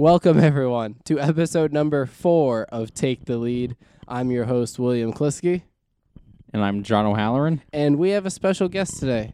Welcome, 0.00 0.40
everyone, 0.40 0.96
to 1.04 1.20
episode 1.20 1.74
number 1.74 2.06
four 2.06 2.62
of 2.72 2.94
Take 2.94 3.26
the 3.26 3.36
Lead. 3.36 3.76
I'm 4.08 4.30
your 4.30 4.46
host, 4.46 4.78
William 4.78 5.12
Kliske, 5.12 5.60
And 6.54 6.64
I'm 6.64 6.82
John 6.82 7.04
O'Halloran. 7.04 7.60
and 7.70 7.98
we 7.98 8.08
have 8.12 8.24
a 8.24 8.30
special 8.30 8.66
guest 8.66 8.98
today. 8.98 9.30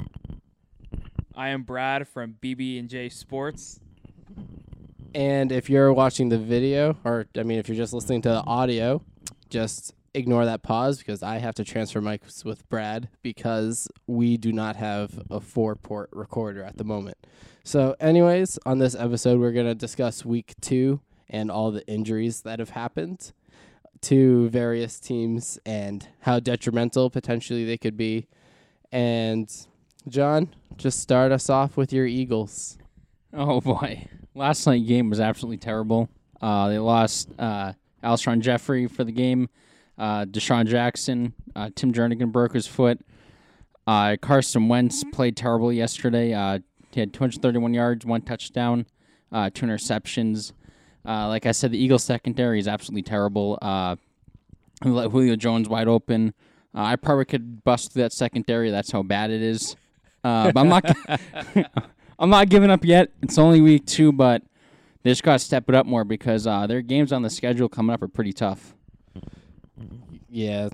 I 1.36 1.50
am 1.50 1.62
Brad 1.62 2.08
from 2.08 2.34
BB 2.42 2.80
and 2.80 2.88
J 2.88 3.08
Sports. 3.10 3.78
And 5.14 5.52
if 5.52 5.70
you're 5.70 5.92
watching 5.92 6.30
the 6.30 6.38
video, 6.38 6.96
or 7.04 7.26
I 7.38 7.44
mean, 7.44 7.60
if 7.60 7.68
you're 7.68 7.76
just 7.76 7.92
listening 7.92 8.22
to 8.22 8.30
the 8.30 8.42
audio, 8.42 9.02
just 9.48 9.94
ignore 10.16 10.46
that 10.46 10.62
pause 10.62 10.98
because 10.98 11.22
I 11.22 11.38
have 11.38 11.54
to 11.56 11.64
transfer 11.64 12.00
mics 12.00 12.44
with 12.44 12.68
Brad 12.68 13.08
because 13.22 13.88
we 14.06 14.36
do 14.36 14.50
not 14.52 14.76
have 14.76 15.22
a 15.30 15.40
four 15.40 15.76
port 15.76 16.08
recorder 16.12 16.62
at 16.62 16.78
the 16.78 16.84
moment. 16.84 17.18
So, 17.62 17.94
anyways, 18.00 18.58
on 18.64 18.78
this 18.78 18.94
episode, 18.94 19.38
we're 19.38 19.52
going 19.52 19.66
to 19.66 19.74
discuss 19.74 20.24
week 20.24 20.54
two 20.60 21.00
and 21.28 21.50
all 21.50 21.70
the 21.70 21.86
injuries 21.86 22.42
that 22.42 22.58
have 22.58 22.70
happened 22.70 23.32
to 24.02 24.48
various 24.48 24.98
teams 24.98 25.58
and 25.66 26.08
how 26.20 26.40
detrimental 26.40 27.10
potentially 27.10 27.64
they 27.64 27.76
could 27.76 27.96
be. 27.96 28.26
And, 28.92 29.52
John, 30.08 30.54
just 30.76 31.00
start 31.00 31.32
us 31.32 31.50
off 31.50 31.76
with 31.76 31.92
your 31.92 32.06
Eagles. 32.06 32.78
Oh 33.32 33.60
boy, 33.72 34.08
last 34.34 34.66
night 34.66 34.86
game 34.86 35.10
was 35.10 35.20
absolutely 35.20 35.58
terrible. 35.58 36.08
Uh, 36.40 36.68
they 36.68 36.78
lost 36.78 37.28
uh, 37.38 37.72
Alshon 38.02 38.40
Jeffery 38.40 38.86
for 38.86 39.04
the 39.04 39.12
game. 39.12 39.48
Uh, 39.98 40.24
DeSean 40.24 40.66
Jackson, 40.66 41.32
uh, 41.54 41.70
Tim 41.74 41.92
Jernigan 41.92 42.30
broke 42.30 42.52
his 42.52 42.66
foot. 42.66 43.00
Uh, 43.86 44.16
Carson 44.20 44.68
Wentz 44.68 45.04
played 45.12 45.36
terrible 45.36 45.72
yesterday. 45.72 46.34
Uh, 46.34 46.58
he 46.92 47.00
had 47.00 47.12
231 47.12 47.74
yards, 47.74 48.04
one 48.04 48.22
touchdown, 48.22 48.86
uh, 49.32 49.50
two 49.52 49.66
interceptions. 49.66 50.52
Uh, 51.06 51.28
like 51.28 51.46
I 51.46 51.52
said, 51.52 51.70
the 51.70 51.78
Eagles 51.78 52.04
secondary 52.04 52.58
is 52.58 52.66
absolutely 52.66 53.02
terrible. 53.02 53.58
Uh, 53.62 53.96
we 54.84 54.90
let 54.90 55.10
Julio 55.10 55.36
Jones 55.36 55.68
wide 55.68 55.88
open. 55.88 56.34
Uh, 56.74 56.82
I 56.82 56.96
probably 56.96 57.24
could 57.24 57.64
bust 57.64 57.92
through 57.92 58.02
that 58.02 58.12
secondary. 58.12 58.70
That's 58.70 58.90
how 58.90 59.02
bad 59.02 59.30
it 59.30 59.40
is. 59.40 59.76
Uh, 60.24 60.50
but 60.52 60.60
I'm 60.60 60.68
not. 60.68 60.96
I'm 62.18 62.30
not 62.30 62.48
giving 62.48 62.70
up 62.70 62.84
yet. 62.84 63.10
It's 63.22 63.38
only 63.38 63.60
week 63.60 63.86
two, 63.86 64.10
but 64.10 64.42
they 65.02 65.10
just 65.10 65.22
got 65.22 65.34
to 65.34 65.38
step 65.38 65.68
it 65.68 65.74
up 65.74 65.86
more 65.86 66.04
because 66.04 66.46
uh, 66.46 66.66
their 66.66 66.80
games 66.80 67.12
on 67.12 67.22
the 67.22 67.30
schedule 67.30 67.68
coming 67.68 67.92
up 67.92 68.02
are 68.02 68.08
pretty 68.08 68.32
tough. 68.32 68.75
Yeah. 70.28 70.68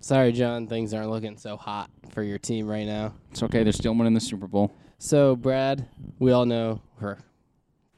Sorry, 0.00 0.32
John. 0.32 0.66
Things 0.66 0.94
aren't 0.94 1.10
looking 1.10 1.36
so 1.36 1.56
hot 1.56 1.90
for 2.10 2.22
your 2.22 2.38
team 2.38 2.66
right 2.66 2.86
now. 2.86 3.14
It's 3.30 3.42
okay. 3.42 3.62
They're 3.62 3.72
still 3.72 3.94
winning 3.94 4.14
the 4.14 4.20
Super 4.20 4.46
Bowl. 4.46 4.72
So, 4.98 5.36
Brad, 5.36 5.88
we 6.18 6.32
all 6.32 6.46
know, 6.46 6.80
or 7.00 7.18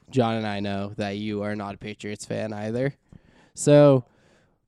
John 0.09 0.35
and 0.35 0.45
I 0.45 0.59
know, 0.59 0.93
that 0.97 1.17
you 1.17 1.43
are 1.43 1.55
not 1.55 1.75
a 1.75 1.77
Patriots 1.77 2.25
fan 2.25 2.53
either. 2.53 2.95
So, 3.53 4.05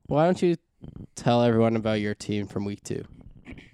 why 0.08 0.26
don't 0.26 0.42
you 0.42 0.58
tell 1.16 1.44
everyone 1.44 1.76
about 1.76 2.02
your 2.02 2.16
team 2.16 2.48
from 2.48 2.66
week 2.66 2.84
two? 2.84 3.06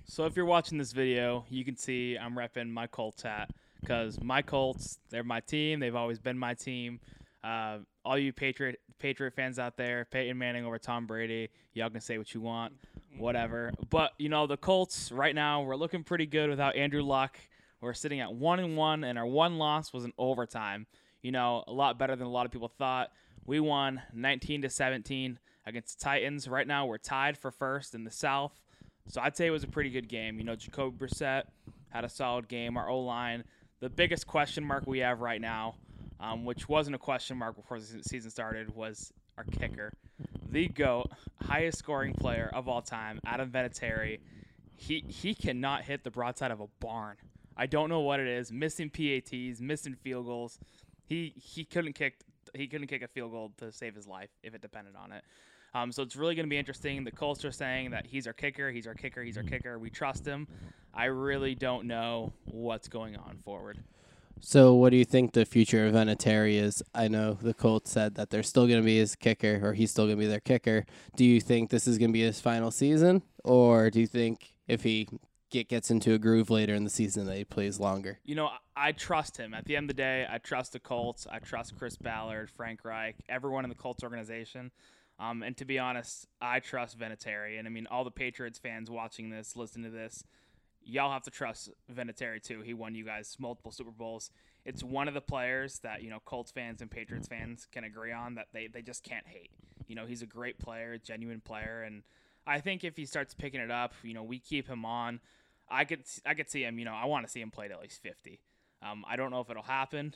So 0.05 0.25
if 0.25 0.35
you're 0.35 0.45
watching 0.45 0.77
this 0.77 0.91
video, 0.91 1.45
you 1.49 1.63
can 1.63 1.77
see 1.77 2.17
I'm 2.17 2.35
repping 2.35 2.69
my 2.69 2.87
Colts 2.87 3.21
hat 3.21 3.51
because 3.79 4.19
my 4.21 4.41
Colts, 4.41 4.99
they're 5.09 5.23
my 5.23 5.39
team. 5.39 5.79
They've 5.79 5.95
always 5.95 6.19
been 6.19 6.37
my 6.37 6.55
team. 6.55 6.99
Uh, 7.43 7.79
all 8.09 8.17
you 8.17 8.33
Patriot 8.33 8.79
Patriot 8.97 9.35
fans 9.35 9.59
out 9.59 9.77
there, 9.77 10.07
Peyton 10.09 10.35
Manning 10.35 10.65
over 10.65 10.79
Tom 10.79 11.05
Brady, 11.05 11.49
y'all 11.73 11.91
can 11.91 12.01
say 12.01 12.17
what 12.17 12.33
you 12.33 12.41
want, 12.41 12.73
whatever. 13.19 13.71
But 13.91 14.13
you 14.17 14.29
know 14.29 14.47
the 14.47 14.57
Colts 14.57 15.11
right 15.11 15.35
now, 15.35 15.61
we're 15.61 15.75
looking 15.75 16.03
pretty 16.03 16.25
good 16.25 16.49
without 16.49 16.75
Andrew 16.75 17.03
Luck. 17.03 17.37
We're 17.81 17.93
sitting 17.93 18.19
at 18.19 18.33
one 18.33 18.59
and 18.59 18.75
one, 18.75 19.03
and 19.03 19.19
our 19.19 19.27
one 19.27 19.59
loss 19.59 19.93
was 19.93 20.05
in 20.05 20.13
overtime. 20.17 20.87
You 21.21 21.31
know, 21.31 21.63
a 21.67 21.71
lot 21.71 21.99
better 21.99 22.15
than 22.15 22.25
a 22.25 22.31
lot 22.31 22.47
of 22.47 22.51
people 22.51 22.67
thought. 22.67 23.11
We 23.45 23.59
won 23.59 24.01
19 24.11 24.63
to 24.63 24.69
17 24.69 25.37
against 25.67 25.99
the 25.99 26.03
Titans. 26.03 26.47
Right 26.47 26.67
now, 26.67 26.87
we're 26.87 26.97
tied 26.97 27.37
for 27.37 27.51
first 27.51 27.93
in 27.93 28.05
the 28.05 28.11
South. 28.11 28.59
So 29.07 29.21
I'd 29.21 29.37
say 29.37 29.45
it 29.45 29.51
was 29.51 29.63
a 29.63 29.67
pretty 29.67 29.91
good 29.91 30.09
game. 30.09 30.39
You 30.39 30.45
know, 30.45 30.55
Jacoby 30.55 31.05
Brissett 31.05 31.43
had 31.89 32.03
a 32.03 32.09
solid 32.09 32.47
game. 32.47 32.75
Our 32.75 32.89
O 32.89 33.01
line, 33.01 33.43
the 33.79 33.89
biggest 33.89 34.25
question 34.25 34.63
mark 34.63 34.87
we 34.87 34.99
have 34.99 35.21
right 35.21 35.39
now, 35.39 35.75
um, 36.19 36.45
which 36.45 36.67
wasn't 36.67 36.95
a 36.95 36.99
question 36.99 37.37
mark 37.37 37.55
before 37.55 37.79
the 37.79 38.03
season 38.03 38.29
started, 38.29 38.75
was 38.75 39.13
our 39.37 39.43
kicker, 39.43 39.93
the 40.49 40.67
goat, 40.67 41.11
highest 41.41 41.79
scoring 41.79 42.13
player 42.13 42.49
of 42.53 42.67
all 42.67 42.81
time, 42.81 43.19
Adam 43.25 43.49
Vinatieri. 43.49 44.19
He 44.75 45.03
he 45.07 45.33
cannot 45.33 45.83
hit 45.83 46.03
the 46.03 46.11
broadside 46.11 46.51
of 46.51 46.61
a 46.61 46.67
barn. 46.79 47.17
I 47.57 47.65
don't 47.65 47.89
know 47.89 47.99
what 47.99 48.19
it 48.19 48.27
is. 48.27 48.51
Missing 48.51 48.91
PATs, 48.91 49.59
missing 49.59 49.95
field 49.95 50.25
goals. 50.25 50.59
He 51.05 51.33
he 51.35 51.65
couldn't 51.65 51.93
kick 51.93 52.21
he 52.53 52.67
couldn't 52.67 52.87
kick 52.87 53.01
a 53.01 53.07
field 53.07 53.31
goal 53.31 53.51
to 53.57 53.71
save 53.71 53.95
his 53.95 54.07
life 54.07 54.29
if 54.43 54.53
it 54.53 54.61
depended 54.61 54.95
on 54.95 55.11
it. 55.11 55.23
Um, 55.73 55.91
so 55.91 56.01
it's 56.01 56.15
really 56.15 56.35
going 56.35 56.45
to 56.45 56.49
be 56.49 56.57
interesting. 56.57 57.03
The 57.03 57.11
Colts 57.11 57.45
are 57.45 57.51
saying 57.51 57.91
that 57.91 58.07
he's 58.07 58.25
our 58.25 58.33
kicker, 58.33 58.71
he's 58.71 58.87
our 58.87 58.95
kicker, 58.95 59.21
he's 59.23 59.37
our 59.37 59.43
kicker. 59.43 59.77
We 59.77 59.89
trust 59.89 60.25
him. 60.25 60.47
I 60.93 61.05
really 61.05 61.53
don't 61.53 61.85
know 61.85 62.33
what's 62.45 62.87
going 62.87 63.15
on 63.15 63.37
forward. 63.45 63.83
So, 64.41 64.73
what 64.73 64.91
do 64.91 64.97
you 64.97 65.05
think 65.05 65.33
the 65.33 65.45
future 65.45 65.85
of 65.85 65.93
Vinatieri 65.93 66.55
is? 66.55 66.81
I 66.93 67.07
know 67.07 67.33
the 67.33 67.53
Colts 67.53 67.91
said 67.91 68.15
that 68.15 68.29
they're 68.29 68.43
still 68.43 68.67
going 68.67 68.79
to 68.79 68.85
be 68.85 68.97
his 68.97 69.15
kicker, 69.15 69.59
or 69.61 69.73
he's 69.73 69.91
still 69.91 70.05
going 70.05 70.17
to 70.17 70.21
be 70.21 70.27
their 70.27 70.39
kicker. 70.39 70.85
Do 71.15 71.25
you 71.25 71.41
think 71.41 71.69
this 71.69 71.87
is 71.87 71.97
going 71.97 72.09
to 72.09 72.13
be 72.13 72.21
his 72.21 72.39
final 72.39 72.71
season, 72.71 73.21
or 73.43 73.89
do 73.89 73.99
you 73.99 74.07
think 74.07 74.53
if 74.67 74.83
he 74.83 75.07
get, 75.49 75.67
gets 75.67 75.91
into 75.91 76.13
a 76.13 76.17
groove 76.17 76.49
later 76.49 76.73
in 76.73 76.83
the 76.83 76.89
season 76.89 77.25
that 77.25 77.37
he 77.37 77.43
plays 77.43 77.79
longer? 77.79 78.19
You 78.23 78.35
know, 78.35 78.47
I, 78.47 78.89
I 78.89 78.91
trust 78.91 79.37
him. 79.37 79.53
At 79.53 79.65
the 79.65 79.75
end 79.75 79.89
of 79.89 79.95
the 79.95 80.01
day, 80.01 80.25
I 80.29 80.37
trust 80.37 80.73
the 80.73 80.79
Colts. 80.79 81.27
I 81.29 81.39
trust 81.39 81.77
Chris 81.77 81.97
Ballard, 81.97 82.49
Frank 82.49 82.85
Reich, 82.85 83.17
everyone 83.27 83.65
in 83.65 83.69
the 83.69 83.75
Colts 83.75 84.03
organization. 84.03 84.71
Um, 85.19 85.43
and 85.43 85.57
to 85.57 85.65
be 85.65 85.77
honest, 85.77 86.27
I 86.41 86.59
trust 86.59 86.97
Vinatieri. 86.97 87.59
And 87.59 87.67
I 87.67 87.71
mean, 87.71 87.87
all 87.91 88.05
the 88.05 88.11
Patriots 88.11 88.57
fans 88.57 88.89
watching 88.89 89.29
this, 89.29 89.55
listening 89.55 89.91
to 89.91 89.97
this, 89.97 90.23
y'all 90.89 91.11
have 91.11 91.23
to 91.23 91.31
trust 91.31 91.69
Vinatieri 91.93 92.41
too. 92.41 92.61
He 92.61 92.73
won 92.73 92.95
you 92.95 93.05
guys 93.05 93.35
multiple 93.39 93.71
Super 93.71 93.91
Bowls. 93.91 94.31
It's 94.65 94.83
one 94.83 95.07
of 95.07 95.13
the 95.13 95.21
players 95.21 95.79
that, 95.79 96.03
you 96.03 96.09
know, 96.09 96.19
Colts 96.25 96.51
fans 96.51 96.81
and 96.81 96.91
Patriots 96.91 97.27
fans 97.27 97.67
can 97.71 97.83
agree 97.83 98.11
on 98.11 98.35
that 98.35 98.47
they, 98.53 98.67
they 98.67 98.81
just 98.81 99.03
can't 99.03 99.25
hate. 99.27 99.51
You 99.87 99.95
know, 99.95 100.05
he's 100.05 100.21
a 100.21 100.27
great 100.27 100.59
player, 100.59 100.97
genuine 100.97 101.41
player. 101.41 101.83
And 101.85 102.03
I 102.45 102.59
think 102.59 102.83
if 102.83 102.97
he 102.97 103.05
starts 103.05 103.33
picking 103.33 103.61
it 103.61 103.71
up, 103.71 103.93
you 104.03 104.13
know, 104.13 104.23
we 104.23 104.39
keep 104.39 104.67
him 104.67 104.85
on. 104.85 105.19
I 105.69 105.85
could 105.85 106.03
I 106.25 106.33
could 106.33 106.49
see 106.49 106.63
him. 106.63 106.79
You 106.79 106.85
know, 106.85 106.93
I 106.93 107.05
want 107.05 107.25
to 107.25 107.31
see 107.31 107.41
him 107.41 107.51
play 107.51 107.65
at 107.65 107.71
at 107.71 107.81
least 107.81 108.01
fifty. 108.01 108.41
Um, 108.81 109.05
I 109.07 109.15
don't 109.15 109.29
know 109.29 109.41
if 109.41 109.49
it'll 109.49 109.63
happen, 109.63 110.15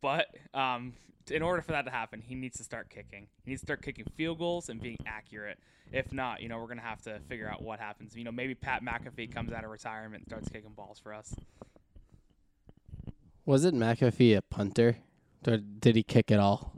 but 0.00 0.26
um, 0.52 0.94
in 1.30 1.42
order 1.42 1.62
for 1.62 1.72
that 1.72 1.84
to 1.86 1.90
happen, 1.90 2.20
he 2.20 2.34
needs 2.34 2.56
to 2.58 2.64
start 2.64 2.90
kicking. 2.90 3.28
He 3.44 3.50
needs 3.50 3.62
to 3.62 3.66
start 3.66 3.82
kicking 3.82 4.06
field 4.16 4.38
goals 4.38 4.68
and 4.68 4.80
being 4.80 4.98
accurate. 5.06 5.58
If 5.92 6.12
not, 6.12 6.42
you 6.42 6.48
know, 6.48 6.58
we're 6.58 6.66
gonna 6.66 6.82
have 6.82 7.02
to 7.02 7.20
figure 7.28 7.48
out 7.48 7.62
what 7.62 7.78
happens. 7.78 8.16
You 8.16 8.24
know, 8.24 8.32
maybe 8.32 8.54
Pat 8.54 8.82
McAfee 8.82 9.32
comes 9.32 9.52
out 9.52 9.64
of 9.64 9.70
retirement 9.70 10.22
and 10.22 10.28
starts 10.28 10.48
kicking 10.48 10.72
balls 10.72 10.98
for 10.98 11.14
us. 11.14 11.34
Was 13.46 13.64
it 13.64 13.74
McAfee 13.74 14.36
a 14.36 14.42
punter, 14.42 14.96
or 15.46 15.58
did 15.58 15.96
he 15.96 16.02
kick 16.02 16.30
at 16.30 16.40
all? 16.40 16.72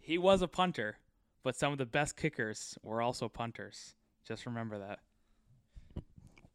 He 0.00 0.18
was 0.18 0.42
a 0.42 0.48
punter, 0.48 0.98
but 1.42 1.56
some 1.56 1.72
of 1.72 1.78
the 1.78 1.86
best 1.86 2.16
kickers 2.16 2.76
were 2.82 3.00
also 3.00 3.28
punters. 3.28 3.94
Just 4.26 4.44
remember 4.44 4.78
that. 4.78 4.98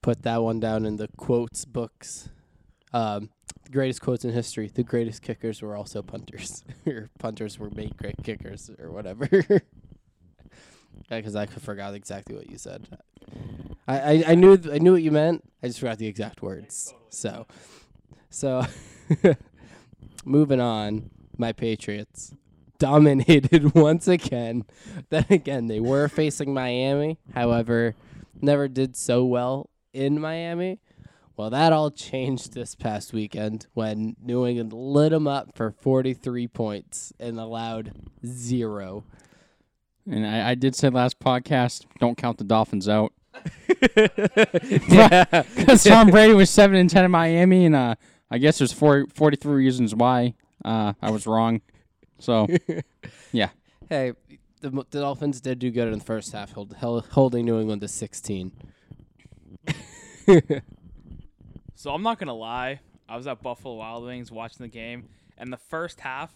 Put 0.02 0.24
that 0.24 0.44
one 0.44 0.60
down 0.60 0.86
in 0.86 0.98
the 0.98 1.08
quotes 1.16 1.64
books. 1.64 2.30
Um, 2.92 3.30
greatest 3.72 4.02
quotes 4.02 4.26
in 4.26 4.32
history: 4.32 4.70
the 4.74 4.84
greatest 4.84 5.22
kickers 5.22 5.62
were 5.62 5.76
also 5.76 6.02
punters, 6.02 6.64
or 6.88 7.10
punters 7.20 7.60
were 7.60 7.70
made 7.70 7.98
great 7.98 8.16
kickers, 8.24 8.70
or 8.80 8.92
whatever. 8.92 9.28
Because 11.10 11.36
I 11.36 11.46
forgot 11.46 11.94
exactly 11.94 12.36
what 12.36 12.50
you 12.50 12.58
said. 12.58 12.88
I, 13.88 14.00
I, 14.00 14.24
I 14.30 14.36
knew 14.36 14.58
I 14.72 14.80
knew 14.80 14.94
what 14.94 15.04
you 15.04 15.12
meant. 15.12 15.44
I 15.62 15.68
just 15.68 15.80
forgot 15.80 15.98
the 16.00 16.08
exact 16.08 16.42
words. 16.42 16.94
So, 17.10 17.46
so 18.30 18.66
moving 20.26 20.60
on, 20.60 21.12
my 21.38 21.52
Patriots 21.52 22.34
dominated 22.80 23.76
once 23.76 24.08
again. 24.08 24.66
Then 25.10 25.26
again, 25.30 25.68
they 25.68 25.80
were 25.80 26.08
facing 26.08 26.54
Miami. 26.54 27.20
However, 27.34 27.96
never 28.42 28.68
did 28.68 28.96
so 28.96 29.24
well 29.24 29.70
in 29.94 30.20
Miami. 30.20 30.80
Well, 31.36 31.50
that 31.50 31.74
all 31.74 31.90
changed 31.90 32.54
this 32.54 32.76
past 32.76 33.12
weekend 33.12 33.66
when 33.74 34.16
New 34.22 34.46
England 34.46 34.72
lit 34.72 35.12
them 35.12 35.28
up 35.28 35.56
for 35.56 35.72
43 35.72 36.48
points 36.48 37.12
and 37.20 37.40
allowed 37.40 37.92
zero. 38.26 39.04
And 40.10 40.28
I, 40.28 40.52
I 40.52 40.56
did 40.56 40.76
say 40.76 40.90
last 40.90 41.20
podcast, 41.20 41.86
don't 42.00 42.18
count 42.18 42.38
the 42.38 42.44
Dolphins 42.44 42.88
out. 42.88 43.14
yeah. 44.90 45.44
Because 45.56 45.84
Tom 45.84 46.10
Brady 46.10 46.34
was 46.34 46.52
seven 46.52 46.76
and 46.76 46.90
ten 46.90 47.06
in 47.06 47.12
Miami, 47.12 47.66
and 47.66 47.76
uh, 47.76 47.96
I 48.30 48.38
guess 48.38 48.60
there's 48.60 48.74
four, 48.74 49.08
43 49.14 49.54
reasons 49.54 49.96
why 49.96 50.36
uh, 50.64 50.94
I 51.02 51.10
was 51.10 51.26
wrong. 51.26 51.62
So 52.20 52.48
yeah. 53.32 53.50
Hey, 53.90 54.14
the, 54.62 54.70
the 54.70 55.00
Dolphins 55.00 55.42
did 55.42 55.60
do 55.60 55.72
good 55.72 55.88
in 55.88 55.98
the 55.98 56.06
first 56.06 56.32
half, 56.32 56.52
hold, 56.52 56.76
held, 56.76 57.08
holding 57.08 57.46
New 57.46 57.60
England 57.60 57.82
to 57.82 57.88
16. 57.88 58.52
So 61.84 61.92
I'm 61.92 62.02
not 62.02 62.18
gonna 62.18 62.34
lie. 62.34 62.80
I 63.10 63.18
was 63.18 63.28
at 63.28 63.42
Buffalo 63.42 63.76
Wild 63.76 64.06
Wings 64.06 64.32
watching 64.32 64.64
the 64.64 64.70
game, 64.70 65.10
and 65.38 65.52
the 65.52 65.58
first 65.58 66.00
half, 66.00 66.34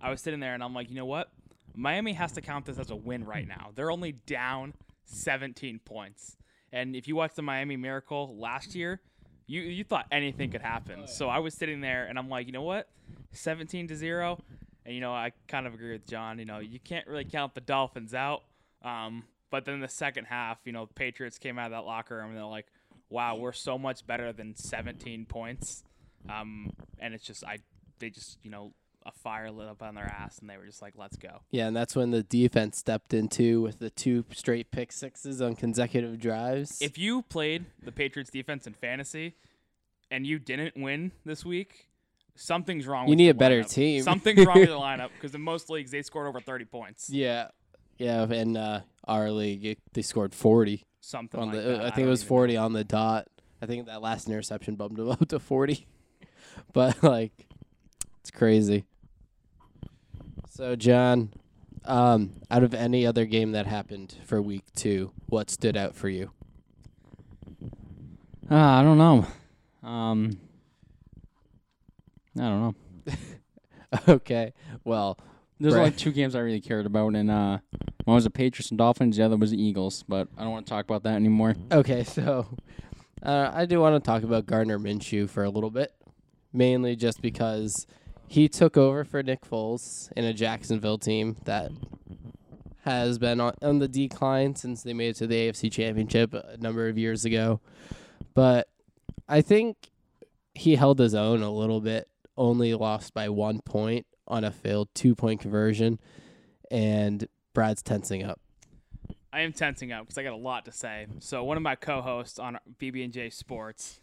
I 0.00 0.08
was 0.08 0.20
sitting 0.20 0.38
there 0.38 0.54
and 0.54 0.62
I'm 0.62 0.72
like, 0.72 0.88
you 0.88 0.94
know 0.94 1.04
what? 1.04 1.32
Miami 1.74 2.12
has 2.12 2.30
to 2.34 2.40
count 2.40 2.66
this 2.66 2.78
as 2.78 2.92
a 2.92 2.94
win 2.94 3.24
right 3.24 3.48
now. 3.48 3.72
They're 3.74 3.90
only 3.90 4.12
down 4.12 4.72
17 5.06 5.80
points. 5.80 6.36
And 6.72 6.94
if 6.94 7.08
you 7.08 7.16
watch 7.16 7.34
the 7.34 7.42
Miami 7.42 7.76
Miracle 7.76 8.36
last 8.38 8.76
year, 8.76 9.00
you 9.48 9.62
you 9.62 9.82
thought 9.82 10.06
anything 10.12 10.52
could 10.52 10.62
happen. 10.62 11.08
So 11.08 11.28
I 11.28 11.40
was 11.40 11.54
sitting 11.54 11.80
there 11.80 12.04
and 12.04 12.16
I'm 12.16 12.28
like, 12.28 12.46
you 12.46 12.52
know 12.52 12.62
what? 12.62 12.88
17 13.32 13.88
to 13.88 13.96
0. 13.96 14.40
And 14.86 14.94
you 14.94 15.00
know, 15.00 15.12
I 15.12 15.32
kind 15.48 15.66
of 15.66 15.74
agree 15.74 15.90
with 15.90 16.06
John, 16.06 16.38
you 16.38 16.44
know, 16.44 16.60
you 16.60 16.78
can't 16.78 17.08
really 17.08 17.24
count 17.24 17.56
the 17.56 17.62
Dolphins 17.62 18.14
out. 18.14 18.44
Um, 18.84 19.24
but 19.50 19.64
then 19.64 19.80
the 19.80 19.88
second 19.88 20.26
half, 20.26 20.58
you 20.64 20.70
know, 20.70 20.86
Patriots 20.86 21.38
came 21.38 21.58
out 21.58 21.66
of 21.66 21.72
that 21.72 21.84
locker 21.84 22.16
room 22.16 22.28
and 22.28 22.36
they're 22.36 22.44
like, 22.44 22.68
"Wow, 23.14 23.36
we're 23.36 23.52
so 23.52 23.78
much 23.78 24.06
better 24.06 24.32
than 24.32 24.56
17 24.56 25.26
points." 25.26 25.84
Um, 26.28 26.72
and 26.98 27.14
it's 27.14 27.24
just 27.24 27.44
I 27.44 27.58
they 28.00 28.10
just, 28.10 28.38
you 28.42 28.50
know, 28.50 28.72
a 29.06 29.12
fire 29.12 29.50
lit 29.50 29.68
up 29.68 29.82
on 29.82 29.94
their 29.94 30.06
ass 30.06 30.38
and 30.38 30.48
they 30.48 30.56
were 30.56 30.64
just 30.66 30.82
like, 30.82 30.94
"Let's 30.96 31.16
go." 31.16 31.42
Yeah, 31.50 31.66
and 31.68 31.76
that's 31.76 31.94
when 31.94 32.10
the 32.10 32.22
defense 32.22 32.78
stepped 32.78 33.14
into 33.14 33.62
with 33.62 33.78
the 33.78 33.90
two 33.90 34.24
straight 34.32 34.70
pick 34.70 34.92
sixes 34.92 35.40
on 35.42 35.54
consecutive 35.54 36.18
drives. 36.18 36.80
If 36.80 36.98
you 36.98 37.22
played 37.22 37.66
the 37.82 37.92
Patriots 37.92 38.30
defense 38.30 38.66
in 38.66 38.72
fantasy 38.72 39.36
and 40.10 40.26
you 40.26 40.38
didn't 40.38 40.76
win 40.76 41.12
this 41.24 41.44
week, 41.44 41.88
something's 42.34 42.86
wrong 42.86 43.08
You 43.08 43.16
need 43.16 43.28
a 43.28 43.34
better 43.34 43.62
team. 43.62 44.02
Something's 44.02 44.44
wrong 44.46 44.58
with 44.60 44.70
the 44.70 44.74
lineup 44.88 45.10
because 45.14 45.34
in 45.34 45.40
most 45.42 45.70
leagues 45.70 45.90
they 45.90 46.02
scored 46.02 46.26
over 46.26 46.40
30 46.40 46.64
points. 46.64 47.10
yeah, 47.10 47.48
yeah, 47.98 48.24
in 48.26 48.56
uh, 48.56 48.82
our 49.06 49.30
league 49.30 49.64
it, 49.64 49.78
they 49.92 50.02
scored 50.02 50.34
forty 50.34 50.84
Something 51.00 51.40
on 51.40 51.48
like 51.48 51.56
the. 51.56 51.62
that. 51.62 51.80
I 51.80 51.82
think 51.84 51.96
don't 51.96 52.06
it 52.06 52.10
was 52.10 52.20
even 52.20 52.26
know. 52.26 52.28
forty 52.28 52.56
on 52.56 52.72
the 52.72 52.84
dot. 52.84 53.28
I 53.60 53.66
think 53.66 53.86
that 53.86 54.02
last 54.02 54.28
interception 54.28 54.74
bumped 54.74 54.96
them 54.96 55.08
up 55.10 55.28
to 55.28 55.38
forty, 55.38 55.86
but 56.72 57.02
like, 57.02 57.46
it's 58.20 58.30
crazy. 58.30 58.84
So 60.50 60.76
John, 60.76 61.32
um, 61.84 62.34
out 62.50 62.62
of 62.62 62.74
any 62.74 63.06
other 63.06 63.26
game 63.26 63.52
that 63.52 63.66
happened 63.66 64.16
for 64.24 64.40
week 64.40 64.64
two, 64.74 65.12
what 65.26 65.50
stood 65.50 65.76
out 65.76 65.94
for 65.94 66.08
you? 66.08 66.30
Uh, 68.50 68.54
I 68.54 68.82
don't 68.82 68.98
know. 68.98 69.26
Um, 69.82 70.38
I 72.38 72.42
don't 72.42 72.60
know. 73.06 73.14
okay, 74.08 74.52
well, 74.84 75.18
There's 75.60 75.74
only 75.74 75.92
two 75.92 76.12
games 76.12 76.34
I 76.34 76.40
really 76.40 76.60
cared 76.60 76.84
about, 76.84 77.14
and 77.14 77.30
uh, 77.30 77.58
one 78.04 78.16
was 78.16 78.24
the 78.24 78.30
Patriots 78.30 78.70
and 78.70 78.78
Dolphins. 78.78 79.16
The 79.16 79.24
other 79.24 79.36
was 79.36 79.52
the 79.52 79.62
Eagles, 79.62 80.04
but 80.08 80.28
I 80.36 80.42
don't 80.42 80.50
want 80.50 80.66
to 80.66 80.70
talk 80.70 80.84
about 80.84 81.04
that 81.04 81.14
anymore. 81.14 81.54
Okay, 81.70 82.04
so 82.04 82.46
uh, 83.22 83.50
I 83.52 83.64
do 83.64 83.80
want 83.80 84.02
to 84.02 84.06
talk 84.06 84.24
about 84.24 84.46
Gardner 84.46 84.78
Minshew 84.78 85.28
for 85.28 85.44
a 85.44 85.50
little 85.50 85.70
bit, 85.70 85.94
mainly 86.52 86.96
just 86.96 87.22
because 87.22 87.86
he 88.26 88.48
took 88.48 88.76
over 88.76 89.04
for 89.04 89.22
Nick 89.22 89.42
Foles 89.42 90.10
in 90.16 90.24
a 90.24 90.32
Jacksonville 90.32 90.98
team 90.98 91.36
that 91.44 91.70
has 92.84 93.18
been 93.18 93.40
on, 93.40 93.54
on 93.62 93.78
the 93.78 93.88
decline 93.88 94.56
since 94.56 94.82
they 94.82 94.92
made 94.92 95.10
it 95.10 95.16
to 95.16 95.26
the 95.26 95.36
AFC 95.48 95.70
Championship 95.70 96.34
a 96.34 96.56
number 96.58 96.88
of 96.88 96.98
years 96.98 97.24
ago. 97.24 97.60
But 98.34 98.68
I 99.28 99.40
think 99.40 99.76
he 100.54 100.74
held 100.76 100.98
his 100.98 101.14
own 101.14 101.42
a 101.42 101.50
little 101.50 101.80
bit, 101.80 102.08
only 102.36 102.74
lost 102.74 103.14
by 103.14 103.28
one 103.28 103.60
point 103.60 104.06
on 104.26 104.44
a 104.44 104.50
failed 104.50 104.88
two 104.94 105.14
point 105.14 105.40
conversion, 105.40 105.98
and 106.70 107.28
Brad's 107.52 107.82
tensing 107.82 108.22
up. 108.24 108.40
I 109.32 109.40
am 109.40 109.52
tensing 109.52 109.90
up 109.90 110.02
because 110.02 110.16
I 110.16 110.22
got 110.22 110.32
a 110.32 110.36
lot 110.36 110.64
to 110.66 110.72
say. 110.72 111.06
So 111.18 111.42
one 111.42 111.56
of 111.56 111.62
my 111.62 111.74
co-hosts 111.74 112.38
on 112.38 112.58
BB&J 112.80 113.30
Sports 113.30 113.98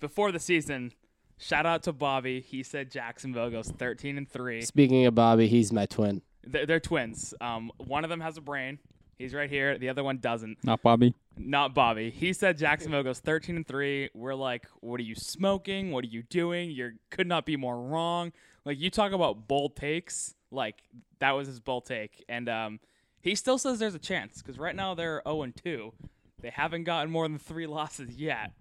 before 0.00 0.32
the 0.32 0.38
season, 0.38 0.92
shout 1.38 1.64
out 1.64 1.82
to 1.84 1.94
Bobby. 1.94 2.40
He 2.40 2.62
said 2.62 2.90
Jacksonville 2.90 3.50
goes 3.50 3.70
13 3.70 4.18
and 4.18 4.28
three. 4.28 4.60
Speaking 4.60 5.06
of 5.06 5.14
Bobby, 5.14 5.46
he's 5.46 5.72
my 5.72 5.86
twin. 5.86 6.20
They're, 6.44 6.66
they're 6.66 6.80
twins. 6.80 7.32
Um, 7.40 7.72
one 7.78 8.04
of 8.04 8.10
them 8.10 8.20
has 8.20 8.36
a 8.36 8.42
brain. 8.42 8.78
He's 9.20 9.34
right 9.34 9.50
here. 9.50 9.76
The 9.76 9.90
other 9.90 10.02
one 10.02 10.16
doesn't. 10.16 10.64
Not 10.64 10.80
Bobby. 10.80 11.14
Not 11.36 11.74
Bobby. 11.74 12.08
He 12.08 12.32
said 12.32 12.56
Jacksonville 12.56 13.02
goes 13.02 13.20
13 13.20 13.54
and 13.54 13.66
3. 13.66 14.08
We're 14.14 14.34
like, 14.34 14.66
what 14.80 14.98
are 14.98 15.02
you 15.02 15.14
smoking? 15.14 15.90
What 15.90 16.04
are 16.04 16.08
you 16.08 16.22
doing? 16.22 16.70
You 16.70 16.92
could 17.10 17.26
not 17.26 17.44
be 17.44 17.54
more 17.58 17.78
wrong. 17.78 18.32
Like 18.64 18.80
you 18.80 18.88
talk 18.88 19.12
about 19.12 19.46
bold 19.46 19.76
takes, 19.76 20.36
like 20.50 20.76
that 21.18 21.32
was 21.32 21.48
his 21.48 21.60
bold 21.60 21.84
take. 21.84 22.24
And 22.30 22.48
um 22.48 22.80
he 23.20 23.34
still 23.34 23.58
says 23.58 23.78
there's 23.78 23.94
a 23.94 23.98
chance 23.98 24.40
cuz 24.40 24.58
right 24.58 24.74
now 24.74 24.94
they're 24.94 25.20
0 25.26 25.42
and 25.42 25.54
2. 25.54 25.92
They 26.40 26.48
haven't 26.48 26.84
gotten 26.84 27.12
more 27.12 27.28
than 27.28 27.38
3 27.38 27.66
losses 27.78 28.16
yet. 28.16 28.52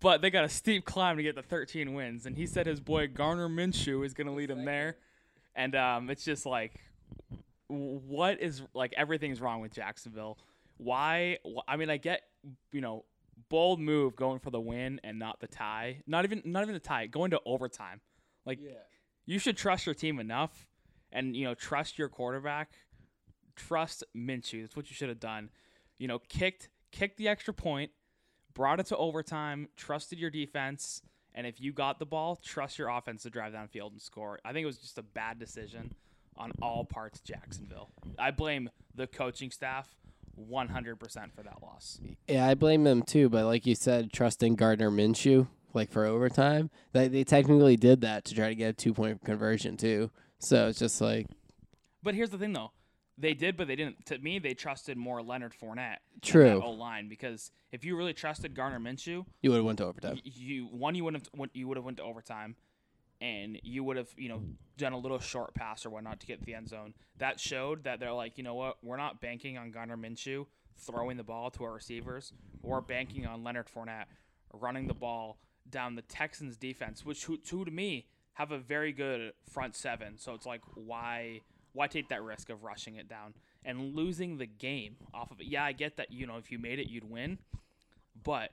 But 0.00 0.22
they 0.22 0.30
got 0.30 0.44
a 0.44 0.48
steep 0.48 0.86
climb 0.86 1.18
to 1.18 1.22
get 1.22 1.34
the 1.34 1.42
13 1.42 1.92
wins 1.92 2.24
and 2.24 2.38
he 2.38 2.46
said 2.46 2.64
his 2.64 2.80
boy 2.80 3.08
Gardner 3.08 3.50
Minshew 3.50 4.06
is 4.06 4.14
going 4.14 4.26
to 4.26 4.32
lead 4.32 4.48
them 4.48 4.64
there. 4.64 4.96
And 5.54 5.76
um 5.76 6.08
it's 6.08 6.24
just 6.24 6.46
like 6.46 6.80
what 7.72 8.40
is 8.40 8.62
like 8.74 8.92
everything's 8.96 9.40
wrong 9.40 9.60
with 9.60 9.72
Jacksonville. 9.72 10.38
Why? 10.76 11.38
I 11.66 11.76
mean, 11.76 11.90
I 11.90 11.96
get 11.96 12.22
you 12.72 12.80
know 12.80 13.04
bold 13.48 13.80
move 13.80 14.16
going 14.16 14.38
for 14.38 14.50
the 14.50 14.60
win 14.60 15.00
and 15.04 15.18
not 15.18 15.40
the 15.40 15.46
tie. 15.46 16.02
Not 16.06 16.24
even 16.24 16.42
not 16.44 16.62
even 16.62 16.74
the 16.74 16.80
tie. 16.80 17.06
Going 17.06 17.30
to 17.30 17.40
overtime. 17.46 18.00
Like 18.44 18.60
you 19.24 19.38
should 19.38 19.56
trust 19.56 19.86
your 19.86 19.94
team 19.94 20.18
enough, 20.18 20.66
and 21.10 21.34
you 21.36 21.44
know 21.44 21.54
trust 21.54 21.98
your 21.98 22.08
quarterback. 22.08 22.72
Trust 23.56 24.04
Minshew. 24.16 24.62
That's 24.62 24.76
what 24.76 24.90
you 24.90 24.94
should 24.94 25.08
have 25.08 25.20
done. 25.20 25.50
You 25.98 26.08
know, 26.08 26.18
kicked 26.28 26.68
kicked 26.90 27.16
the 27.16 27.28
extra 27.28 27.54
point, 27.54 27.90
brought 28.54 28.80
it 28.80 28.86
to 28.86 28.96
overtime, 28.96 29.68
trusted 29.76 30.18
your 30.18 30.30
defense, 30.30 31.02
and 31.34 31.46
if 31.46 31.60
you 31.60 31.72
got 31.72 31.98
the 31.98 32.06
ball, 32.06 32.36
trust 32.36 32.78
your 32.78 32.88
offense 32.88 33.22
to 33.22 33.30
drive 33.30 33.52
downfield 33.52 33.92
and 33.92 34.02
score. 34.02 34.40
I 34.44 34.52
think 34.52 34.64
it 34.64 34.66
was 34.66 34.78
just 34.78 34.98
a 34.98 35.02
bad 35.02 35.38
decision 35.38 35.94
on 36.36 36.52
all 36.60 36.84
parts 36.84 37.20
Jacksonville. 37.20 37.90
I 38.18 38.30
blame 38.30 38.70
the 38.94 39.06
coaching 39.06 39.50
staff 39.50 39.94
100% 40.38 40.98
for 41.34 41.42
that 41.42 41.62
loss. 41.62 42.00
Yeah, 42.28 42.46
I 42.46 42.54
blame 42.54 42.84
them 42.84 43.02
too. 43.02 43.28
But 43.28 43.44
like 43.44 43.66
you 43.66 43.74
said, 43.74 44.12
trusting 44.12 44.56
Gardner 44.56 44.90
Minshew 44.90 45.48
like 45.74 45.90
for 45.90 46.04
overtime, 46.04 46.70
they 46.92 47.08
they 47.08 47.24
technically 47.24 47.76
did 47.76 48.00
that 48.02 48.24
to 48.26 48.34
try 48.34 48.48
to 48.48 48.54
get 48.54 48.70
a 48.70 48.72
two 48.72 48.92
point 48.92 49.24
conversion 49.24 49.76
too. 49.76 50.10
So 50.38 50.68
it's 50.68 50.78
just 50.78 51.00
like 51.00 51.26
But 52.02 52.14
here's 52.14 52.30
the 52.30 52.38
thing, 52.38 52.52
though. 52.52 52.72
They 53.18 53.34
did, 53.34 53.56
but 53.56 53.68
they 53.68 53.76
didn't. 53.76 54.06
To 54.06 54.18
me, 54.18 54.38
they 54.38 54.54
trusted 54.54 54.96
more 54.96 55.22
Leonard 55.22 55.52
Fournette. 55.52 55.98
True. 56.22 56.62
O 56.62 56.70
line 56.70 57.08
because 57.08 57.50
if 57.70 57.84
you 57.84 57.96
really 57.96 58.14
trusted 58.14 58.54
Gardner 58.54 58.80
Minshew, 58.80 59.24
you 59.42 59.50
would 59.50 59.56
have 59.56 59.64
went 59.66 59.78
to 59.78 59.84
overtime. 59.84 60.18
you 60.24 60.66
one 60.66 60.94
you 60.94 61.04
wouldn't 61.04 61.28
you 61.52 61.68
would 61.68 61.76
have 61.76 61.84
went 61.84 61.98
to 61.98 62.02
overtime, 62.02 62.56
and 63.22 63.60
you 63.62 63.84
would 63.84 63.96
have 63.96 64.08
you 64.16 64.28
know 64.28 64.42
done 64.76 64.92
a 64.92 64.98
little 64.98 65.20
short 65.20 65.54
pass 65.54 65.86
or 65.86 65.90
whatnot 65.90 66.18
to 66.20 66.26
get 66.26 66.40
to 66.40 66.44
the 66.44 66.54
end 66.54 66.68
zone. 66.68 66.92
That 67.18 67.38
showed 67.38 67.84
that 67.84 68.00
they're 68.00 68.12
like, 68.12 68.36
you 68.36 68.44
know 68.44 68.54
what, 68.54 68.78
we're 68.82 68.96
not 68.96 69.20
banking 69.20 69.56
on 69.56 69.70
Gardner 69.70 69.96
Minshew 69.96 70.46
throwing 70.76 71.16
the 71.16 71.22
ball 71.22 71.50
to 71.52 71.64
our 71.64 71.72
receivers. 71.72 72.32
We're 72.62 72.80
banking 72.80 73.26
on 73.26 73.44
Leonard 73.44 73.68
Fournette 73.68 74.06
running 74.52 74.88
the 74.88 74.94
ball 74.94 75.38
down 75.70 75.94
the 75.94 76.02
Texans 76.02 76.56
defense, 76.56 77.04
which 77.04 77.24
who, 77.24 77.38
who 77.48 77.64
to 77.64 77.70
me 77.70 78.06
have 78.34 78.50
a 78.50 78.58
very 78.58 78.92
good 78.92 79.32
front 79.48 79.76
seven. 79.76 80.18
So 80.18 80.34
it's 80.34 80.46
like 80.46 80.62
why 80.74 81.42
why 81.74 81.86
take 81.86 82.08
that 82.08 82.22
risk 82.22 82.50
of 82.50 82.64
rushing 82.64 82.96
it 82.96 83.08
down 83.08 83.34
and 83.64 83.94
losing 83.94 84.36
the 84.38 84.46
game 84.46 84.96
off 85.14 85.30
of 85.30 85.40
it? 85.40 85.46
Yeah, 85.46 85.64
I 85.64 85.72
get 85.72 85.96
that 85.98 86.10
you 86.10 86.26
know 86.26 86.38
if 86.38 86.50
you 86.50 86.58
made 86.58 86.80
it 86.80 86.88
you'd 86.88 87.08
win, 87.08 87.38
but 88.24 88.50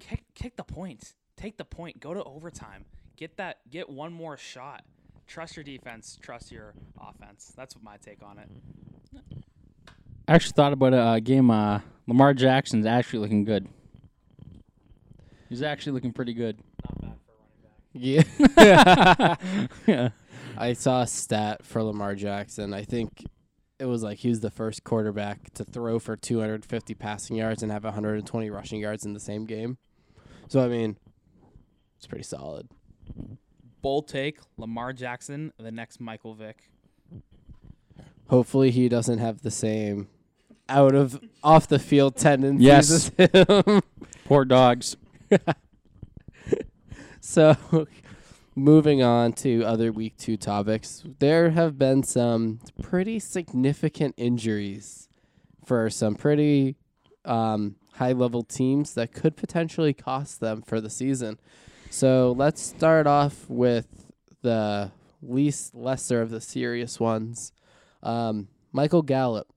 kick 0.00 0.24
kick 0.34 0.56
the 0.56 0.64
points. 0.64 1.14
Take 1.36 1.58
the 1.58 1.64
point. 1.64 2.00
Go 2.00 2.14
to 2.14 2.24
overtime. 2.24 2.86
Get 3.18 3.36
that. 3.38 3.58
Get 3.68 3.90
one 3.90 4.12
more 4.12 4.36
shot. 4.36 4.84
Trust 5.26 5.56
your 5.56 5.64
defense. 5.64 6.16
Trust 6.22 6.52
your 6.52 6.72
offense. 7.00 7.52
That's 7.56 7.74
what 7.74 7.82
my 7.82 7.96
take 7.96 8.22
on 8.22 8.38
it. 8.38 8.48
I 10.28 10.34
actually 10.34 10.52
thought 10.52 10.72
about 10.72 10.94
a 10.94 11.00
uh, 11.00 11.18
game. 11.18 11.50
Uh, 11.50 11.80
Lamar 12.06 12.32
Jackson's 12.32 12.86
actually 12.86 13.18
looking 13.18 13.42
good. 13.42 13.66
He's 15.48 15.62
actually 15.62 15.92
looking 15.92 16.12
pretty 16.12 16.32
good. 16.32 16.60
Not 16.84 17.00
bad 17.00 17.16
for 17.26 17.32
running 17.96 18.24
back. 18.24 19.36
Yeah. 19.36 19.74
yeah. 19.88 20.08
I 20.56 20.74
saw 20.74 21.02
a 21.02 21.06
stat 21.08 21.64
for 21.64 21.82
Lamar 21.82 22.14
Jackson. 22.14 22.72
I 22.72 22.84
think 22.84 23.24
it 23.80 23.86
was 23.86 24.04
like 24.04 24.18
he 24.18 24.28
was 24.28 24.40
the 24.40 24.50
first 24.50 24.84
quarterback 24.84 25.52
to 25.54 25.64
throw 25.64 25.98
for 25.98 26.16
250 26.16 26.94
passing 26.94 27.34
yards 27.34 27.64
and 27.64 27.72
have 27.72 27.82
120 27.82 28.48
rushing 28.48 28.80
yards 28.80 29.04
in 29.04 29.12
the 29.12 29.20
same 29.20 29.44
game. 29.44 29.76
So 30.46 30.64
I 30.64 30.68
mean, 30.68 30.96
it's 31.96 32.06
pretty 32.06 32.22
solid. 32.22 32.68
Bold 33.82 34.08
take. 34.08 34.38
Lamar 34.56 34.92
Jackson, 34.92 35.52
the 35.58 35.70
next 35.70 36.00
Michael 36.00 36.34
Vick. 36.34 36.68
Hopefully 38.28 38.70
he 38.70 38.88
doesn't 38.88 39.18
have 39.18 39.42
the 39.42 39.50
same 39.50 40.08
out 40.68 40.94
of 40.94 41.18
off 41.42 41.66
the 41.66 41.78
field 41.78 42.16
tendencies 42.16 42.64
Yes. 42.66 43.10
as 43.18 43.30
him. 43.66 43.80
Poor 44.24 44.44
dogs. 44.44 44.96
So, 47.20 47.86
moving 48.54 49.02
on 49.02 49.32
to 49.34 49.62
other 49.64 49.92
week 49.92 50.16
two 50.16 50.36
topics, 50.38 51.02
there 51.18 51.50
have 51.50 51.78
been 51.78 52.02
some 52.02 52.60
pretty 52.80 53.18
significant 53.18 54.14
injuries 54.16 55.08
for 55.64 55.90
some 55.90 56.14
pretty 56.14 56.76
um, 57.26 57.76
high 57.94 58.12
level 58.12 58.42
teams 58.44 58.94
that 58.94 59.12
could 59.12 59.36
potentially 59.36 59.92
cost 59.92 60.40
them 60.40 60.62
for 60.62 60.80
the 60.80 60.88
season. 60.88 61.38
So, 61.90 62.34
let's 62.36 62.60
start 62.62 63.06
off 63.06 63.48
with 63.48 63.86
the 64.42 64.92
least 65.22 65.74
lesser 65.74 66.22
of 66.22 66.30
the 66.30 66.40
serious 66.40 67.00
ones. 67.00 67.52
Um, 68.02 68.48
Michael 68.72 69.02
Gallup, 69.02 69.48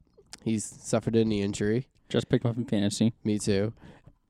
he's 0.43 0.65
suffered 0.65 1.15
a 1.15 1.25
knee 1.25 1.41
injury. 1.41 1.87
Just 2.09 2.29
picked 2.29 2.45
him 2.45 2.51
up 2.51 2.57
in 2.57 2.65
fantasy. 2.65 3.13
Me 3.23 3.39
too. 3.39 3.73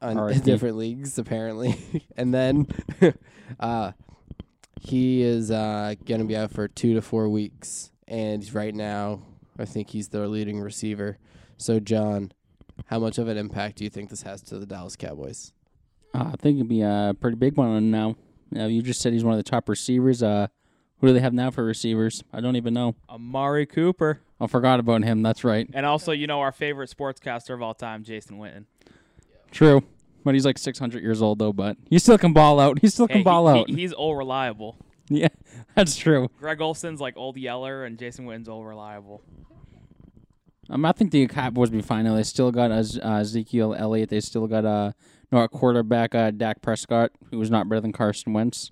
On 0.01 0.39
different 0.43 0.77
leagues, 0.77 1.17
apparently. 1.17 2.03
and 2.17 2.33
then 2.33 2.67
uh, 3.59 3.91
he 4.79 5.21
is 5.21 5.51
uh, 5.51 5.95
going 6.05 6.21
to 6.21 6.27
be 6.27 6.35
out 6.35 6.51
for 6.51 6.67
two 6.67 6.93
to 6.95 7.01
four 7.01 7.29
weeks. 7.29 7.91
And 8.07 8.51
right 8.53 8.73
now, 8.73 9.21
I 9.57 9.65
think 9.65 9.91
he's 9.91 10.09
their 10.09 10.27
leading 10.27 10.59
receiver. 10.59 11.17
So, 11.57 11.79
John, 11.79 12.31
how 12.87 12.99
much 12.99 13.17
of 13.17 13.27
an 13.27 13.37
impact 13.37 13.77
do 13.77 13.83
you 13.83 13.89
think 13.89 14.09
this 14.09 14.23
has 14.23 14.41
to 14.43 14.57
the 14.57 14.65
Dallas 14.65 14.95
Cowboys? 14.95 15.53
Uh, 16.13 16.31
I 16.33 16.35
think 16.37 16.57
it'd 16.57 16.67
be 16.67 16.81
a 16.81 17.15
pretty 17.19 17.37
big 17.37 17.55
one 17.57 17.91
now. 17.91 18.15
Uh, 18.55 18.65
you 18.65 18.81
just 18.81 19.01
said 19.01 19.13
he's 19.13 19.23
one 19.23 19.33
of 19.37 19.43
the 19.43 19.49
top 19.49 19.69
receivers. 19.69 20.21
Uh, 20.21 20.47
who 20.99 21.07
do 21.07 21.13
they 21.13 21.19
have 21.21 21.33
now 21.33 21.49
for 21.51 21.63
receivers? 21.63 22.23
I 22.33 22.41
don't 22.41 22.55
even 22.55 22.73
know. 22.73 22.95
Amari 23.09 23.65
Cooper. 23.65 24.19
I 24.39 24.47
forgot 24.47 24.79
about 24.79 25.03
him. 25.03 25.21
That's 25.21 25.43
right. 25.43 25.69
And 25.73 25.85
also, 25.85 26.11
you 26.11 26.27
know, 26.27 26.41
our 26.41 26.51
favorite 26.51 26.89
sportscaster 26.95 27.53
of 27.53 27.61
all 27.61 27.73
time, 27.73 28.03
Jason 28.03 28.37
Witten. 28.39 28.65
True. 29.51 29.83
But 30.23 30.33
he's 30.35 30.45
like 30.45 30.57
600 30.57 31.01
years 31.01 31.21
old, 31.21 31.39
though. 31.39 31.53
But 31.53 31.77
he 31.89 31.97
still 31.97 32.17
can 32.17 32.33
ball 32.33 32.59
out. 32.59 32.79
He 32.81 32.87
still 32.89 33.07
can 33.07 33.17
Hey, 33.17 33.23
ball 33.23 33.51
he- 33.53 33.59
out. 33.59 33.69
he- 33.69 33.75
he's 33.75 33.93
all 33.93 34.15
reliable. 34.15 34.75
yeah, 35.09 35.27
that's 35.75 35.95
true. 35.97 36.29
Greg 36.39 36.61
Olsen's 36.61 37.01
like 37.01 37.17
old 37.17 37.35
Yeller, 37.37 37.83
and 37.85 37.97
Jason 37.97 38.25
Witten's 38.25 38.47
all 38.47 38.63
reliable. 38.63 39.21
Um, 40.69 40.85
I 40.85 40.91
think 40.91 41.11
the 41.11 41.27
Cowboys 41.27 41.69
will 41.69 41.77
be 41.79 41.81
fine. 41.81 42.05
now. 42.05 42.15
They 42.15 42.23
still 42.23 42.51
got 42.51 42.71
uh, 42.71 42.83
uh, 43.03 43.15
Ezekiel 43.19 43.73
Elliott. 43.77 44.09
They 44.09 44.21
still 44.21 44.47
got 44.47 44.63
uh, 44.63 44.91
no 45.31 45.41
a 45.41 45.47
quarterback 45.49 46.13
uh, 46.15 46.31
Dak 46.31 46.61
Prescott, 46.61 47.11
who 47.29 47.39
was 47.39 47.49
not 47.49 47.67
better 47.69 47.81
than 47.81 47.91
Carson 47.91 48.33
Wentz. 48.33 48.71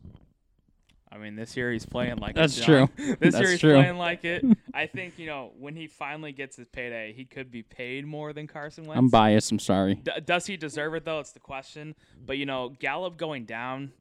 I 1.11 1.17
mean, 1.17 1.35
this 1.35 1.57
year 1.57 1.71
he's 1.71 1.85
playing 1.85 2.17
like 2.17 2.35
That's 2.35 2.57
it, 2.57 2.63
true. 2.63 2.89
This 2.97 3.33
That's 3.33 3.39
year 3.39 3.51
he's 3.51 3.59
true. 3.59 3.73
playing 3.73 3.97
like 3.97 4.23
it. 4.25 4.45
I 4.73 4.85
think 4.85 5.17
you 5.17 5.25
know 5.25 5.51
when 5.57 5.75
he 5.75 5.87
finally 5.87 6.31
gets 6.31 6.55
his 6.55 6.67
payday, 6.67 7.13
he 7.13 7.25
could 7.25 7.51
be 7.51 7.63
paid 7.63 8.05
more 8.05 8.31
than 8.31 8.47
Carson 8.47 8.85
Wentz. 8.85 8.97
I'm 8.97 9.09
biased. 9.09 9.51
I'm 9.51 9.59
sorry. 9.59 9.95
D- 9.95 10.11
does 10.23 10.45
he 10.45 10.55
deserve 10.55 10.93
it 10.93 11.05
though? 11.05 11.19
It's 11.19 11.31
the 11.31 11.39
question. 11.39 11.95
But 12.23 12.37
you 12.37 12.45
know, 12.45 12.69
Gallup 12.79 13.17
going 13.17 13.45
down, 13.45 13.91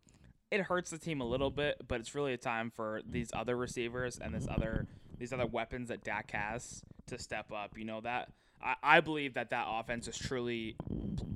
it 0.51 0.61
hurts 0.63 0.91
the 0.91 0.99
team 0.99 1.21
a 1.21 1.27
little 1.27 1.51
bit. 1.51 1.81
But 1.89 2.01
it's 2.01 2.15
really 2.15 2.35
a 2.35 2.39
time 2.39 2.71
for 2.71 3.01
these 3.09 3.31
other 3.33 3.57
receivers 3.57 4.19
and 4.19 4.35
this 4.35 4.47
other 4.49 4.87
these 5.19 5.33
other 5.33 5.47
weapons 5.47 5.89
that 5.89 6.05
Dak 6.05 6.31
has 6.33 6.83
to 7.07 7.19
step 7.19 7.51
up. 7.53 7.79
You 7.79 7.85
know 7.87 8.03
that 8.03 8.29
I, 8.63 8.75
I 8.83 9.01
believe 9.01 9.35
that 9.35 9.51
that 9.51 9.67
offense 9.69 10.09
is 10.09 10.17
truly 10.17 10.77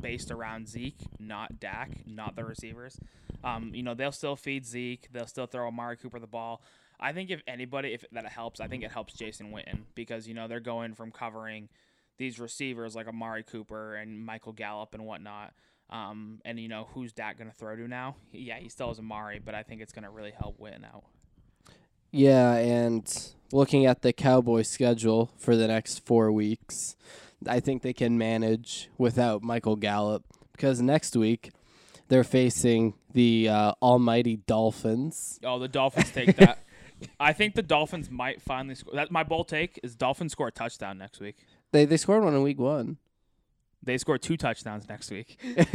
based 0.01 0.31
around 0.31 0.69
Zeke, 0.69 1.01
not 1.19 1.61
Dak, 1.61 1.91
not 2.07 2.37
the 2.37 2.45
receivers. 2.45 2.99
Um, 3.45 3.73
you 3.75 3.83
know 3.83 3.95
they'll 3.95 4.13
still 4.13 4.37
feed 4.37 4.67
Zeke, 4.67 5.09
they'll 5.13 5.27
still 5.27 5.47
throw 5.47 5.67
Amari 5.67 5.97
Cooper 5.97 6.19
the 6.19 6.27
ball. 6.27 6.63
I 7.01 7.13
think 7.13 7.31
if 7.31 7.43
anybody, 7.49 7.93
if 7.95 8.05
that 8.13 8.27
helps, 8.27 8.61
I 8.61 8.69
think 8.69 8.85
it 8.85 8.93
helps 8.93 9.15
Jason 9.15 9.51
Witten 9.51 9.83
because 9.95 10.29
you 10.29 10.35
know 10.35 10.47
they're 10.47 10.61
going 10.61 10.95
from 10.95 11.11
covering 11.11 11.69
these 12.19 12.39
receivers 12.39 12.95
like 12.95 13.09
Amari 13.09 13.43
Cooper 13.43 13.97
and 13.97 14.25
Michael 14.25 14.53
Gallup 14.53 14.95
and 14.95 15.05
whatnot. 15.05 15.53
Um, 15.91 16.41
and 16.45 16.59
you 16.59 16.69
know 16.69 16.89
who's 16.95 17.13
Dak 17.13 17.39
going 17.39 17.51
to 17.51 17.57
throw 17.57 17.77
to 17.77 17.89
now? 17.89 18.17
Yeah, 18.33 18.59
he 18.59 18.69
still 18.69 18.89
has 18.89 18.99
Amari, 18.99 19.41
but 19.45 19.55
I 19.55 19.63
think 19.63 19.83
it's 19.83 19.93
going 19.93 20.05
to 20.05 20.11
really 20.11 20.31
help 20.31 20.59
Witten 20.59 20.85
out. 20.85 21.05
Yeah, 22.13 22.55
and 22.55 23.33
looking 23.53 23.87
at 23.87 24.03
the 24.03 24.13
Cowboys 24.13 24.69
schedule 24.69 25.31
for 25.39 25.57
the 25.57 25.67
next 25.67 26.05
four 26.05 26.31
weeks, 26.31 26.95
I 27.49 27.59
think 27.59 27.83
they 27.83 27.95
can 27.95 28.19
manage 28.19 28.91
without 28.99 29.43
Michael 29.43 29.77
Gallup 29.77 30.25
because 30.53 30.83
next 30.83 31.17
week 31.17 31.53
they're 32.09 32.23
facing 32.23 32.93
the 33.15 33.49
uh, 33.49 33.73
almighty 33.81 34.37
Dolphins. 34.37 35.41
Oh, 35.43 35.59
the 35.59 35.69
Dolphins 35.69 36.11
take 36.11 36.37
that. 36.37 36.59
I 37.19 37.33
think 37.33 37.55
the 37.55 37.63
Dolphins 37.63 38.11
might 38.11 38.43
finally 38.43 38.75
score. 38.75 38.95
That 38.95 39.11
my 39.11 39.25
bold 39.25 39.49
take 39.49 39.81
is 39.83 39.97
Dolphins 39.97 40.33
score 40.33 40.49
a 40.49 40.53
touchdown 40.53 40.99
next 40.99 41.19
week. 41.19 41.37
They 41.73 41.87
they 41.87 41.97
scored 41.97 42.23
one 42.23 42.35
in 42.35 42.43
week 42.43 42.61
one. 42.61 42.99
They 43.83 43.99
score 43.99 44.19
two 44.19 44.37
touchdowns 44.37 44.89
next 44.89 45.11
week. 45.11 45.41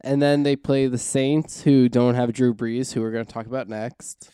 and 0.00 0.20
then 0.20 0.42
they 0.42 0.56
play 0.56 0.86
the 0.86 0.98
Saints, 0.98 1.62
who 1.62 1.88
don't 1.88 2.16
have 2.16 2.34
Drew 2.34 2.52
Brees, 2.52 2.92
who 2.92 3.00
we're 3.00 3.12
going 3.12 3.24
to 3.24 3.32
talk 3.32 3.46
about 3.46 3.68
next. 3.68 4.30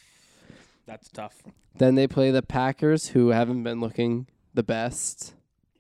That's 0.87 1.09
tough. 1.09 1.43
Then 1.77 1.95
they 1.95 2.07
play 2.07 2.31
the 2.31 2.43
Packers, 2.43 3.09
who 3.09 3.29
haven't 3.29 3.63
been 3.63 3.81
looking 3.81 4.27
the 4.53 4.63
best. 4.63 5.35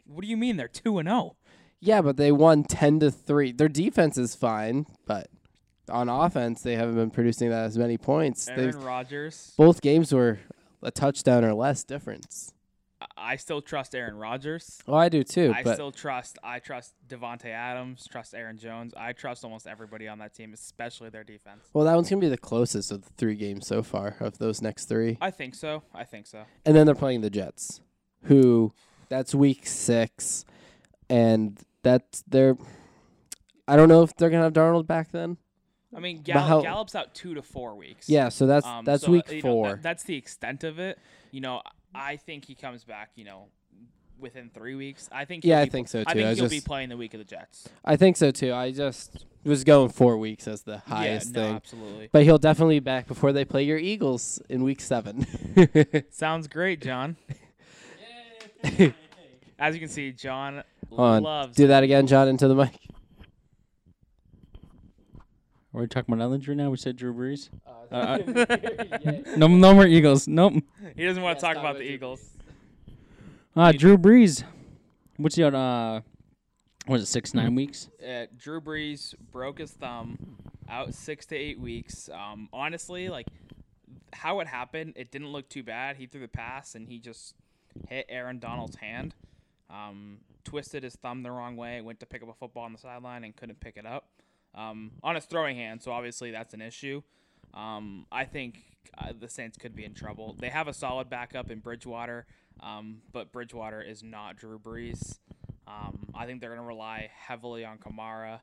What 0.06 0.23
do 0.23 0.28
you 0.28 0.37
mean 0.37 0.56
they're 0.56 0.68
two 0.68 0.99
and 0.99 1.08
oh? 1.08 1.12
zero? 1.12 1.37
Yeah, 1.80 2.02
but 2.02 2.16
they 2.16 2.32
won 2.32 2.64
ten 2.64 3.00
to 3.00 3.11
three. 3.11 3.52
Their 3.52 3.68
defense 3.68 4.16
is 4.16 4.34
fine, 4.34 4.87
but 5.06 5.28
on 5.88 6.08
offense 6.08 6.62
they 6.62 6.76
haven't 6.76 6.94
been 6.94 7.11
producing 7.11 7.50
that 7.50 7.64
as 7.64 7.78
many 7.78 7.99
points. 7.99 8.46
They 8.46 8.52
Aaron 8.52 8.80
Rodgers. 8.80 9.52
both 9.56 9.82
games 9.82 10.12
were 10.12 10.38
a 10.82 10.90
touchdown 10.90 11.44
or 11.44 11.54
less 11.54 11.84
difference. 11.84 12.52
I- 13.16 13.37
still 13.37 13.61
trust 13.62 13.94
Aaron 13.94 14.16
Rodgers. 14.16 14.80
Oh, 14.88 14.94
I 14.94 15.08
do 15.08 15.23
too. 15.25 15.52
I 15.54 15.62
still 15.75 15.90
trust. 15.92 16.38
I 16.42 16.58
trust 16.58 16.94
Davante 17.08 17.46
Adams. 17.46 18.06
Trust 18.11 18.34
Aaron 18.34 18.56
Jones. 18.58 18.94
I 18.96 19.12
trust 19.12 19.44
almost 19.44 19.66
everybody 19.66 20.06
on 20.08 20.18
that 20.18 20.34
team, 20.34 20.52
especially 20.52 21.11
their 21.11 21.25
defense. 21.25 21.68
well, 21.73 21.84
that 21.84 21.94
one's 21.94 22.08
gonna 22.11 22.20
be 22.20 22.28
the 22.28 22.38
closest 22.38 22.90
of 22.92 23.02
the 23.04 23.11
three 23.16 23.34
games 23.34 23.66
so 23.66 23.82
far 23.82 24.16
of 24.20 24.38
those 24.38 24.62
next 24.62 24.87
three. 24.87 25.18
I 25.20 25.30
think 25.30 25.54
so. 25.54 25.82
I 25.94 26.04
think 26.04 26.26
so. 26.26 26.44
And 26.64 26.75
then 26.76 26.87
they're 26.87 26.94
playing 26.94 27.20
the 27.23 27.30
Jets, 27.30 27.80
who 28.25 28.73
that's 29.08 29.34
week 29.34 29.66
six, 29.66 30.44
and 31.11 31.58
that's 31.82 32.23
their. 32.23 32.56
I 33.66 33.76
don't 33.76 33.88
know 33.88 34.02
if 34.02 34.14
they're 34.16 34.30
gonna 34.30 34.44
have 34.44 34.52
Darnold 34.52 34.87
back 34.87 35.11
then. 35.11 35.38
I 35.96 36.00
mean, 36.00 36.23
Gall- 36.23 36.42
how- 36.42 36.61
Gallup's 36.61 36.94
out 36.96 37.14
two 37.14 37.34
to 37.34 37.42
four 37.42 37.76
weeks. 37.76 38.08
Yeah, 38.08 38.28
so 38.28 38.46
that's 38.46 38.66
Um, 38.66 38.84
that's 38.84 39.04
so, 39.04 39.12
week 39.12 39.30
you 39.30 39.37
know, 39.37 39.40
four. 39.42 39.68
that- 39.75 39.82
that's 39.82 40.02
the 40.02 40.16
extent 40.16 40.64
of 40.64 40.78
it. 40.80 40.99
You 41.30 41.40
know, 41.40 41.62
I 41.94 42.16
think 42.16 42.44
he 42.46 42.54
comes 42.54 42.84
back. 42.84 43.10
You 43.14 43.24
know, 43.24 43.46
within 44.18 44.50
three 44.52 44.74
weeks. 44.74 45.08
I 45.12 45.24
think. 45.24 45.44
Yeah, 45.44 45.56
he'll 45.56 45.62
I 45.62 45.64
be- 45.66 45.70
think 45.70 45.88
so, 45.88 46.00
I 46.00 46.04
too. 46.04 46.18
think 46.18 46.26
I 46.26 46.30
was 46.30 46.38
he'll 46.40 46.48
be 46.48 46.60
playing 46.60 46.88
the 46.88 46.96
week 46.96 47.14
of 47.14 47.18
the 47.18 47.24
Jets. 47.24 47.68
I 47.84 47.96
think 47.96 48.16
so 48.16 48.30
too. 48.30 48.52
I 48.52 48.72
just 48.72 49.26
was 49.44 49.64
going 49.64 49.90
four 49.90 50.16
weeks 50.16 50.48
as 50.48 50.62
the 50.62 50.78
highest 50.78 51.34
yeah, 51.34 51.40
no, 51.40 51.46
thing. 51.46 51.56
absolutely. 51.56 52.08
But 52.12 52.22
he'll 52.24 52.38
definitely 52.38 52.76
be 52.76 52.84
back 52.84 53.06
before 53.06 53.32
they 53.32 53.44
play 53.44 53.62
your 53.64 53.78
Eagles 53.78 54.40
in 54.48 54.64
week 54.64 54.80
seven. 54.80 55.26
Sounds 56.10 56.48
great, 56.48 56.80
John. 56.80 57.16
As 59.58 59.74
you 59.74 59.80
can 59.80 59.88
see, 59.88 60.12
John 60.12 60.62
Hold 60.88 61.00
on. 61.00 61.22
loves. 61.22 61.56
Do 61.56 61.66
that 61.68 61.82
again, 61.82 62.06
John, 62.06 62.28
into 62.28 62.48
the 62.48 62.54
mic. 62.54 62.72
Are 65.75 65.81
we 65.81 65.87
talking 65.88 66.14
about 66.14 66.33
injury 66.33 66.54
now? 66.54 66.71
We 66.71 66.76
said 66.76 66.97
Drew 66.97 67.12
Brees. 67.12 67.50
Uh, 67.90 68.19
No, 69.37 69.49
no 69.49 69.75
more 69.75 69.87
Eagles. 69.87 70.28
Nope. 70.28 70.54
He 70.97 71.04
doesn't 71.04 71.23
want 71.23 71.38
to 71.38 71.40
talk 71.45 71.54
talk 71.54 71.62
about 71.62 71.71
about 71.76 71.78
the 71.81 71.85
Drew 71.87 71.95
Eagles. 71.95 72.31
Uh, 73.57 73.73
Drew 73.73 73.99
Brees. 73.99 74.45
What's 75.16 75.35
he 75.37 75.43
on? 75.43 75.54
Uh, 75.54 76.00
Was 76.87 77.02
it? 77.02 77.07
Six 77.07 77.35
nine 77.35 77.54
weeks. 77.54 77.88
uh, 78.07 78.26
Drew 78.37 78.61
Brees 78.61 79.14
broke 79.33 79.59
his 79.59 79.73
thumb, 79.73 80.37
out 80.69 80.95
six 80.95 81.26
to 81.26 81.37
eight 81.37 81.59
weeks. 81.59 82.09
Um, 82.12 82.49
honestly, 82.52 83.09
like 83.09 83.26
how 84.12 84.38
it 84.40 84.47
happened, 84.47 84.93
it 84.97 85.11
didn't 85.11 85.28
look 85.33 85.49
too 85.49 85.62
bad. 85.64 85.97
He 85.97 86.07
threw 86.07 86.21
the 86.21 86.28
pass 86.28 86.75
and 86.76 86.88
he 86.88 86.99
just 87.00 87.35
hit 87.88 88.07
Aaron 88.09 88.38
Donald's 88.38 88.76
hand, 88.76 89.14
um, 89.71 90.19
twisted 90.45 90.85
his 90.85 90.95
thumb 90.95 91.23
the 91.25 91.33
wrong 91.33 91.57
way, 91.57 91.81
went 91.81 91.99
to 92.00 92.07
pick 92.07 92.23
up 92.23 92.28
a 92.28 92.35
football 92.35 92.62
on 92.64 92.73
the 92.73 92.78
sideline 92.78 93.25
and 93.25 93.35
couldn't 93.35 93.59
pick 93.59 93.76
it 93.76 93.87
up 93.87 94.07
um, 94.54 94.92
on 95.02 95.14
his 95.14 95.25
throwing 95.25 95.56
hand. 95.56 95.82
So 95.82 95.92
obviously 95.92 96.30
that's 96.30 96.54
an 96.54 96.62
issue. 96.62 97.02
Um, 97.52 98.06
I 98.11 98.25
think 98.25 98.62
uh, 98.99 99.12
the 99.18 99.28
Saints 99.28 99.56
could 99.56 99.75
be 99.75 99.84
in 99.84 99.94
trouble. 99.94 100.37
They 100.38 100.49
have 100.49 100.68
a 100.68 100.75
solid 100.75 101.08
backup 101.08 101.50
in 101.50 101.61
Bridgewater, 101.61 102.26
um, 102.61 103.02
but 103.12 103.32
Bridgewater 103.32 103.80
is 103.82 104.02
not 104.02 104.37
Drew 104.37 104.58
Brees. 104.58 105.18
Um, 105.66 106.08
I 106.14 106.26
think 106.26 106.40
they're 106.40 106.50
going 106.50 106.61
to 106.61 106.66
rely 106.66 107.11
heavily 107.16 107.64
on 107.64 107.78
Kamara 107.78 108.40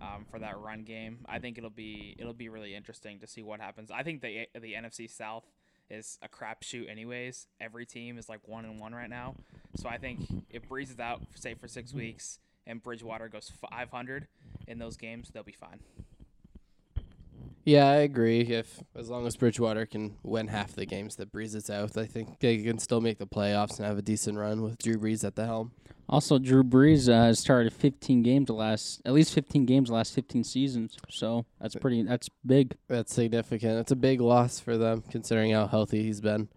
um, 0.00 0.24
for 0.30 0.38
that 0.38 0.58
run 0.58 0.82
game. 0.82 1.18
I 1.28 1.38
think 1.38 1.58
it'll 1.58 1.70
be 1.70 2.16
it'll 2.18 2.32
be 2.32 2.48
really 2.48 2.74
interesting 2.74 3.18
to 3.20 3.26
see 3.26 3.42
what 3.42 3.60
happens. 3.60 3.90
I 3.90 4.02
think 4.02 4.22
the 4.22 4.46
the 4.54 4.74
NFC 4.74 5.10
South 5.10 5.44
is 5.90 6.18
a 6.22 6.28
crapshoot 6.28 6.90
anyways. 6.90 7.46
Every 7.60 7.84
team 7.84 8.16
is 8.16 8.28
like 8.28 8.40
one 8.46 8.64
and 8.64 8.80
one 8.80 8.94
right 8.94 9.10
now. 9.10 9.34
So 9.76 9.88
I 9.88 9.98
think 9.98 10.20
if 10.50 10.68
Brees 10.68 10.90
is 10.90 10.98
out, 10.98 11.20
say 11.34 11.54
for 11.54 11.68
six 11.68 11.92
weeks, 11.92 12.38
and 12.66 12.82
Bridgewater 12.82 13.28
goes 13.28 13.52
500 13.70 14.26
in 14.66 14.78
those 14.78 14.96
games, 14.96 15.30
they'll 15.32 15.42
be 15.42 15.52
fine. 15.52 15.80
yeah, 17.64 17.88
I 17.88 17.96
agree. 17.96 18.40
If 18.40 18.82
as 18.96 19.08
long 19.08 19.26
as 19.26 19.36
Bridgewater 19.36 19.86
can 19.86 20.16
win 20.22 20.48
half 20.48 20.74
the 20.74 20.86
games 20.86 21.16
that 21.16 21.32
Brees 21.32 21.54
is 21.54 21.70
out, 21.70 21.96
I 21.96 22.06
think 22.06 22.40
they 22.40 22.58
can 22.62 22.78
still 22.78 23.00
make 23.00 23.18
the 23.18 23.26
playoffs 23.26 23.78
and 23.78 23.86
have 23.86 23.98
a 23.98 24.02
decent 24.02 24.38
run 24.38 24.62
with 24.62 24.78
Drew 24.78 24.96
Brees 24.98 25.24
at 25.24 25.36
the 25.36 25.46
helm. 25.46 25.72
Also, 26.08 26.38
Drew 26.38 26.62
Brees 26.64 27.08
uh, 27.08 27.26
has 27.26 27.38
started 27.38 27.72
15 27.72 28.22
games 28.22 28.46
the 28.46 28.52
last, 28.52 29.00
at 29.06 29.12
least 29.12 29.32
15 29.32 29.64
games 29.64 29.88
the 29.88 29.94
last 29.94 30.12
15 30.14 30.44
seasons. 30.44 30.96
So 31.08 31.46
that's 31.60 31.74
pretty. 31.76 32.02
That's 32.02 32.28
big. 32.44 32.74
That's 32.88 33.14
significant. 33.14 33.78
It's 33.78 33.92
a 33.92 33.96
big 33.96 34.20
loss 34.20 34.58
for 34.60 34.76
them 34.76 35.02
considering 35.10 35.52
how 35.52 35.66
healthy 35.68 36.02
he's 36.02 36.20
been. 36.20 36.48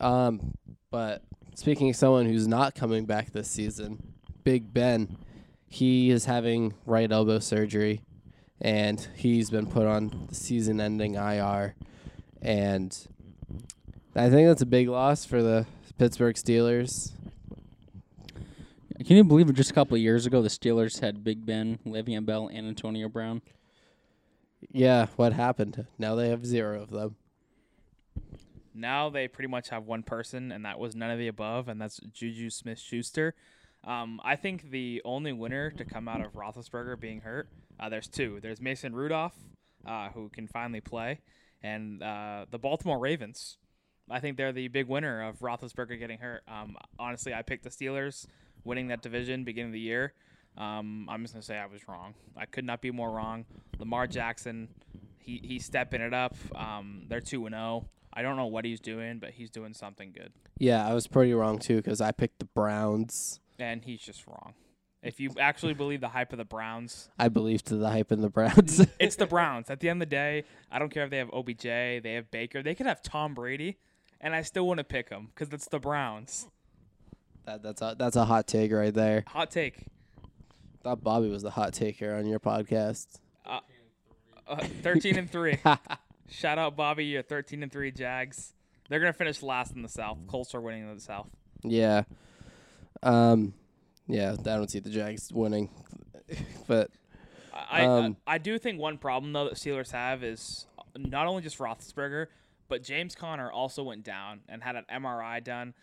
Um, 0.00 0.54
but 0.90 1.22
speaking 1.54 1.90
of 1.90 1.96
someone 1.96 2.26
who's 2.26 2.46
not 2.48 2.74
coming 2.74 3.04
back 3.04 3.32
this 3.32 3.50
season, 3.50 4.14
Big 4.44 4.72
Ben, 4.72 5.18
he 5.68 6.10
is 6.10 6.24
having 6.24 6.74
right 6.86 7.10
elbow 7.10 7.38
surgery, 7.38 8.02
and 8.60 9.06
he's 9.16 9.50
been 9.50 9.66
put 9.66 9.86
on 9.86 10.26
the 10.28 10.34
season-ending 10.34 11.14
IR, 11.14 11.74
and 12.42 13.06
I 14.16 14.30
think 14.30 14.48
that's 14.48 14.62
a 14.62 14.66
big 14.66 14.88
loss 14.88 15.24
for 15.24 15.42
the 15.42 15.66
Pittsburgh 15.98 16.36
Steelers. 16.36 17.12
Can 19.06 19.16
you 19.16 19.24
believe 19.24 19.48
it? 19.48 19.52
Just 19.52 19.70
a 19.70 19.74
couple 19.74 19.94
of 19.94 20.02
years 20.02 20.26
ago, 20.26 20.42
the 20.42 20.48
Steelers 20.48 21.00
had 21.00 21.22
Big 21.22 21.46
Ben, 21.46 21.78
Le'Veon 21.86 22.26
Bell, 22.26 22.48
and 22.52 22.66
Antonio 22.66 23.08
Brown. 23.08 23.42
Yeah, 24.70 25.06
what 25.14 25.32
happened? 25.34 25.86
Now 25.98 26.16
they 26.16 26.30
have 26.30 26.44
zero 26.44 26.82
of 26.82 26.90
them. 26.90 27.14
Now 28.74 29.08
they 29.08 29.28
pretty 29.28 29.48
much 29.48 29.68
have 29.68 29.86
one 29.86 30.02
person, 30.02 30.50
and 30.50 30.64
that 30.64 30.78
was 30.78 30.96
none 30.96 31.10
of 31.10 31.18
the 31.18 31.28
above, 31.28 31.68
and 31.68 31.80
that's 31.80 32.00
Juju 32.12 32.50
Smith 32.50 32.78
Schuster. 32.78 33.34
Um, 33.84 34.20
I 34.24 34.36
think 34.36 34.70
the 34.70 35.00
only 35.04 35.32
winner 35.32 35.70
to 35.70 35.84
come 35.84 36.08
out 36.08 36.20
of 36.20 36.32
Roethlisberger 36.32 37.00
being 37.00 37.20
hurt, 37.20 37.48
uh, 37.78 37.88
there's 37.88 38.08
two. 38.08 38.38
There's 38.42 38.60
Mason 38.60 38.94
Rudolph, 38.94 39.36
uh, 39.86 40.10
who 40.10 40.28
can 40.28 40.46
finally 40.46 40.80
play, 40.80 41.20
and 41.62 42.02
uh, 42.02 42.46
the 42.50 42.58
Baltimore 42.58 42.98
Ravens. 42.98 43.56
I 44.10 44.20
think 44.20 44.36
they're 44.36 44.52
the 44.52 44.68
big 44.68 44.88
winner 44.88 45.22
of 45.22 45.40
Roethlisberger 45.40 45.98
getting 45.98 46.18
hurt. 46.18 46.42
Um, 46.48 46.76
honestly, 46.98 47.34
I 47.34 47.42
picked 47.42 47.64
the 47.64 47.70
Steelers 47.70 48.26
winning 48.64 48.88
that 48.88 49.02
division 49.02 49.44
beginning 49.44 49.70
of 49.70 49.74
the 49.74 49.80
year. 49.80 50.14
Um, 50.56 51.08
I'm 51.08 51.22
just 51.22 51.34
gonna 51.34 51.42
say 51.42 51.56
I 51.56 51.66
was 51.66 51.86
wrong. 51.86 52.14
I 52.36 52.46
could 52.46 52.64
not 52.64 52.82
be 52.82 52.90
more 52.90 53.10
wrong. 53.10 53.44
Lamar 53.78 54.06
Jackson, 54.06 54.68
he 55.18 55.40
he's 55.44 55.64
stepping 55.64 56.00
it 56.00 56.12
up. 56.12 56.34
Um, 56.54 57.04
they're 57.08 57.20
two 57.20 57.46
and 57.46 57.54
zero. 57.54 57.88
I 58.12 58.22
don't 58.22 58.36
know 58.36 58.46
what 58.46 58.64
he's 58.64 58.80
doing, 58.80 59.20
but 59.20 59.30
he's 59.30 59.50
doing 59.50 59.74
something 59.74 60.12
good, 60.12 60.32
Yeah, 60.58 60.88
I 60.88 60.94
was 60.94 61.06
pretty 61.06 61.32
wrong 61.34 61.58
too 61.58 61.76
because 61.76 62.00
I 62.00 62.10
picked 62.10 62.40
the 62.40 62.46
Browns. 62.46 63.38
And 63.58 63.84
he's 63.84 64.00
just 64.00 64.26
wrong. 64.26 64.54
If 65.02 65.20
you 65.20 65.30
actually 65.38 65.74
believe 65.74 66.00
the 66.00 66.08
hype 66.08 66.32
of 66.32 66.38
the 66.38 66.44
Browns, 66.44 67.08
I 67.18 67.28
believe 67.28 67.62
to 67.66 67.76
the 67.76 67.88
hype 67.88 68.10
in 68.10 68.20
the 68.20 68.28
Browns. 68.28 68.84
it's 68.98 69.16
the 69.16 69.26
Browns. 69.36 69.70
At 69.70 69.80
the 69.80 69.88
end 69.88 70.02
of 70.02 70.08
the 70.08 70.14
day, 70.14 70.44
I 70.72 70.78
don't 70.78 70.90
care 70.90 71.04
if 71.04 71.10
they 71.10 71.18
have 71.18 71.30
OBJ, 71.32 71.62
they 71.62 72.14
have 72.16 72.30
Baker, 72.30 72.62
they 72.62 72.74
could 72.74 72.86
have 72.86 73.00
Tom 73.02 73.34
Brady, 73.34 73.78
and 74.20 74.34
I 74.34 74.42
still 74.42 74.66
want 74.66 74.78
to 74.78 74.84
pick 74.84 75.08
them 75.10 75.28
because 75.34 75.52
it's 75.52 75.68
the 75.68 75.78
Browns. 75.78 76.48
that, 77.46 77.62
that's 77.62 77.80
a 77.80 77.94
that's 77.96 78.16
a 78.16 78.24
hot 78.24 78.48
take 78.48 78.72
right 78.72 78.92
there. 78.92 79.24
Hot 79.28 79.50
take. 79.50 79.84
Thought 80.82 81.02
Bobby 81.04 81.28
was 81.28 81.42
the 81.42 81.50
hot 81.50 81.72
taker 81.74 82.14
on 82.14 82.26
your 82.26 82.40
podcast. 82.40 83.06
Uh, 83.46 83.60
Thirteen 84.82 85.18
and 85.18 85.30
three. 85.30 85.58
Shout 86.30 86.58
out 86.58 86.76
Bobby, 86.76 87.06
you're 87.06 87.22
13 87.22 87.62
and 87.62 87.72
3 87.72 87.90
Jags. 87.90 88.52
They're 88.88 89.00
going 89.00 89.12
to 89.12 89.16
finish 89.16 89.42
last 89.42 89.74
in 89.74 89.82
the 89.82 89.88
South. 89.88 90.18
Colts 90.26 90.54
are 90.54 90.60
winning 90.60 90.82
in 90.88 90.94
the 90.94 91.00
South. 91.00 91.28
Yeah. 91.62 92.04
Um. 93.02 93.54
Yeah, 94.06 94.32
I 94.32 94.42
don't 94.42 94.70
see 94.70 94.78
the 94.78 94.90
Jags 94.90 95.30
winning, 95.32 95.68
but 96.66 96.90
I, 97.52 97.84
Um, 97.84 98.16
I 98.26 98.34
I 98.34 98.38
do 98.38 98.58
think 98.58 98.80
one 98.80 98.98
problem 98.98 99.32
though 99.32 99.44
that 99.44 99.54
Steelers 99.54 99.92
have 99.92 100.24
is 100.24 100.66
not 100.96 101.26
only 101.26 101.42
just 101.42 101.58
Roethlisberger, 101.58 102.26
but 102.68 102.82
James 102.82 103.14
Conner 103.14 103.50
also 103.50 103.82
went 103.82 104.04
down 104.04 104.40
and 104.48 104.62
had 104.62 104.76
an 104.76 104.84
MRI 104.90 105.42
done. 105.42 105.74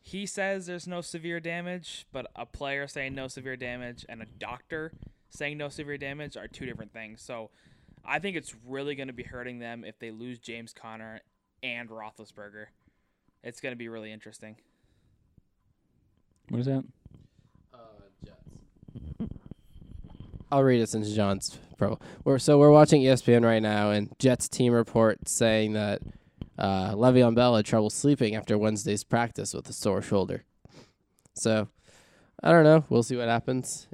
He 0.00 0.26
says 0.26 0.66
there's 0.66 0.88
no 0.88 1.00
severe 1.00 1.40
damage, 1.40 2.06
but 2.12 2.26
a 2.34 2.46
player 2.46 2.86
saying 2.88 3.14
no 3.14 3.28
severe 3.28 3.56
damage 3.56 4.04
and 4.08 4.22
a 4.22 4.26
doctor 4.38 4.92
saying 5.30 5.56
no 5.56 5.68
severe 5.68 5.96
damage 5.96 6.36
are 6.36 6.48
two 6.48 6.66
different 6.66 6.92
things. 6.92 7.22
So 7.22 7.50
I 8.04 8.18
think 8.18 8.36
it's 8.36 8.54
really 8.66 8.94
going 8.94 9.06
to 9.06 9.14
be 9.14 9.22
hurting 9.22 9.60
them 9.60 9.84
if 9.84 9.98
they 9.98 10.10
lose 10.10 10.38
James 10.38 10.74
Conner 10.74 11.20
and 11.62 11.88
Roethlisberger. 11.88 12.66
It's 13.44 13.60
going 13.60 13.72
to 13.72 13.76
be 13.76 13.88
really 13.88 14.12
interesting. 14.12 14.56
What 16.48 16.60
is 16.60 16.66
that? 16.66 16.84
Jets. 18.24 19.30
I'll 20.50 20.62
read 20.62 20.80
it 20.80 20.88
since 20.88 21.12
John's 21.12 21.58
pro. 21.78 21.98
We're 22.24 22.38
so 22.38 22.58
we're 22.58 22.70
watching 22.70 23.02
ESPN 23.02 23.44
right 23.44 23.62
now, 23.62 23.90
and 23.90 24.14
Jets 24.18 24.48
team 24.48 24.72
report 24.72 25.28
saying 25.28 25.72
that 25.72 26.02
uh, 26.58 26.92
Le'Veon 26.92 27.34
Bell 27.34 27.56
had 27.56 27.64
trouble 27.64 27.90
sleeping 27.90 28.34
after 28.34 28.58
Wednesday's 28.58 29.04
practice 29.04 29.54
with 29.54 29.68
a 29.68 29.72
sore 29.72 30.02
shoulder. 30.02 30.44
So 31.34 31.68
I 32.42 32.52
don't 32.52 32.64
know. 32.64 32.84
We'll 32.88 33.02
see 33.02 33.16
what 33.16 33.28
happens. 33.28 33.88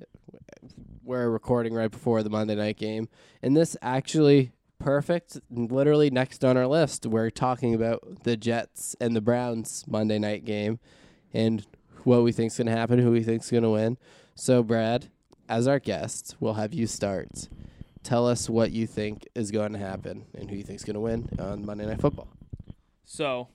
We're 1.05 1.31
recording 1.31 1.75
right 1.75 1.91
before 1.91 2.23
the 2.23 2.31
Monday 2.31 2.55
night 2.55 2.77
game, 2.77 3.09
and 3.43 3.57
this 3.57 3.77
actually 3.81 4.53
perfect. 4.79 5.39
Literally 5.51 6.11
next 6.11 6.45
on 6.45 6.57
our 6.57 6.67
list, 6.67 7.07
we're 7.07 7.31
talking 7.31 7.75
about 7.75 8.25
the 8.25 8.37
Jets 8.37 8.95
and 9.01 9.15
the 9.15 9.21
Browns 9.21 9.85
Monday 9.87 10.19
night 10.19 10.45
game, 10.45 10.79
and 11.33 11.65
what 12.05 12.23
we 12.23 12.33
think's 12.33 12.55
is 12.55 12.59
gonna 12.59 12.77
happen, 12.77 12.99
who 12.99 13.13
we 13.13 13.23
think's 13.23 13.51
gonna 13.51 13.71
win. 13.71 13.99
So 14.35 14.63
Brad, 14.63 15.09
as 15.49 15.67
our 15.67 15.79
guest, 15.79 16.37
we'll 16.41 16.55
have 16.55 16.75
you 16.75 16.87
start. 16.87 17.49
Tell 18.03 18.27
us 18.27 18.49
what 18.49 18.71
you 18.71 18.87
think 18.87 19.27
is 19.35 19.51
going 19.51 19.73
to 19.73 19.79
happen 19.79 20.27
and 20.35 20.49
who 20.49 20.57
you 20.57 20.63
think's 20.63 20.85
to 20.85 21.01
win 21.01 21.29
on 21.39 21.67
Monday 21.67 21.87
Night 21.87 22.01
Football. 22.01 22.29
So, 23.05 23.49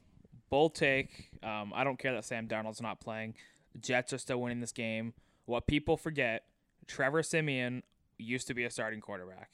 bold 0.50 0.76
take. 0.76 1.30
Um, 1.42 1.72
I 1.74 1.84
don't 1.84 1.98
care 1.98 2.14
that 2.14 2.26
Sam 2.26 2.48
Darnold's 2.48 2.82
not 2.82 3.00
playing. 3.00 3.36
Jets 3.80 4.14
are 4.14 4.18
still 4.18 4.42
winning 4.42 4.60
this 4.60 4.72
game. 4.72 5.14
What 5.46 5.68
people 5.68 5.98
forget, 5.98 6.44
Trevor 6.88 7.24
Siemian 7.24 7.84
used 8.18 8.48
to 8.48 8.54
be 8.54 8.64
a 8.64 8.70
starting 8.70 9.02
quarterback. 9.02 9.50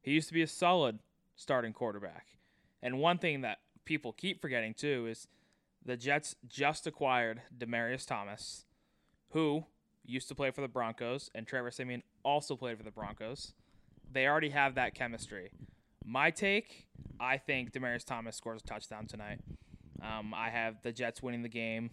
He 0.00 0.12
used 0.12 0.28
to 0.28 0.34
be 0.34 0.42
a 0.42 0.46
solid 0.46 1.00
starting 1.36 1.72
quarterback. 1.72 2.26
And 2.82 2.98
one 2.98 3.18
thing 3.18 3.42
that 3.42 3.58
people 3.84 4.12
keep 4.12 4.40
forgetting 4.40 4.74
too 4.74 5.06
is 5.10 5.28
the 5.88 5.96
Jets 5.96 6.36
just 6.46 6.86
acquired 6.86 7.40
Demaryius 7.56 8.06
Thomas, 8.06 8.66
who 9.30 9.64
used 10.04 10.28
to 10.28 10.34
play 10.34 10.50
for 10.50 10.60
the 10.60 10.68
Broncos, 10.68 11.30
and 11.34 11.46
Trevor 11.46 11.70
Siemian 11.70 12.02
also 12.22 12.56
played 12.56 12.76
for 12.76 12.84
the 12.84 12.90
Broncos. 12.90 13.54
They 14.12 14.26
already 14.26 14.50
have 14.50 14.74
that 14.74 14.94
chemistry. 14.94 15.50
My 16.04 16.30
take, 16.30 16.86
I 17.18 17.38
think 17.38 17.72
Demaryius 17.72 18.04
Thomas 18.04 18.36
scores 18.36 18.60
a 18.62 18.66
touchdown 18.66 19.06
tonight. 19.06 19.40
Um, 20.02 20.34
I 20.34 20.50
have 20.50 20.76
the 20.82 20.92
Jets 20.92 21.22
winning 21.22 21.42
the 21.42 21.48
game. 21.48 21.90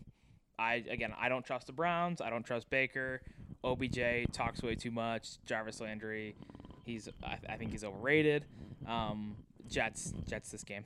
I 0.59 0.83
again, 0.89 1.13
I 1.17 1.29
don't 1.29 1.45
trust 1.45 1.67
the 1.67 1.73
Browns. 1.73 2.19
I 2.19 2.29
don't 2.29 2.45
trust 2.45 2.69
Baker. 2.69 3.21
OBJ 3.63 4.29
talks 4.33 4.61
way 4.61 4.75
too 4.75 4.91
much. 4.91 5.37
Jarvis 5.45 5.79
Landry, 5.79 6.35
he's 6.83 7.07
I, 7.23 7.37
I 7.47 7.55
think 7.55 7.71
he's 7.71 7.85
overrated. 7.85 8.43
Um, 8.85 9.37
Jets, 9.69 10.13
Jets 10.27 10.51
this 10.51 10.65
game. 10.65 10.83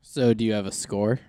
So, 0.00 0.32
do 0.32 0.42
you 0.42 0.54
have 0.54 0.64
a 0.64 0.72
score? 0.72 1.20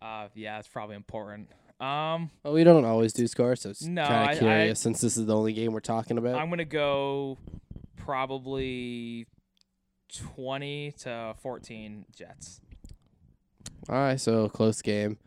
Uh, 0.00 0.28
yeah, 0.34 0.58
it's 0.58 0.68
probably 0.68 0.96
important. 0.96 1.48
Um, 1.80 2.30
Well, 2.42 2.54
we 2.54 2.64
don't 2.64 2.84
always 2.84 3.12
do 3.12 3.26
scores, 3.26 3.62
so 3.62 3.70
it's 3.70 3.82
No, 3.82 4.06
kind 4.06 4.32
of 4.32 4.38
curious 4.38 4.80
since 4.80 5.00
this 5.00 5.16
is 5.16 5.26
the 5.26 5.36
only 5.36 5.52
game 5.52 5.72
we're 5.72 5.80
talking 5.80 6.16
about. 6.18 6.36
I'm 6.36 6.48
gonna 6.48 6.64
go 6.64 7.38
probably 7.96 9.26
twenty 10.12 10.92
to 11.00 11.34
fourteen 11.42 12.06
Jets. 12.14 12.60
All 13.88 13.96
right, 13.96 14.20
so 14.20 14.48
close 14.48 14.80
game. 14.82 15.18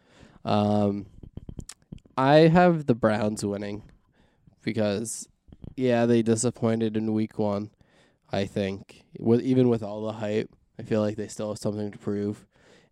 Um, 0.44 1.06
I 2.18 2.48
have 2.48 2.88
the 2.88 2.96
Browns 2.96 3.46
winning 3.46 3.84
because, 4.64 5.28
yeah, 5.76 6.06
they 6.06 6.22
disappointed 6.22 6.98
in 6.98 7.14
Week 7.14 7.38
One. 7.38 7.70
I 8.32 8.46
think 8.46 9.04
with 9.20 9.42
even 9.42 9.70
with 9.70 9.84
all 9.84 10.02
the 10.02 10.14
hype, 10.14 10.50
I 10.80 10.84
feel 10.84 11.02
like 11.02 11.16
they 11.16 11.28
still 11.28 11.50
have 11.50 11.58
something 11.60 11.92
to 11.92 11.98
prove, 11.98 12.46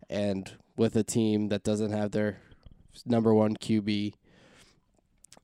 and 0.08 0.52
with 0.78 0.96
a 0.96 1.02
team 1.02 1.48
that 1.48 1.64
doesn't 1.64 1.90
have 1.90 2.12
their 2.12 2.40
number 3.04 3.34
one 3.34 3.56
QB, 3.56 4.14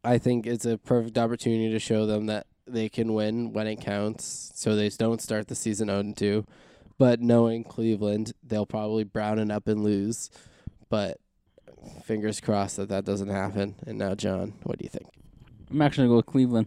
I 0.03 0.19
think 0.19 0.47
it's 0.47 0.65
a 0.65 0.79
perfect 0.79 1.19
opportunity 1.19 1.71
to 1.71 1.79
show 1.79 2.07
them 2.07 2.27
that 2.27 2.47
they 2.67 2.89
can 2.89 3.13
win 3.13 3.53
when 3.53 3.67
it 3.67 3.81
counts. 3.81 4.53
So 4.55 4.77
they 4.77 4.89
don't 4.89 5.21
start 5.21 5.49
the 5.49 5.55
season 5.55 5.89
0 5.89 6.15
2. 6.17 6.47
But 6.97 7.21
knowing 7.21 7.65
Cleveland, 7.65 8.33
they'll 8.43 8.67
probably 8.67 9.05
brown 9.05 9.39
it 9.39 9.51
up 9.51 9.67
and 9.67 9.83
lose. 9.83 10.31
But 10.89 11.19
fingers 12.05 12.41
crossed 12.41 12.77
that 12.77 12.89
that 12.89 13.05
doesn't 13.05 13.29
happen. 13.29 13.75
And 13.87 13.99
now, 13.99 14.15
John, 14.15 14.55
what 14.63 14.79
do 14.79 14.85
you 14.85 14.91
think? 14.91 15.09
I'm 15.71 15.83
actually 15.83 16.07
going 16.07 16.11
to 16.11 16.13
go 16.13 16.17
with 16.17 16.27
Cleveland. 16.27 16.67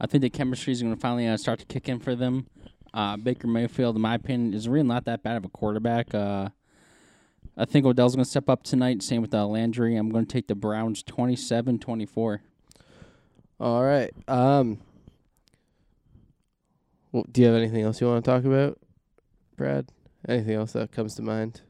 I 0.00 0.06
think 0.06 0.22
the 0.22 0.30
chemistry 0.30 0.72
is 0.72 0.82
going 0.82 0.94
to 0.94 1.00
finally 1.00 1.26
uh, 1.26 1.36
start 1.36 1.58
to 1.60 1.66
kick 1.66 1.88
in 1.88 1.98
for 1.98 2.14
them. 2.14 2.46
Uh, 2.92 3.16
Baker 3.16 3.46
Mayfield, 3.46 3.96
in 3.96 4.02
my 4.02 4.14
opinion, 4.14 4.54
is 4.54 4.68
really 4.68 4.86
not 4.86 5.04
that 5.06 5.22
bad 5.22 5.36
of 5.36 5.44
a 5.44 5.48
quarterback. 5.48 6.14
Uh, 6.14 6.50
I 7.60 7.64
think 7.64 7.84
Odell's 7.84 8.14
going 8.14 8.24
to 8.24 8.30
step 8.30 8.48
up 8.48 8.62
tonight. 8.62 9.02
Same 9.02 9.20
with 9.20 9.34
uh, 9.34 9.44
Landry. 9.44 9.96
I'm 9.96 10.10
going 10.10 10.24
to 10.24 10.32
take 10.32 10.46
the 10.46 10.54
Browns 10.54 11.02
27 11.02 11.80
24. 11.80 12.42
All 13.58 13.82
right. 13.82 14.12
Um. 14.28 14.78
Well, 17.10 17.24
do 17.32 17.40
you 17.40 17.48
have 17.48 17.56
anything 17.56 17.82
else 17.82 18.00
you 18.00 18.06
want 18.06 18.24
to 18.24 18.30
talk 18.30 18.44
about, 18.44 18.78
Brad? 19.56 19.88
Anything 20.28 20.54
else 20.54 20.72
that 20.74 20.92
comes 20.92 21.14
to 21.16 21.22
mind? 21.22 21.62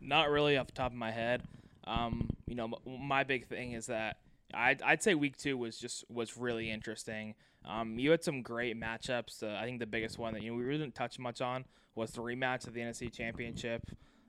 Not 0.00 0.30
really 0.30 0.56
off 0.56 0.68
the 0.68 0.72
top 0.72 0.92
of 0.92 0.96
my 0.96 1.10
head. 1.10 1.42
Um, 1.84 2.30
you 2.46 2.54
know, 2.54 2.72
m- 2.86 3.06
my 3.06 3.24
big 3.24 3.46
thing 3.46 3.72
is 3.72 3.86
that 3.86 4.18
I'd, 4.54 4.80
I'd 4.80 5.02
say 5.02 5.14
week 5.14 5.36
two 5.36 5.58
was 5.58 5.76
just 5.76 6.04
was 6.08 6.36
really 6.36 6.70
interesting. 6.70 7.34
Um, 7.64 7.98
you 7.98 8.10
had 8.10 8.24
some 8.24 8.42
great 8.42 8.78
matchups. 8.78 9.42
Uh, 9.42 9.56
I 9.56 9.64
think 9.64 9.78
the 9.78 9.86
biggest 9.86 10.18
one 10.18 10.34
that 10.34 10.42
you 10.42 10.50
know 10.50 10.56
we 10.56 10.64
really 10.64 10.80
didn't 10.80 10.94
touch 10.94 11.18
much 11.18 11.40
on 11.40 11.64
was 11.94 12.10
the 12.10 12.20
rematch 12.20 12.66
of 12.66 12.74
the 12.74 12.80
NFC 12.80 13.12
Championship. 13.12 13.82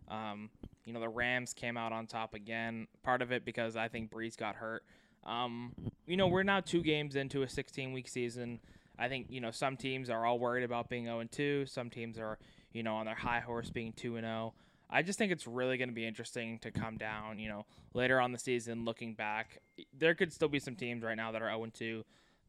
Um, 0.10 0.50
you 0.86 0.94
know, 0.94 1.00
the 1.00 1.10
Rams 1.10 1.54
came 1.54 1.78
out 1.78 1.92
on 1.92 2.08
top 2.08 2.34
again. 2.34 2.88
Part 3.04 3.22
of 3.22 3.32
it 3.32 3.46
because 3.46 3.76
I 3.76 3.88
think 3.88 4.12
Brees 4.12 4.38
got 4.38 4.56
hurt. 4.56 4.84
Um, 5.26 5.74
you 6.06 6.18
know, 6.18 6.28
we're 6.28 6.44
now 6.44 6.60
two 6.60 6.84
games 6.84 7.16
into 7.16 7.44
a 7.44 7.50
16 7.50 7.94
week 7.94 8.08
season. 8.08 8.60
I 9.00 9.08
think 9.08 9.28
you 9.30 9.42
know 9.42 9.52
some 9.52 9.78
teams 9.78 10.10
are 10.10 10.26
all 10.26 10.38
worried 10.38 10.64
about 10.64 10.90
being 10.90 11.06
0 11.06 11.24
2. 11.32 11.66
Some 11.66 11.90
teams 11.90 12.20
are 12.20 12.38
you 12.74 12.84
know 12.84 12.96
on 12.96 13.06
their 13.06 13.16
high 13.16 13.40
horse 13.40 13.70
being 13.70 13.94
2 13.94 14.18
and 14.18 14.26
0. 14.26 14.54
I 14.90 15.02
just 15.02 15.18
think 15.18 15.32
it's 15.32 15.48
really 15.48 15.78
going 15.78 15.90
to 15.90 15.96
be 15.96 16.06
interesting 16.06 16.60
to 16.60 16.70
come 16.70 16.98
down. 16.98 17.40
You 17.40 17.50
know, 17.50 17.66
later 17.94 18.20
on 18.20 18.32
the 18.32 18.38
season, 18.38 18.86
looking 18.86 19.16
back, 19.16 19.60
there 19.98 20.14
could 20.14 20.32
still 20.32 20.50
be 20.50 20.60
some 20.60 20.76
teams 20.76 21.04
right 21.04 21.18
now 21.18 21.32
that 21.32 21.42
are 21.42 21.50
0 21.50 21.68
2 21.74 22.04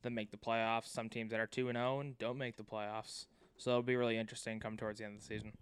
that 0.05 0.11
make 0.11 0.31
the 0.31 0.37
playoffs. 0.37 0.87
Some 0.87 1.09
teams 1.09 1.31
that 1.33 1.41
are 1.41 1.47
2 1.47 1.69
and 1.69 1.77
0 1.77 2.01
and 2.01 2.19
don't 2.19 2.39
make 2.39 2.57
the 2.57 2.63
playoffs. 2.63 3.27
So 3.57 3.71
it'll 3.73 3.83
be 3.83 3.97
really 3.97 4.17
interesting 4.17 4.61
come 4.61 4.77
towards 4.77 4.99
the 5.01 5.05
end 5.07 5.17
of 5.17 5.21
the 5.21 5.27
season. 5.27 5.53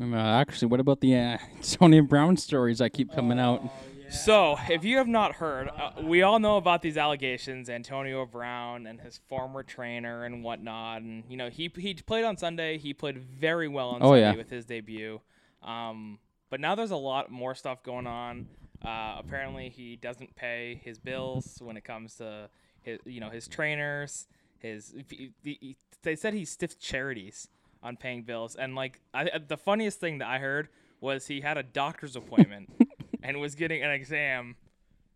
Uh, 0.00 0.16
actually, 0.16 0.68
what 0.68 0.78
about 0.80 1.00
the 1.00 1.16
uh, 1.16 1.38
Tony 1.62 2.00
Brown 2.00 2.36
stories 2.36 2.78
that 2.78 2.90
keep 2.90 3.12
coming 3.12 3.38
out? 3.40 3.62
So, 4.08 4.56
if 4.68 4.84
you 4.84 4.96
have 4.96 5.06
not 5.06 5.34
heard, 5.36 5.68
uh, 5.68 5.92
we 6.02 6.22
all 6.22 6.40
know 6.40 6.56
about 6.56 6.82
these 6.82 6.96
allegations, 6.96 7.68
Antonio 7.70 8.26
Brown 8.26 8.86
and 8.88 9.00
his 9.00 9.20
former 9.28 9.62
trainer 9.62 10.24
and 10.24 10.42
whatnot. 10.42 11.02
And 11.02 11.22
you 11.28 11.36
know, 11.36 11.48
he 11.48 11.70
he 11.76 11.94
played 11.94 12.24
on 12.24 12.36
Sunday. 12.36 12.78
He 12.78 12.92
played 12.94 13.18
very 13.18 13.68
well 13.68 13.90
on 13.90 14.02
Oh, 14.02 14.06
Sunday 14.06 14.20
yeah. 14.22 14.34
with 14.36 14.50
his 14.50 14.64
debut. 14.64 15.20
Um, 15.62 16.18
but 16.50 16.58
now 16.60 16.74
there's 16.74 16.90
a 16.90 16.96
lot 16.96 17.30
more 17.30 17.54
stuff 17.54 17.82
going 17.84 18.06
on. 18.08 18.48
Uh, 18.84 19.16
apparently, 19.18 19.68
he 19.68 19.94
doesn't 19.96 20.34
pay 20.34 20.80
his 20.84 20.98
bills 20.98 21.58
when 21.62 21.76
it 21.76 21.84
comes 21.84 22.16
to 22.16 22.48
his, 22.82 22.98
you 23.04 23.20
know, 23.20 23.30
his 23.30 23.46
trainers. 23.48 24.26
His 24.58 24.94
he- 25.08 25.32
he- 25.42 25.76
they 26.02 26.16
said 26.16 26.34
he 26.34 26.44
stiffed 26.44 26.80
charities 26.80 27.48
on 27.82 27.96
paying 27.96 28.22
bills, 28.22 28.56
and 28.56 28.74
like 28.74 29.00
I, 29.14 29.38
the 29.38 29.56
funniest 29.56 30.00
thing 30.00 30.18
that 30.18 30.28
I 30.28 30.38
heard 30.38 30.68
was 31.00 31.28
he 31.28 31.40
had 31.40 31.56
a 31.56 31.62
doctor's 31.62 32.14
appointment 32.16 32.70
and 33.22 33.40
was 33.40 33.54
getting 33.54 33.82
an 33.82 33.90
exam 33.90 34.56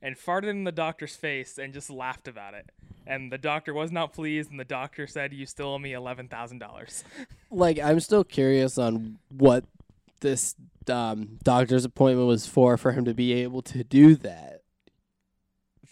and 0.00 0.16
farted 0.16 0.48
in 0.48 0.64
the 0.64 0.72
doctor's 0.72 1.14
face 1.16 1.59
and 1.59 1.72
just 1.74 1.90
laughed 1.90 2.27
about 2.29 2.55
it. 2.55 2.70
And 3.07 3.31
the 3.31 3.37
doctor 3.38 3.74
was 3.74 3.92
not 3.92 4.14
pleased, 4.14 4.50
and 4.50 4.59
the 4.59 4.64
doctor 4.64 5.07
said, 5.07 5.35
"You 5.35 5.44
still 5.44 5.68
owe 5.68 5.79
me 5.79 5.92
eleven 5.92 6.27
thousand 6.29 6.59
dollars." 6.59 7.05
Like 7.50 7.79
I'm 7.79 8.00
still 8.00 8.24
curious 8.24 8.79
on 8.79 9.18
what 9.29 9.64
this 10.20 10.57
um, 10.88 11.38
doctor's 11.44 11.85
appointment 11.85 12.27
was 12.27 12.46
for 12.48 12.77
for 12.77 12.90
him 12.92 13.05
to 13.05 13.14
be 13.14 13.33
able 13.35 13.62
to 13.62 13.85
do 13.85 14.16
that. 14.16 14.62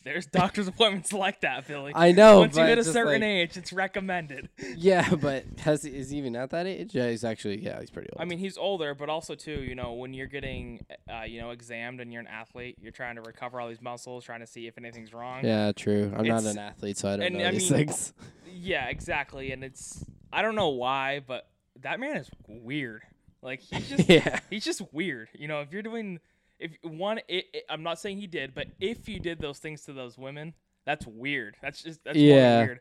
There's 0.04 0.26
doctor's 0.26 0.66
appointments 0.68 1.12
like 1.12 1.40
that, 1.42 1.66
Billy. 1.68 1.92
I 1.94 2.12
know. 2.12 2.40
Once 2.40 2.56
you 2.56 2.62
hit 2.64 2.78
a 2.78 2.84
certain 2.84 3.12
like- 3.14 3.22
age, 3.22 3.56
it's 3.56 3.72
recommended. 3.72 4.48
Yeah, 4.76 5.14
but 5.14 5.44
has 5.60 5.82
he, 5.84 5.90
is 5.90 6.10
he 6.10 6.18
even 6.18 6.34
at 6.34 6.50
that 6.50 6.66
age? 6.66 6.94
Yeah, 6.94 7.08
he's 7.10 7.24
actually 7.24 7.62
yeah, 7.62 7.78
he's 7.80 7.90
pretty 7.90 8.08
old. 8.12 8.20
I 8.20 8.24
mean, 8.24 8.38
he's 8.38 8.56
older, 8.58 8.94
but 8.94 9.08
also 9.08 9.34
too, 9.34 9.62
you 9.62 9.74
know, 9.74 9.92
when 9.92 10.12
you're 10.14 10.26
getting, 10.26 10.84
uh, 11.12 11.22
you 11.22 11.40
know, 11.40 11.50
examined 11.50 12.00
and 12.00 12.12
you're 12.12 12.20
an 12.22 12.26
athlete, 12.26 12.78
you're 12.80 12.90
trying 12.92 13.16
to 13.16 13.22
recover 13.22 13.60
all 13.60 13.68
these 13.68 13.82
muscles, 13.82 14.24
trying 14.24 14.40
to 14.40 14.46
see 14.46 14.66
if 14.66 14.76
anything's 14.78 15.12
wrong. 15.12 15.44
yeah, 15.44 15.72
true. 15.72 16.12
I'm 16.16 16.26
not 16.26 16.44
an 16.44 16.58
athlete, 16.58 16.96
so 16.98 17.08
I 17.10 17.16
don't 17.16 17.26
and 17.26 17.38
know 17.38 17.48
I 17.48 17.50
these 17.52 17.70
mean- 17.70 17.86
things. 17.86 18.12
Yeah, 18.54 18.88
exactly. 18.88 19.50
And 19.52 19.64
it's, 19.64 20.04
I 20.32 20.42
don't 20.42 20.54
know 20.54 20.68
why, 20.68 21.20
but 21.26 21.48
that 21.80 21.98
man 22.00 22.16
is 22.18 22.28
weird. 22.46 23.02
Like 23.40 23.60
he's 23.60 23.88
just, 23.88 24.08
yeah, 24.08 24.40
he's 24.50 24.64
just 24.64 24.82
weird. 24.92 25.28
You 25.34 25.48
know, 25.48 25.60
if 25.62 25.72
you're 25.72 25.82
doing, 25.82 26.20
if 26.58 26.72
one, 26.82 27.18
it, 27.28 27.46
it, 27.52 27.64
I'm 27.68 27.82
not 27.82 27.98
saying 27.98 28.18
he 28.18 28.26
did, 28.26 28.54
but 28.54 28.66
if 28.80 29.08
you 29.08 29.18
did 29.20 29.40
those 29.40 29.58
things 29.58 29.82
to 29.86 29.92
those 29.92 30.16
women, 30.18 30.54
that's 30.86 31.06
weird. 31.06 31.56
That's 31.62 31.82
just 31.82 32.02
that's 32.04 32.16
Yeah. 32.18 32.58
weird. 32.64 32.80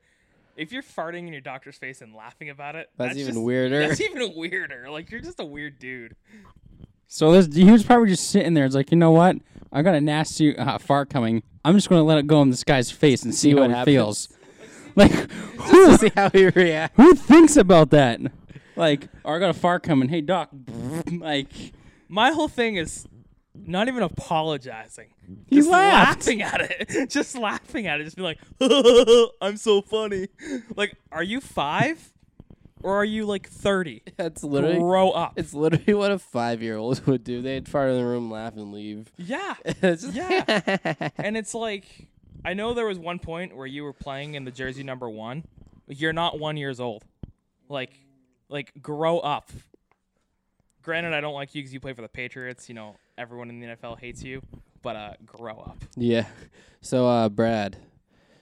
If 0.58 0.72
you're 0.72 0.84
farting 0.84 1.20
in 1.28 1.32
your 1.34 1.42
doctor's 1.42 1.78
face 1.78 2.02
and 2.02 2.14
laughing 2.14 2.50
about 2.50 2.76
it, 2.76 2.90
that's, 2.98 3.16
even 3.18 3.34
just- 3.34 3.44
weirder. 3.44 3.88
That's 3.88 4.02
even 4.10 4.34
weirder. 4.36 4.90
Like 4.90 5.10
you're 5.12 5.22
just 5.22 5.40
a 5.40 5.46
weird 5.46 5.80
dude. 5.80 6.16
So 7.08 7.32
this, 7.34 7.54
he 7.56 7.70
was 7.70 7.84
probably 7.84 8.10
just 8.10 8.30
sitting 8.30 8.54
there. 8.54 8.66
It's 8.66 8.76
like, 8.76 8.92
you 8.92 8.98
know 8.98 9.12
what? 9.12 9.36
I 9.72 9.82
got 9.82 9.96
a 9.96 10.02
nasty 10.02 10.58
uh, 10.58 10.78
fart 10.78 11.10
coming. 11.10 11.44
I'm 11.66 11.76
just 11.76 11.90
going 11.90 12.00
to 12.00 12.04
let 12.04 12.18
it 12.18 12.28
go 12.28 12.42
in 12.42 12.50
this 12.50 12.64
guy's 12.64 12.90
face 12.90 13.24
and 13.24 13.34
see, 13.36 13.50
See 13.50 13.52
how 13.52 13.62
what 13.62 13.70
it 13.72 13.74
happens. 13.74 13.94
feels. 13.96 14.30
Like, 14.94 15.12
Just 15.12 15.32
who, 15.72 15.88
to 15.92 15.98
see 16.00 16.12
how 16.16 16.30
he 16.32 16.50
reacts. 16.50 16.98
who 16.98 17.14
thinks 17.16 17.56
about 17.56 17.92
that? 17.92 18.20
Like, 18.76 19.08
oh, 19.24 19.32
I 19.34 19.40
got 19.40 19.50
a 19.50 19.54
fart 19.54 19.84
coming. 19.84 20.10
Hey, 20.10 20.20
doc. 20.20 20.50
Like, 21.10 21.48
My 22.10 22.32
whole 22.32 22.50
thing 22.50 22.76
is 22.76 23.08
not 23.54 23.88
even 23.88 24.04
apologizing. 24.04 25.10
He 25.48 25.58
just 25.58 25.70
laughed. 25.70 26.28
laughing 26.28 26.42
at 26.42 26.62
it. 26.62 27.10
just 27.10 27.36
laughing 27.38 27.88
at 27.88 28.00
it. 28.02 28.06
Just 28.06 28.16
be 28.16 28.22
like, 28.22 28.38
I'm 29.42 29.58
so 29.58 29.82
funny. 29.82 30.28
Like, 30.76 30.96
are 31.12 31.24
you 31.24 31.42
five? 31.42 32.12
Or 32.84 32.96
are 32.96 33.06
you 33.06 33.26
like 33.26 33.48
30? 33.48 34.02
That's 34.18 34.44
literally 34.44 34.80
Grow 34.80 35.12
up. 35.12 35.34
it's 35.36 35.54
literally 35.54 35.94
what 35.94 36.12
a 36.12 36.18
five 36.18 36.64
year 36.64 36.78
old 36.78 37.06
would 37.06 37.24
do. 37.24 37.42
They'd 37.42 37.68
fart 37.70 37.92
in 37.92 37.98
the 37.98 38.06
room, 38.06 38.32
laugh, 38.32 38.56
and 38.56 38.72
leave. 38.74 39.12
yeah. 39.18 39.54
Yeah. 39.84 41.10
and 41.18 41.38
it's 41.38 41.54
like, 41.54 42.08
I 42.44 42.56
know 42.56 42.74
there 42.74 42.88
was 42.88 42.98
one 42.98 43.20
point 43.20 43.56
where 43.56 43.68
you 43.68 43.84
were 43.84 43.94
playing 43.94 44.34
in 44.34 44.46
the 44.46 44.52
jersey 44.52 44.82
number 44.84 45.08
one. 45.10 45.44
You're 45.88 46.14
not 46.14 46.40
one 46.40 46.58
years 46.58 46.80
old. 46.80 47.04
Like, 47.70 47.92
like 48.50 48.72
grow 48.82 49.20
up. 49.20 49.52
Granted, 50.82 51.14
I 51.14 51.22
don't 51.22 51.36
like 51.36 51.54
you 51.54 51.62
because 51.62 51.74
you 51.74 51.80
play 51.80 51.94
for 51.94 52.02
the 52.02 52.10
Patriots. 52.10 52.68
You 52.68 52.74
know, 52.76 52.96
everyone 53.17 53.50
in 53.50 53.60
the 53.60 53.67
NFL 53.67 54.00
hates 54.00 54.24
you. 54.24 54.41
But 54.82 54.95
uh, 54.95 55.13
grow 55.26 55.58
up. 55.60 55.78
yeah. 55.95 56.26
So, 56.82 57.08
uh, 57.08 57.30
Brad. 57.30 57.78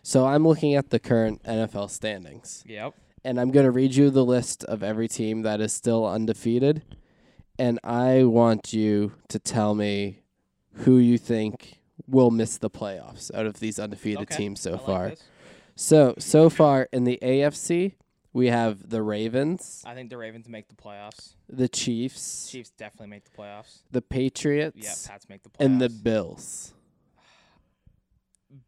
So 0.03 0.25
I'm 0.25 0.47
looking 0.47 0.75
at 0.75 0.89
the 0.89 0.99
current 0.99 1.43
NFL 1.43 1.89
standings. 1.89 2.63
Yep. 2.65 2.93
and 3.25 3.39
I'm 3.39 3.51
going 3.51 3.65
to 3.65 3.71
read 3.71 3.93
you 3.95 4.10
the 4.10 4.23
list 4.23 4.63
of 4.63 4.82
every 4.82 5.10
team 5.10 5.41
that 5.41 5.60
is 5.60 5.73
still 5.73 6.05
undefeated. 6.08 6.84
And 7.60 7.77
I 7.84 8.23
want 8.23 8.71
you 8.71 9.12
to 9.27 9.38
tell 9.39 9.75
me 9.75 10.21
who 10.71 10.97
you 10.97 11.17
think 11.17 11.82
will 12.08 12.32
miss 12.32 12.58
the 12.58 12.69
playoffs 12.69 13.29
out 13.36 13.45
of 13.45 13.60
these 13.60 13.77
undefeated 13.77 14.21
Okay. 14.21 14.38
teams 14.38 14.62
so 14.62 14.75
I 14.75 14.77
far. 14.77 15.13
So, 15.75 16.15
so 16.17 16.49
far 16.49 16.88
in 16.93 17.03
the 17.03 17.19
AFC, 17.21 17.95
we 18.34 18.48
have 18.48 18.89
the 18.89 19.02
Ravens, 19.02 19.84
I 19.86 19.94
think 19.96 20.10
the 20.10 20.18
Ravens 20.18 20.48
make 20.48 20.68
the 20.70 20.76
playoffs. 20.76 21.34
the 21.48 21.68
Chiefs, 21.68 22.50
Chiefs 22.50 22.70
definitely 22.72 23.08
make 23.08 23.24
the 23.26 23.32
playoffs. 23.38 23.80
the 23.92 24.02
Patriots, 24.02 24.78
Yeah, 24.78 24.94
Pats 25.12 25.28
make 25.30 25.44
the 25.44 25.50
playoffs. 25.50 25.65
and 25.65 25.82
the 25.82 25.89
Bills. 25.89 26.74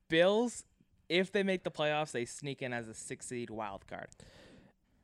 Bills, 0.10 0.64
if 1.10 1.32
they 1.32 1.44
make 1.44 1.64
the 1.64 1.72
playoffs, 1.72 2.12
they 2.12 2.26
sneak 2.26 2.62
in 2.62 2.74
as 2.74 2.88
a 2.88 2.94
six 2.94 3.26
seed 3.28 3.50
wild 3.50 3.88
card. 3.88 4.08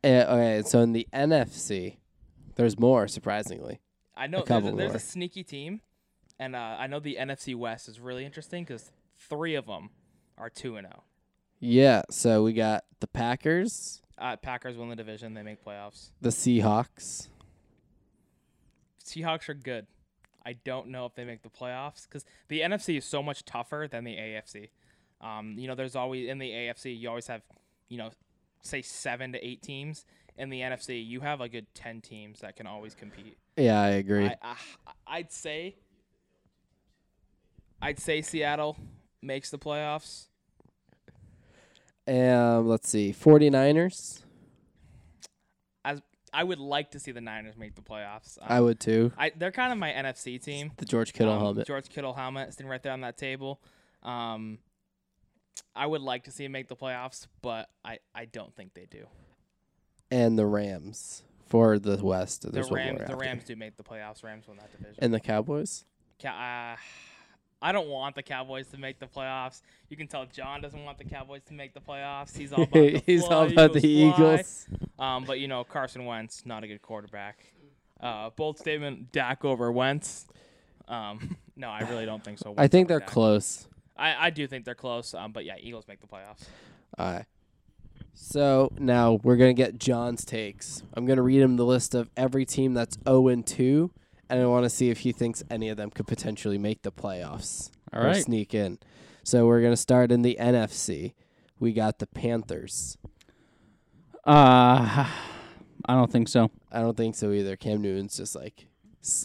Uh, 0.04 0.08
okay, 0.08 0.62
so 0.66 0.82
in 0.82 0.94
the 0.94 1.08
NFC, 1.14 1.98
there's 2.56 2.78
more, 2.80 3.08
surprisingly. 3.08 3.80
I 4.16 4.28
know 4.28 4.38
there's, 4.40 4.48
couple 4.48 4.70
a, 4.70 4.76
there's 4.76 4.90
more. 4.90 4.98
a 4.98 5.00
sneaky 5.00 5.44
team, 5.44 5.82
and 6.40 6.56
uh, 6.56 6.76
I 6.80 6.88
know 6.88 7.00
the 7.00 7.18
NFC 7.20 7.56
West 7.56 7.88
is 7.88 8.00
really 8.00 8.26
interesting 8.26 8.64
because 8.64 8.92
three 9.18 9.56
of 9.56 9.66
them 9.66 9.90
are 10.38 10.50
two 10.50 10.76
and 10.78 10.86
zero. 10.88 11.04
Yeah, 11.60 12.04
so 12.12 12.44
we 12.44 12.54
got 12.54 12.86
the 13.00 13.08
Packers, 13.08 14.02
Uh, 14.18 14.36
Packers 14.36 14.78
win 14.78 14.90
the 14.90 14.96
division; 14.96 15.34
they 15.34 15.44
make 15.44 15.64
playoffs. 15.64 16.10
the 16.22 16.30
Seahawks, 16.30 17.28
Seahawks 19.04 19.48
are 19.50 19.54
good. 19.54 19.88
I 20.46 20.54
don't 20.54 20.88
know 20.88 21.06
if 21.06 21.14
they 21.16 21.26
make 21.26 21.44
the 21.44 21.50
playoffs 21.50 22.04
because 22.08 22.26
the 22.48 22.62
NFC 22.62 22.98
is 22.98 23.06
so 23.06 23.22
much 23.22 23.44
tougher 23.46 23.88
than 23.90 24.04
the 24.06 24.16
AFC. 24.16 24.70
Um, 25.20 25.56
you 25.58 25.68
know, 25.68 25.76
there's 25.76 25.96
always 25.96 26.28
in 26.30 26.38
the 26.38 26.50
AFC 26.50 26.98
you 26.98 27.10
always 27.10 27.28
have, 27.28 27.42
you 27.90 27.98
know, 27.98 28.12
say 28.62 28.82
seven 28.82 29.34
to 29.34 29.46
eight 29.46 29.62
teams. 29.62 30.06
In 30.38 30.50
the 30.50 30.62
NFC, 30.62 31.06
you 31.06 31.22
have 31.22 31.42
a 31.42 31.50
good 31.50 31.66
ten 31.74 32.00
teams 32.00 32.42
that 32.42 32.56
can 32.56 32.68
always 32.68 32.94
compete. 32.96 33.38
Yeah, 33.58 33.82
I 33.82 33.88
agree. 33.90 34.28
I, 34.28 34.36
I 34.42 34.56
I'd 35.08 35.32
say 35.32 35.76
I'd 37.82 38.00
say 38.00 38.22
Seattle 38.22 38.78
makes 39.22 39.50
the 39.50 39.58
playoffs. 39.58 40.28
Um, 42.08 42.68
let's 42.68 42.88
see. 42.90 43.14
49ers. 43.14 44.22
As 45.84 46.02
I 46.34 46.44
would 46.44 46.60
like 46.60 46.92
to 46.92 47.00
see 47.00 47.12
the 47.12 47.22
Niners 47.22 47.58
make 47.58 47.76
the 47.76 47.82
playoffs. 47.82 48.38
Um, 48.42 48.48
I 48.50 48.60
would 48.62 48.80
too. 48.80 49.12
I, 49.18 49.32
they're 49.36 49.52
kind 49.52 49.72
of 49.72 49.78
my 49.80 49.92
NFC 49.92 50.42
team. 50.44 50.72
The 50.78 50.86
George 50.86 51.14
Kittle 51.14 51.34
Um, 51.34 51.40
helmet. 51.40 51.68
George 51.68 51.90
Kittle 51.90 52.14
helmet 52.14 52.54
sitting 52.54 52.68
right 52.70 52.82
there 52.84 52.92
on 52.94 53.02
that 53.02 53.18
table. 53.18 53.62
Um, 54.04 54.60
I 55.76 55.86
would 55.86 56.02
like 56.02 56.26
to 56.26 56.32
see 56.32 56.46
him 56.46 56.52
make 56.52 56.68
the 56.68 56.76
playoffs, 56.76 57.28
but 57.42 57.70
I, 57.84 58.00
I 58.14 58.26
don't 58.26 58.54
think 58.56 58.74
they 58.74 58.86
do. 58.90 59.06
and 60.12 60.38
the 60.38 60.46
Rams 60.46 61.24
for 61.48 61.80
the 61.80 61.98
West. 62.04 62.42
The 62.52 62.64
Rams 62.64 63.02
the. 63.08 63.16
Rams 63.16 63.44
do 63.46 63.56
make 63.56 63.76
the 63.78 63.84
playoffs. 63.84 64.24
Rams 64.24 64.48
win 64.48 64.58
that 64.58 64.72
division. 64.72 64.96
And 65.00 65.14
the 65.14 65.20
Cowboys. 65.20 65.86
Ca- 66.22 66.76
uh, 66.76 66.78
I 67.62 67.72
don't 67.72 67.88
want 67.88 68.16
the 68.16 68.24
Cowboys 68.24 68.68
to 68.68 68.78
make 68.78 69.00
the 69.00 69.08
playoffs. 69.08 69.62
You 69.90 69.98
can 69.98 70.08
tell 70.08 70.26
John 70.26 70.62
doesn't 70.62 70.84
want 70.84 70.98
the 70.98 71.04
Cowboys 71.06 71.42
to 71.48 71.54
make 71.54 71.74
the 71.74 71.80
playoffs. 71.80 72.38
He's 72.38 72.54
all 72.54 72.64
about 72.64 72.74
the 72.74 73.04
He's 73.06 73.26
fly, 73.26 73.36
all 73.36 73.48
about 73.52 73.74
the 73.74 73.88
Eagles 73.88 74.16
fly. 74.16 74.34
Eagles. 74.34 74.68
Um, 75.00 75.24
but 75.26 75.40
you 75.40 75.48
know 75.48 75.64
Carson 75.64 76.06
Wentz 76.06 76.46
not 76.46 76.64
a 76.64 76.68
good 76.68 76.82
quarterback. 76.82 77.46
Uh, 78.00 78.30
bold 78.32 78.60
statement: 78.60 79.12
Dak 79.12 79.44
over 79.44 79.72
Wentz. 79.72 80.28
Um, 80.88 81.38
no, 81.56 81.70
I 81.70 81.82
really 81.90 82.06
don't 82.06 82.24
think 82.24 82.38
so. 82.38 82.54
I 82.58 82.68
think 82.68 82.88
they're 82.88 83.00
Dak. 83.00 83.10
close. 83.10 83.68
I, 83.96 84.28
I 84.28 84.30
do 84.30 84.46
think 84.46 84.64
they're 84.66 84.76
close. 84.76 85.14
Um, 85.14 85.32
but 85.32 85.44
yeah, 85.46 85.56
Eagles 85.60 85.88
make 85.88 86.00
the 86.00 86.08
playoffs. 86.08 86.44
All 86.98 87.12
right. 87.12 87.26
So 88.14 88.72
now 88.78 89.20
we're 89.24 89.36
gonna 89.36 89.54
get 89.54 89.80
John's 89.80 90.26
takes. 90.26 90.84
I'm 90.94 91.06
gonna 91.06 91.22
read 91.24 91.42
him 91.42 91.56
the 91.56 91.66
list 91.66 91.96
of 91.96 92.10
every 92.16 92.46
team 92.46 92.74
that's 92.74 92.98
0 93.08 93.28
and 93.28 93.46
2, 93.46 93.92
and 94.30 94.42
I 94.42 94.46
want 94.46 94.66
to 94.66 94.70
see 94.70 94.90
if 94.90 95.00
he 95.00 95.12
thinks 95.12 95.44
any 95.50 95.70
of 95.70 95.78
them 95.78 95.90
could 95.90 96.08
potentially 96.08 96.58
make 96.58 96.82
the 96.82 96.92
playoffs 96.92 97.72
all 97.94 98.02
or 98.02 98.06
right. 98.08 98.24
sneak 98.24 98.54
in. 98.54 98.80
So 99.24 99.46
we're 99.46 99.62
gonna 99.62 99.78
start 99.78 100.12
in 100.12 100.22
the 100.22 100.38
NFC. 100.40 101.14
We 101.60 101.74
got 101.74 102.00
the 102.00 102.08
Panthers. 102.08 102.98
Uh, 104.26 105.06
I 105.86 105.94
don't 105.94 106.12
think 106.12 106.28
so. 106.28 106.52
I 106.72 106.80
don't 106.82 106.98
think 106.98 107.16
so 107.16 107.32
either. 107.32 107.56
Cam 107.56 107.82
Newton's 107.82 108.18
just 108.18 108.36
like 108.36 108.68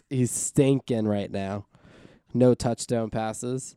He's 0.08 0.30
stinking 0.30 1.08
right 1.08 1.30
now. 1.30 1.66
No 2.34 2.54
touchdown 2.54 3.10
passes. 3.10 3.76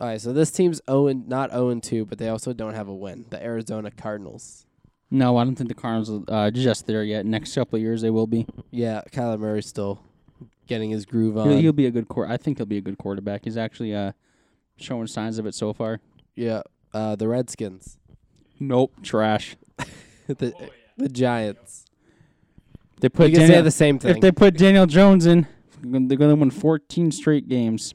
All 0.00 0.08
right, 0.08 0.20
so 0.20 0.32
this 0.32 0.50
team's 0.50 0.80
0 0.88 1.12
not 1.26 1.50
0 1.50 1.78
2, 1.80 2.04
but 2.04 2.18
they 2.18 2.28
also 2.28 2.52
don't 2.52 2.74
have 2.74 2.88
a 2.88 2.94
win. 2.94 3.26
The 3.30 3.42
Arizona 3.42 3.90
Cardinals. 3.90 4.66
No, 5.10 5.36
I 5.36 5.44
don't 5.44 5.54
think 5.54 5.68
the 5.68 5.74
Cardinals 5.74 6.10
are 6.28 6.46
uh, 6.46 6.50
just 6.50 6.86
there 6.86 7.04
yet. 7.04 7.24
Next 7.24 7.54
couple 7.54 7.76
of 7.76 7.82
years, 7.82 8.02
they 8.02 8.10
will 8.10 8.26
be. 8.26 8.46
Yeah, 8.70 9.02
Kyler 9.12 9.38
Murray's 9.38 9.66
still 9.66 10.02
getting 10.66 10.90
his 10.90 11.04
groove 11.06 11.36
on. 11.36 11.50
He'll, 11.50 11.58
he'll 11.58 11.72
be 11.72 11.86
a 11.86 11.90
good 11.90 12.08
quar 12.08 12.26
I 12.28 12.36
think 12.36 12.58
he'll 12.58 12.66
be 12.66 12.78
a 12.78 12.82
good 12.82 12.98
quarterback. 12.98 13.44
He's 13.44 13.56
actually 13.56 13.94
uh, 13.94 14.12
showing 14.76 15.06
signs 15.06 15.38
of 15.38 15.46
it 15.46 15.54
so 15.54 15.72
far. 15.72 16.00
yeah, 16.34 16.62
uh, 16.92 17.16
the 17.16 17.28
Redskins, 17.28 17.98
Nope, 18.58 18.92
trash. 19.02 19.56
the 20.26 20.54
the 20.96 21.08
Giants. 21.08 21.84
They 23.00 23.08
put 23.08 23.30
you 23.30 23.36
can 23.36 23.42
say 23.42 23.48
Daniel, 23.48 23.64
the 23.64 23.70
same 23.70 23.98
thing. 23.98 24.16
if 24.16 24.20
they 24.22 24.32
put 24.32 24.56
Daniel 24.56 24.86
Jones 24.86 25.26
in, 25.26 25.46
they're 25.82 26.16
going 26.16 26.30
to 26.30 26.36
win 26.36 26.50
14 26.50 27.12
straight 27.12 27.48
games. 27.48 27.94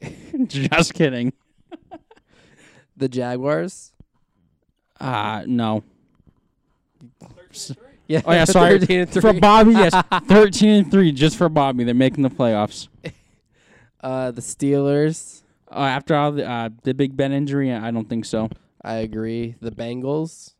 just 0.46 0.94
kidding. 0.94 1.32
the 2.96 3.08
Jaguars. 3.08 3.92
Ah, 5.00 5.42
no. 5.46 5.82
Yeah. 8.10 8.22
Oh 8.26 8.32
yeah, 8.32 8.44
sorry. 8.56 8.80
13 8.80 9.00
and 9.00 9.12
For. 9.12 9.32
Bobby, 9.34 9.70
yes, 9.70 9.94
13 10.26 10.68
and 10.68 10.90
three 10.90 11.12
just 11.12 11.36
for 11.36 11.48
Bobby. 11.48 11.84
They're 11.84 11.94
making 11.94 12.24
the 12.24 12.30
playoffs. 12.30 12.88
Uh, 14.02 14.30
the 14.30 14.40
Steelers. 14.40 15.42
Uh, 15.70 15.80
after 15.80 16.16
all 16.16 16.32
the 16.32 16.48
uh, 16.50 16.70
the 16.84 16.94
Big 16.94 17.14
Ben 17.18 17.32
injury, 17.32 17.70
I 17.70 17.90
don't 17.90 18.08
think 18.08 18.24
so. 18.24 18.48
I 18.82 18.94
agree. 18.94 19.56
The 19.60 19.70
Bengals. 19.70 20.54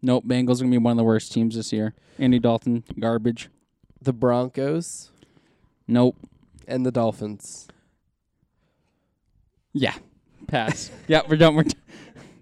Nope, 0.00 0.24
Bengals 0.28 0.60
are 0.60 0.62
gonna 0.62 0.70
be 0.70 0.78
one 0.78 0.92
of 0.92 0.98
the 0.98 1.02
worst 1.02 1.32
teams 1.32 1.56
this 1.56 1.72
year. 1.72 1.92
Andy 2.20 2.38
Dalton, 2.38 2.84
garbage. 3.00 3.48
The 4.00 4.12
Broncos. 4.12 5.10
Nope. 5.88 6.14
And 6.68 6.86
the 6.86 6.92
Dolphins. 6.92 7.66
Yeah, 9.72 9.94
pass. 10.46 10.92
yeah, 11.08 11.22
we're 11.28 11.34
done. 11.34 11.56
We're. 11.56 11.64
T- 11.64 11.76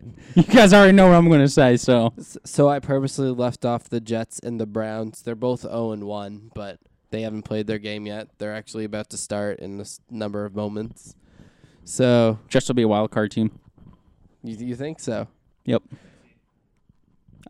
you 0.35 0.43
guys 0.45 0.73
already 0.73 0.93
know 0.93 1.09
what 1.09 1.15
I'm 1.17 1.31
gonna 1.31 1.49
say, 1.49 1.77
so 1.77 2.13
So 2.45 2.69
I 2.69 2.79
purposely 2.81 3.31
left 3.31 3.65
off 3.65 3.89
the 3.89 4.01
Jets 4.01 4.39
and 4.41 4.61
the 4.61 4.67
Browns. 4.67 5.23
They're 5.23 5.35
both 5.35 5.63
0 5.63 5.93
and 5.93 6.05
1, 6.05 6.51
but 6.55 6.79
they 7.11 7.23
haven't 7.23 7.43
played 7.43 7.67
their 7.67 7.79
game 7.79 8.07
yet. 8.07 8.29
They're 8.39 8.55
actually 8.55 8.85
about 8.85 9.11
to 9.11 9.17
start 9.17 9.61
in 9.61 9.79
this 9.79 10.01
number 10.11 10.45
of 10.45 10.55
moments. 10.55 11.15
So 11.85 12.39
Jets 12.49 12.69
will 12.69 12.75
be 12.75 12.83
a 12.83 12.89
wild 12.89 13.11
card 13.11 13.31
team. 13.31 13.59
you 14.43 14.57
you 14.57 14.77
think 14.77 15.01
so? 15.01 15.29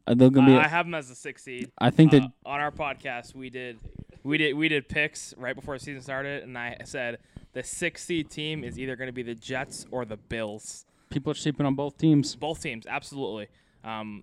Uh, 0.06 0.14
they're 0.14 0.30
gonna 0.30 0.46
be. 0.46 0.56
I 0.56 0.68
have 0.68 0.86
them 0.86 0.94
as 0.94 1.10
a 1.10 1.14
six 1.14 1.44
seed. 1.44 1.70
I 1.78 1.90
think 1.90 2.10
that 2.10 2.22
Uh, 2.22 2.28
on 2.46 2.60
our 2.60 2.72
podcast 2.72 3.34
we 3.34 3.50
did 3.50 3.78
we 4.24 4.38
did 4.38 4.54
we 4.54 4.68
did 4.68 4.88
picks 4.88 5.34
right 5.36 5.54
before 5.54 5.78
the 5.78 5.84
season 5.84 6.02
started 6.02 6.42
and 6.42 6.56
I 6.58 6.78
said 6.84 7.18
the 7.52 7.62
six 7.62 8.04
seed 8.04 8.30
team 8.30 8.64
is 8.64 8.78
either 8.78 8.96
going 8.96 9.08
to 9.08 9.12
be 9.12 9.22
the 9.22 9.34
Jets 9.34 9.86
or 9.90 10.04
the 10.04 10.16
Bills. 10.16 10.86
People 11.12 11.30
are 11.32 11.34
sleeping 11.36 11.66
on 11.66 11.74
both 11.74 11.96
teams. 11.98 12.34
Both 12.36 12.62
teams, 12.62 12.86
absolutely. 12.86 13.48
Um, 13.84 14.22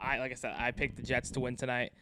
I 0.00 0.18
like 0.18 0.32
I 0.32 0.34
said, 0.34 0.54
I 0.58 0.70
picked 0.70 0.96
the 0.96 1.02
Jets 1.02 1.30
to 1.30 1.40
win 1.40 1.56
tonight. 1.56 1.92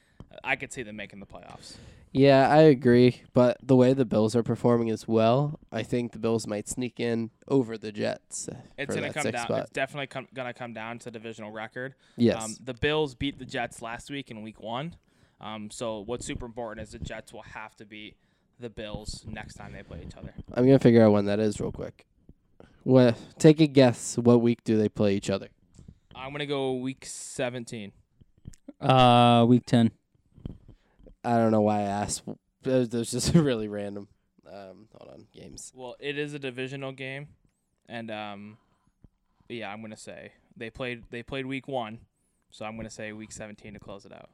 I 0.45 0.57
could 0.57 0.73
see 0.73 0.83
them 0.83 0.97
making 0.97 1.21
the 1.21 1.27
playoffs. 1.27 1.77
Yeah, 2.15 2.49
I 2.49 2.59
agree. 2.63 3.23
But 3.33 3.57
the 3.63 3.75
way 3.75 3.93
the 3.95 4.05
Bills 4.05 4.37
are 4.37 4.43
performing 4.43 4.91
as 4.91 5.09
well, 5.09 5.59
I 5.73 5.83
think 5.83 6.13
the 6.13 6.19
Bills 6.19 6.47
might 6.47 6.69
sneak 6.69 7.01
in 7.01 7.31
over 7.49 7.79
the 7.79 7.91
Jets 7.91 8.49
It's 8.77 8.87
for 8.95 9.01
gonna 9.01 9.09
that 9.09 9.15
come 9.15 9.23
sixth 9.23 9.33
down. 9.39 9.47
spot. 9.47 9.61
It's 9.63 9.71
definitely 9.71 10.07
com- 10.09 10.29
gonna 10.35 10.53
come 10.55 10.75
down 10.75 10.99
to 11.01 11.11
divisional 11.11 11.51
record. 11.51 11.95
yes. 12.17 12.43
Um, 12.43 12.57
the 12.63 12.75
Bills 12.75 13.15
beat 13.15 13.39
the 13.39 13.45
Jets 13.47 13.81
last 13.83 14.11
week 14.11 14.31
in 14.31 14.43
Week 14.43 14.61
One. 14.61 14.97
Um, 15.41 15.71
so 15.71 16.01
what's 16.01 16.25
super 16.27 16.47
important 16.47 16.87
is 16.87 16.93
the 16.93 16.99
Jets 16.99 17.33
will 17.33 17.43
have 17.43 17.75
to 17.77 17.85
beat 17.87 18.17
the 18.61 18.71
Bills 18.71 19.25
next 19.27 19.55
time 19.55 19.73
they 19.73 19.83
play 19.83 20.01
each 20.07 20.15
other. 20.17 20.35
I'm 20.55 20.65
gonna 20.67 20.79
figure 20.79 21.03
out 21.03 21.13
when 21.13 21.25
that 21.27 21.41
is 21.41 21.61
real 21.61 21.73
quick. 21.73 22.07
What? 22.85 23.17
Take 23.39 23.61
a 23.61 23.67
guess. 23.67 24.19
What 24.19 24.41
week 24.41 24.65
do 24.65 24.77
they 24.77 24.89
play 24.89 25.15
each 25.15 25.31
other? 25.31 25.49
I'm 26.15 26.33
gonna 26.33 26.47
go 26.47 26.75
Week 26.75 27.05
17. 27.07 27.93
Uh, 28.81 29.45
week 29.49 29.65
ten. 29.67 29.93
I 31.25 31.37
don't 31.37 31.53
know 31.53 31.61
why 31.61 31.81
I 31.81 31.83
asked. 31.83 32.23
It 32.65 32.69
was, 32.69 32.89
was 32.91 33.11
just 33.11 33.35
really 33.35 33.69
random. 33.69 34.09
Um, 34.47 34.89
hold 34.97 35.11
on, 35.13 35.27
games. 35.33 35.73
Well, 35.75 35.95
it 36.01 36.19
is 36.19 36.35
a 36.35 36.39
divisional 36.39 36.93
game, 36.93 37.29
and 37.89 38.11
um, 38.11 38.59
yeah, 39.49 39.73
I'm 39.73 39.81
gonna 39.81 39.97
say 39.97 40.33
they 40.57 40.71
played 40.71 41.05
they 41.11 41.23
played 41.23 41.47
Week 41.47 41.69
One, 41.69 42.01
so 42.51 42.65
I'm 42.65 42.77
gonna 42.77 42.91
say 42.91 43.13
Week 43.13 43.31
17 43.33 43.75
to 43.75 43.79
close 43.79 44.05
it 44.05 44.13
out. 44.13 44.31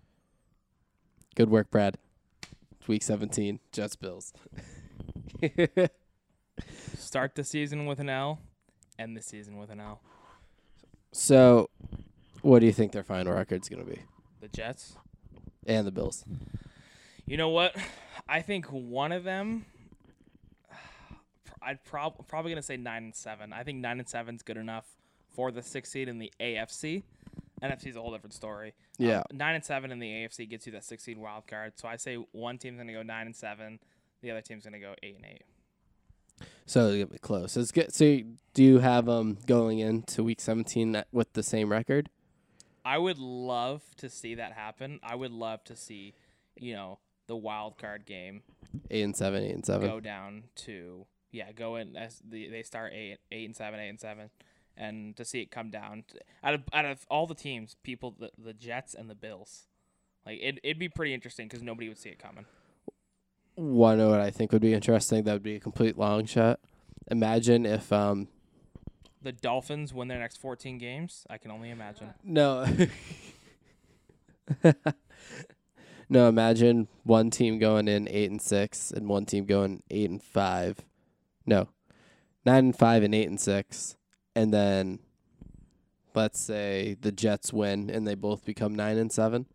Good 1.34 1.50
work, 1.50 1.70
Brad. 1.70 1.98
It's 2.80 2.88
week 2.88 3.02
17, 3.02 3.61
Jets 3.70 3.96
Bills. 3.96 4.32
Start 6.97 7.35
the 7.35 7.44
season 7.44 7.87
with 7.87 8.01
an 8.01 8.09
L, 8.09 8.38
end 8.99 9.16
the 9.16 9.23
season 9.23 9.57
with 9.59 9.71
an 9.71 9.81
L. 9.81 10.01
so, 11.12 11.71
what 12.42 12.61
do 12.61 12.66
you 12.66 12.73
think 12.73 12.92
their 12.92 13.03
final 13.03 13.33
record's 13.33 13.68
gonna 13.68 13.85
be? 13.85 14.01
The 14.40 14.49
Jets. 14.49 14.97
And 15.66 15.87
the 15.87 15.90
Bills. 15.90 16.25
You 17.27 17.37
know 17.37 17.49
what? 17.51 17.75
I 18.29 18.40
think 18.42 18.66
one 18.66 19.12
of 19.12 19.25
them. 19.25 19.66
I'd 21.62 21.85
prob- 21.85 22.27
probably 22.29 22.53
gonna 22.53 22.62
say 22.62 22.77
nine 22.77 23.05
and 23.05 23.14
seven. 23.14 23.53
I 23.53 23.62
think 23.64 23.79
nine 23.79 23.99
and 23.99 24.09
seven 24.09 24.35
is 24.37 24.42
good 24.42 24.57
enough 24.57 24.87
for 25.35 25.51
the 25.51 25.62
sixth 25.62 25.92
seed 25.92 26.09
in 26.09 26.18
the 26.18 26.33
AFC. 26.40 27.03
NFC 27.62 27.88
is 27.88 27.97
a 27.97 28.01
whole 28.01 28.12
different 28.12 28.35
story. 28.35 28.68
Um, 29.01 29.07
Yeah. 29.07 29.23
nine 29.33 29.55
and 29.57 29.64
seven 29.64 29.90
in 29.90 29.99
the 29.99 30.07
AFC 30.09 30.47
gets 30.49 30.66
you 30.66 30.73
that 30.73 30.85
six 30.85 31.03
seed 31.05 31.18
wild 31.18 31.47
card. 31.47 31.73
So 31.77 31.88
I 31.88 31.97
say 31.97 32.14
one 32.33 32.59
team's 32.59 32.79
gonna 32.79 32.92
go 32.92 33.03
nine 33.03 33.27
and 33.27 33.35
seven, 33.37 33.81
the 34.23 34.31
other 34.31 34.40
team's 34.42 34.64
gonna 34.64 34.79
go 34.79 34.94
eight 35.03 35.16
and 35.16 35.25
eight. 35.27 35.42
So 36.66 36.88
it's 36.88 36.94
gonna 36.96 37.07
be 37.07 37.18
close. 37.18 37.57
It's 37.57 37.72
good. 37.72 37.94
So, 37.94 38.20
do 38.55 38.62
you 38.62 38.79
have 38.79 39.07
them 39.07 39.38
going 39.46 39.79
into 39.79 40.22
week 40.24 40.40
17 40.40 40.96
uh, 40.96 41.05
with 41.12 41.33
the 41.33 41.42
same 41.42 41.70
record? 41.70 42.11
I 42.85 42.98
would 42.98 43.18
love 43.18 43.83
to 43.98 44.09
see 44.09 44.35
that 44.37 44.53
happen. 44.53 45.01
I 45.03 45.14
would 45.14 45.33
love 45.33 45.62
to 45.64 45.77
see, 45.77 46.14
you 46.57 46.74
know, 46.74 46.98
the 47.27 47.37
wild 47.37 47.79
card 47.79 48.07
game 48.07 48.42
Eight 48.90 49.03
and 49.03 49.16
seven, 49.16 49.42
eight 49.42 49.55
and 49.55 49.64
seven. 49.64 49.88
go 49.88 50.01
down 50.01 50.44
to 50.57 51.07
yeah, 51.31 51.53
go 51.53 51.77
in 51.77 51.96
as 51.96 52.20
the 52.27 52.48
they 52.48 52.62
start 52.62 52.92
eight, 52.94 53.18
eight 53.31 53.46
and 53.46 53.57
seven, 53.57 53.81
eight 53.81 53.88
and 53.88 54.01
seven, 54.01 54.31
and 54.77 55.16
to 55.16 55.24
see 55.24 55.40
it 55.40 55.51
come 55.51 55.70
down 55.70 56.05
to, 56.09 56.18
out 56.42 56.55
of 56.55 56.62
out 56.72 56.85
of 56.85 57.07
all 57.11 57.27
the 57.27 57.35
teams, 57.35 57.77
people 57.83 58.14
the 58.18 58.31
the 58.38 58.53
Jets 58.53 58.94
and 58.94 59.09
the 59.11 59.14
Bills, 59.14 59.66
like 60.27 60.38
it 60.40 60.59
it'd 60.62 60.79
be 60.79 60.88
pretty 60.88 61.14
interesting 61.14 61.48
because 61.48 61.62
nobody 61.62 61.88
would 61.88 61.98
see 61.98 62.11
it 62.11 62.18
coming. 62.18 62.46
One 63.59 63.99
know 63.99 64.11
what 64.11 64.21
I 64.21 64.31
think 64.31 64.53
would 64.53 64.62
be 64.62 64.73
interesting. 64.73 65.25
That 65.25 65.33
would 65.33 65.42
be 65.42 65.57
a 65.57 65.61
complete 65.61 65.99
long 65.99 66.27
shot. 66.27 66.61
Imagine 67.11 67.66
if 67.66 67.92
um 67.92 68.29
The 69.21 69.33
Dolphins 69.33 69.92
win 69.92 70.07
their 70.07 70.21
next 70.21 70.37
fourteen 70.37 70.79
games. 70.79 71.27
I 71.29 71.38
can 71.38 71.51
only 71.51 71.71
imagine. 71.71 72.14
no. 72.23 72.66
no, 76.09 76.29
imagine 76.29 76.87
one 77.03 77.31
team 77.31 77.59
going 77.59 77.88
in 77.88 78.07
eight 78.09 78.31
and 78.31 78.40
six 78.40 78.92
and 78.92 79.09
one 79.09 79.27
team 79.27 79.44
going 79.44 79.83
eight 79.90 80.09
and 80.09 80.23
five. 80.23 80.85
No. 81.44 81.68
Nine 82.47 82.66
and 82.66 82.79
five 82.79 83.03
and 83.03 83.12
eight 83.12 83.29
and 83.29 83.40
six. 83.40 83.97
And 84.37 84.55
then 84.55 85.01
let's 86.14 86.38
say 86.38 86.97
the 87.01 87.11
Jets 87.11 87.53
win 87.53 87.90
and 87.90 88.07
they 88.07 88.14
both 88.14 88.44
become 88.44 88.77
nine 88.77 88.99
and 88.99 89.11
seven. 89.11 89.47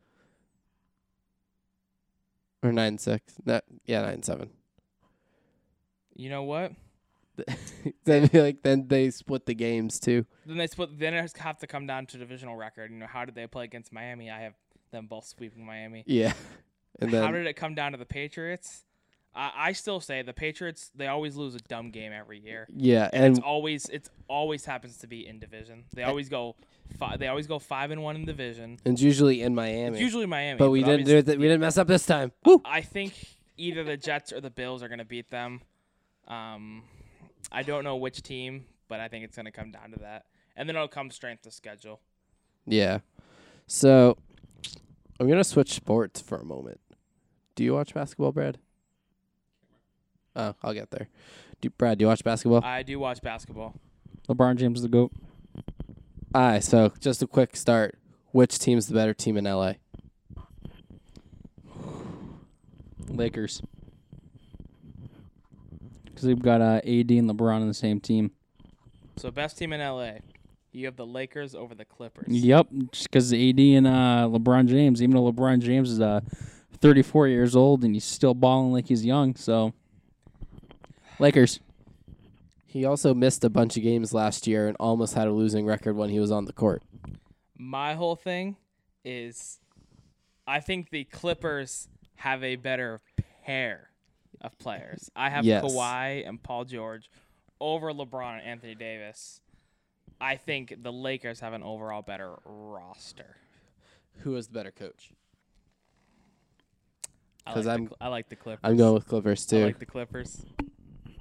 Or 2.63 2.71
nine 2.71 2.97
six. 2.97 3.34
No, 3.45 3.60
yeah, 3.86 4.02
nine 4.02 4.23
seven. 4.23 4.49
You 6.15 6.30
know 6.30 6.43
what? 6.43 6.71
then 8.06 8.30
like 8.34 8.62
then 8.63 8.88
they 8.88 9.10
split 9.10 9.45
the 9.45 9.54
games 9.54 9.99
too. 9.99 10.26
Then 10.45 10.58
they 10.58 10.67
split. 10.67 10.97
Then 10.97 11.13
it 11.13 11.38
have 11.38 11.58
to 11.60 11.67
come 11.67 11.86
down 11.86 12.06
to 12.08 12.17
divisional 12.17 12.56
record. 12.56 12.91
You 12.91 12.97
know, 12.97 13.08
how 13.08 13.26
did 13.26 13.36
they 13.36 13.47
play 13.47 13.65
against 13.65 13.91
Miami? 13.91 14.32
I 14.32 14.41
have 14.41 14.54
them 14.91 15.08
both 15.08 15.26
sweeping 15.26 15.65
Miami. 15.65 16.04
Yeah. 16.08 16.34
And 16.99 17.12
then 17.12 17.23
how 17.23 17.32
did 17.32 17.47
it 17.47 17.54
come 17.54 17.73
down 17.73 17.93
to 17.93 17.97
the 17.97 18.06
Patriots? 18.06 18.86
I 19.36 19.52
I 19.56 19.72
still 19.74 20.00
say 20.00 20.22
the 20.22 20.34
Patriots. 20.34 20.91
They 20.96 21.08
always 21.08 21.36
lose 21.36 21.56
a 21.56 21.60
dumb 21.60 21.91
game 21.91 22.12
every 22.12 22.39
year. 22.39 22.67
yeah, 22.76 23.10
And, 23.13 23.26
and 23.26 23.38
it's 23.38 23.46
always 23.46 23.86
it's 23.89 24.10
always 24.28 24.65
happens 24.65 24.98
to 24.98 25.08
be 25.08 25.28
in 25.28 25.39
division. 25.39 25.86
They 25.96 26.04
always 26.04 26.30
go 26.30 26.56
five. 26.98 27.19
They 27.19 27.28
always 27.28 27.48
go 27.48 27.60
five 27.60 27.91
and 27.91 28.04
one 28.04 28.15
in 28.15 28.26
division. 28.26 28.80
And 28.86 28.93
it's 28.93 29.02
usually 29.02 29.41
in 29.41 29.56
Miami. 29.56 29.98
It's 29.98 30.02
usually 30.02 30.26
Miami, 30.26 30.58
but 30.58 30.69
we 30.69 30.84
didn't 30.84 31.06
do 31.06 31.17
it. 31.17 31.28
We 31.28 31.34
didn't 31.48 31.62
mess 31.62 31.78
up 31.78 31.88
this 31.88 32.06
time. 32.06 32.32
Woo! 32.46 32.62
I 32.65 32.82
think 32.82 33.13
either 33.58 33.84
the 33.84 33.98
Jets 33.98 34.32
or 34.34 34.41
the 34.41 34.50
Bills 34.50 34.84
are 34.84 34.88
going 34.88 35.00
to 35.00 35.06
beat 35.06 35.30
them. 35.30 35.62
Um, 36.28 36.84
I 37.52 37.63
don't 37.63 37.84
know 37.84 37.98
which 37.98 38.22
team, 38.22 38.65
but 38.88 39.00
I 39.00 39.08
think 39.08 39.26
it's 39.26 39.36
going 39.36 39.46
to 39.46 39.52
come 39.52 39.72
down 39.72 39.91
to 39.91 40.00
that, 40.00 40.26
and 40.56 40.67
then 40.67 40.76
it'll 40.76 40.88
come 40.88 41.12
strength 41.12 41.46
of 41.46 41.54
schedule. 41.54 42.00
Yeah. 42.65 43.00
So 43.67 44.17
I'm 45.19 45.28
gonna 45.28 45.43
switch 45.43 45.74
sports 45.74 46.22
for 46.22 46.38
a 46.38 46.46
moment. 46.46 46.80
Do 47.56 47.63
you 47.63 47.74
watch 47.74 47.93
basketball, 47.93 48.32
Brad? 48.32 48.58
Oh, 50.36 50.56
I'll 50.63 50.74
get 50.74 50.89
there. 50.91 51.08
Do 51.62 51.69
Brad, 51.69 51.98
do 51.98 52.04
you 52.04 52.08
watch 52.08 52.24
basketball? 52.24 52.63
I 52.63 52.84
do 52.84 53.00
watch 53.00 53.22
basketball. 53.22 53.76
LeBron 54.30 54.56
James 54.58 54.80
is 54.80 54.84
the 54.84 54.89
goat. 54.89 55.12
Aye, 56.34 56.60
so 56.60 56.91
just 57.00 57.22
a 57.22 57.28
quick 57.28 57.56
start. 57.56 57.98
Which 58.32 58.58
team's 58.58 58.88
the 58.88 58.93
better 58.96 59.13
team 59.13 59.38
in 59.38 59.43
LA? 59.46 59.74
Lakers. 63.08 63.62
because 66.06 66.26
we've 66.26 66.41
got 66.41 66.62
uh, 66.62 66.78
AD 66.84 67.12
and 67.12 67.30
LeBron 67.30 67.56
on 67.62 67.67
the 67.67 67.74
same 67.74 68.00
team. 68.00 68.32
So 69.17 69.30
best 69.30 69.58
team 69.58 69.74
in 69.74 69.80
LA. 69.80 70.13
You 70.72 70.88
have 70.88 70.96
the 70.96 71.06
Lakers 71.06 71.54
over 71.54 71.76
the 71.76 71.86
Clippers. 71.86 72.26
Yep, 72.30 72.67
just 72.91 73.12
because 73.12 73.32
AD 73.32 73.60
and 73.60 73.86
uh, 73.86 74.28
LeBron 74.32 74.65
James, 74.67 75.04
even 75.04 75.15
though 75.15 75.32
LeBron 75.32 75.60
James 75.60 75.91
is 75.91 76.02
uh, 76.02 76.22
34 76.80 77.28
years 77.28 77.56
old 77.56 77.84
and 77.84 77.93
he's 77.93 78.04
still 78.06 78.34
balling 78.34 78.72
like 78.72 78.88
he's 78.88 79.06
young, 79.06 79.36
so 79.36 79.74
Lakers. 81.19 81.60
He 82.65 82.86
also 82.86 83.13
missed 83.13 83.43
a 83.43 83.49
bunch 83.49 83.78
of 83.78 83.84
games 83.84 84.13
last 84.13 84.47
year 84.47 84.67
and 84.67 84.76
almost 84.80 85.13
had 85.13 85.28
a 85.28 85.32
losing 85.32 85.65
record 85.65 85.95
when 85.95 86.10
he 86.10 86.19
was 86.19 86.32
on 86.32 86.45
the 86.45 86.54
court. 86.54 86.82
My 87.58 87.93
whole 87.93 88.15
thing 88.15 88.58
is 89.06 89.60
I 90.47 90.60
think 90.60 90.89
the 90.89 91.04
Clippers 91.06 91.88
have 92.15 92.43
a 92.43 92.56
better 92.56 93.02
pair 93.45 93.89
of 94.41 94.58
players. 94.58 95.10
I 95.15 95.30
have 95.30 95.45
Yes. 95.45 95.63
Kawhi 95.63 96.28
and 96.28 96.41
Paul 96.41 96.65
George 96.65 97.10
over 97.62 97.91
LeBron 97.93 98.39
and 98.39 98.41
Anthony 98.41 98.76
Davis. 98.76 99.39
I 100.19 100.36
think 100.38 100.73
the 100.82 100.91
Lakers 100.91 101.39
have 101.41 101.54
an 101.54 101.63
overall 101.63 102.02
better 102.02 102.36
roster. 102.45 103.38
Who 104.19 104.36
is 104.36 104.47
the 104.47 104.54
better 104.54 104.71
coach? 104.71 105.12
I 107.45 107.54
'Cause 107.54 107.65
like, 107.65 107.73
I'm- 107.73 107.86
the, 107.88 107.95
I 108.02 108.08
like 108.08 108.30
the 108.30 108.36
Clippers. 108.36 108.62
I'm 108.63 108.78
going 108.78 108.93
with 108.93 109.08
Clippers 109.08 109.45
I 109.47 109.58
too. 109.58 109.65
like 109.65 109.80
the 109.80 109.86
Clippers. 109.86 110.45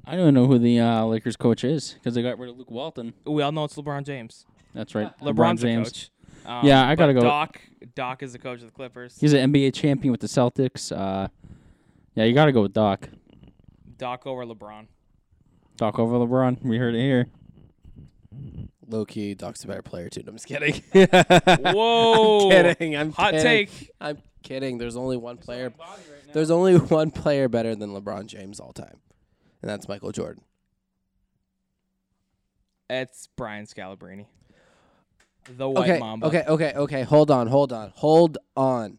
I 0.04 0.12
don't 0.12 0.20
even 0.20 0.34
know 0.34 0.46
who 0.46 0.58
the 0.58 0.80
uh, 0.80 1.04
Lakers 1.04 1.36
coach 1.36 1.62
is 1.64 1.94
because 1.94 2.14
they 2.14 2.22
got 2.22 2.38
rid 2.38 2.50
of 2.50 2.58
Luke 2.58 2.70
Walton. 2.70 3.14
We 3.24 3.42
all 3.42 3.52
know 3.52 3.64
it's 3.64 3.74
LeBron 3.76 4.04
James. 4.04 4.46
That's 4.74 4.94
right, 4.94 5.12
LeBron's 5.20 5.60
the 5.60 5.66
James. 5.68 5.88
coach. 5.92 6.10
Um, 6.44 6.66
Yeah, 6.66 6.88
I 6.88 6.94
gotta 6.96 7.14
go- 7.14 7.20
Doc, 7.20 7.60
Doc 7.94 8.22
is 8.22 8.32
the 8.32 8.38
coach 8.38 8.60
of 8.60 8.66
the 8.66 8.72
Clippers. 8.72 9.16
He's 9.20 9.32
an 9.32 9.52
NBA 9.52 9.72
champion 9.74 10.10
with 10.10 10.20
the 10.20 10.26
Celtics. 10.26 10.90
Uh, 10.96 11.28
yeah, 12.14 12.24
you 12.24 12.34
got 12.34 12.46
to 12.46 12.52
go 12.52 12.62
with 12.62 12.72
Doc. 12.72 13.08
Doc 13.96 14.26
over 14.26 14.44
LeBron. 14.44 14.86
Doc 15.76 15.98
over 15.98 16.16
LeBron. 16.16 16.62
We 16.64 16.76
heard 16.78 16.94
it 16.94 17.00
here. 17.00 17.28
Low 18.88 19.04
key, 19.04 19.34
Doc's 19.34 19.62
a 19.64 19.66
better 19.68 19.82
player 19.82 20.08
too. 20.08 20.22
No, 20.26 20.30
I'm 20.30 20.34
just 20.36 20.46
kidding. 20.46 20.82
Whoa. 21.72 22.50
I'm 22.50 22.74
kidding. 22.74 22.96
I'm 22.96 23.12
Hot 23.12 23.30
kidding. 23.32 23.44
take. 23.46 23.90
I'm 24.00 24.18
kidding. 24.42 24.78
There's 24.78 24.96
only 24.96 25.16
one 25.16 25.36
player. 25.38 25.72
There's 26.32 26.50
only 26.50 26.76
one 26.78 27.10
player 27.10 27.48
better 27.48 27.74
than 27.74 27.90
LeBron 27.90 28.26
James 28.26 28.60
all 28.60 28.72
time, 28.72 28.98
and 29.62 29.70
that's 29.70 29.88
Michael 29.88 30.12
Jordan. 30.12 30.44
It's 32.90 33.28
Brian 33.36 33.64
Scalabrine. 33.64 34.26
The 35.56 35.68
White 35.68 35.90
okay, 35.90 35.98
Mamba. 35.98 36.26
okay, 36.26 36.44
okay, 36.46 36.72
okay. 36.74 37.02
Hold 37.02 37.30
on, 37.30 37.46
hold 37.46 37.72
on, 37.72 37.92
hold 37.96 38.38
on. 38.56 38.98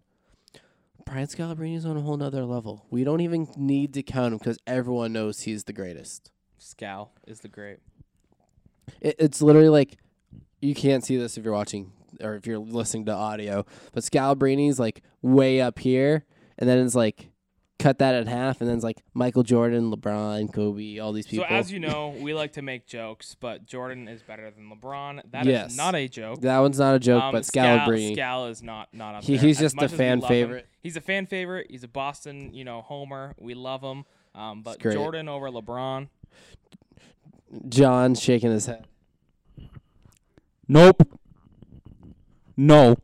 Brian 1.06 1.28
Scalabrine 1.28 1.76
is 1.76 1.86
on 1.86 1.97
a 1.97 2.02
whole 2.02 2.17
nother 2.17 2.45
level. 2.45 2.86
We 2.89 3.04
don't 3.04 3.21
even 3.21 3.47
need 3.56 3.93
to 3.93 4.04
count 4.04 4.34
him 4.34 4.39
because 4.39 4.58
everyone 4.65 5.13
knows 5.13 5.41
he's 5.41 5.65
the 5.65 5.73
greatest. 5.73 6.32
Scal 6.60 7.10
is 7.28 7.41
the 7.41 7.49
great. 7.49 7.80
It, 9.02 9.15
it's 9.19 9.41
literally 9.41 9.69
like 9.69 9.97
you 10.62 10.73
can't 10.73 11.04
see 11.04 11.17
this 11.17 11.38
if 11.38 11.43
you're 11.43 11.54
watching 11.54 11.91
or 12.21 12.36
if 12.36 12.47
you're 12.47 12.60
listening 12.60 13.06
to 13.06 13.13
audio, 13.13 13.65
but 13.91 14.04
Scalabrine's 14.04 14.80
like 14.80 15.04
way 15.21 15.62
up 15.62 15.80
here, 15.80 16.26
and 16.58 16.69
then 16.69 16.80
it's 16.80 16.95
like 16.95 17.30
cut 17.84 18.00
that 18.00 18.15
in 18.15 18.28
half, 18.28 18.62
and 18.62 18.69
then 18.69 18.76
it's 18.78 18.84
like 18.84 19.04
Michael 19.13 19.43
Jordan, 19.43 19.91
LeBron, 19.91 20.54
Kobe, 20.54 21.00
all 21.00 21.12
these 21.12 21.28
people. 21.28 21.46
So 21.50 21.54
as 21.54 21.72
you 21.72 21.80
know, 21.80 22.15
we 22.19 22.34
like 22.34 22.54
to 22.54 22.62
make 22.62 22.88
jokes, 22.88 23.36
but 23.39 23.65
Jordan 23.65 24.08
is 24.08 24.22
better 24.24 24.50
than 24.50 24.69
LeBron. 24.72 25.22
That 25.32 25.41
is 25.46 25.52
Yes. 25.52 25.76
not 25.78 25.93
a 25.96 26.08
joke. 26.08 26.41
that 26.41 26.60
one's 26.60 26.80
not 26.80 26.96
a 26.96 27.00
joke, 27.00 27.22
Um, 27.24 27.32
but 27.34 27.43
Scal, 27.43 27.80
Scalabrine, 27.86 28.15
Scal 28.17 28.50
is 28.50 28.63
not 28.63 28.93
not 28.93 29.15
up 29.15 29.24
he, 29.24 29.36
there. 29.36 29.46
he's 29.46 29.58
As 29.58 29.62
just 29.62 29.74
a 29.74 29.78
much 29.78 29.86
as 29.86 29.91
we 29.91 29.98
fan 29.98 30.19
love 30.22 30.30
him, 30.32 30.48
favorite. 30.48 30.67
He's 30.82 30.96
a 30.96 31.02
fan 31.02 31.26
favorite. 31.26 31.67
He's 31.69 31.84
a 31.84 31.88
Boston, 31.88 32.54
you 32.54 32.63
know, 32.63 32.82
homer. 32.82 33.36
We 33.38 33.54
love 33.54 33.82
him. 33.82 34.06
Um, 34.34 34.63
but 34.63 34.80
great. 34.80 34.96
Jordan 34.96 35.28
over 35.30 35.50
LeBron. 35.50 36.08
John's 37.69 38.19
shaking 38.22 38.52
his 38.52 38.65
head. 38.65 38.88
Nope. 40.67 41.08
No. 42.58 42.96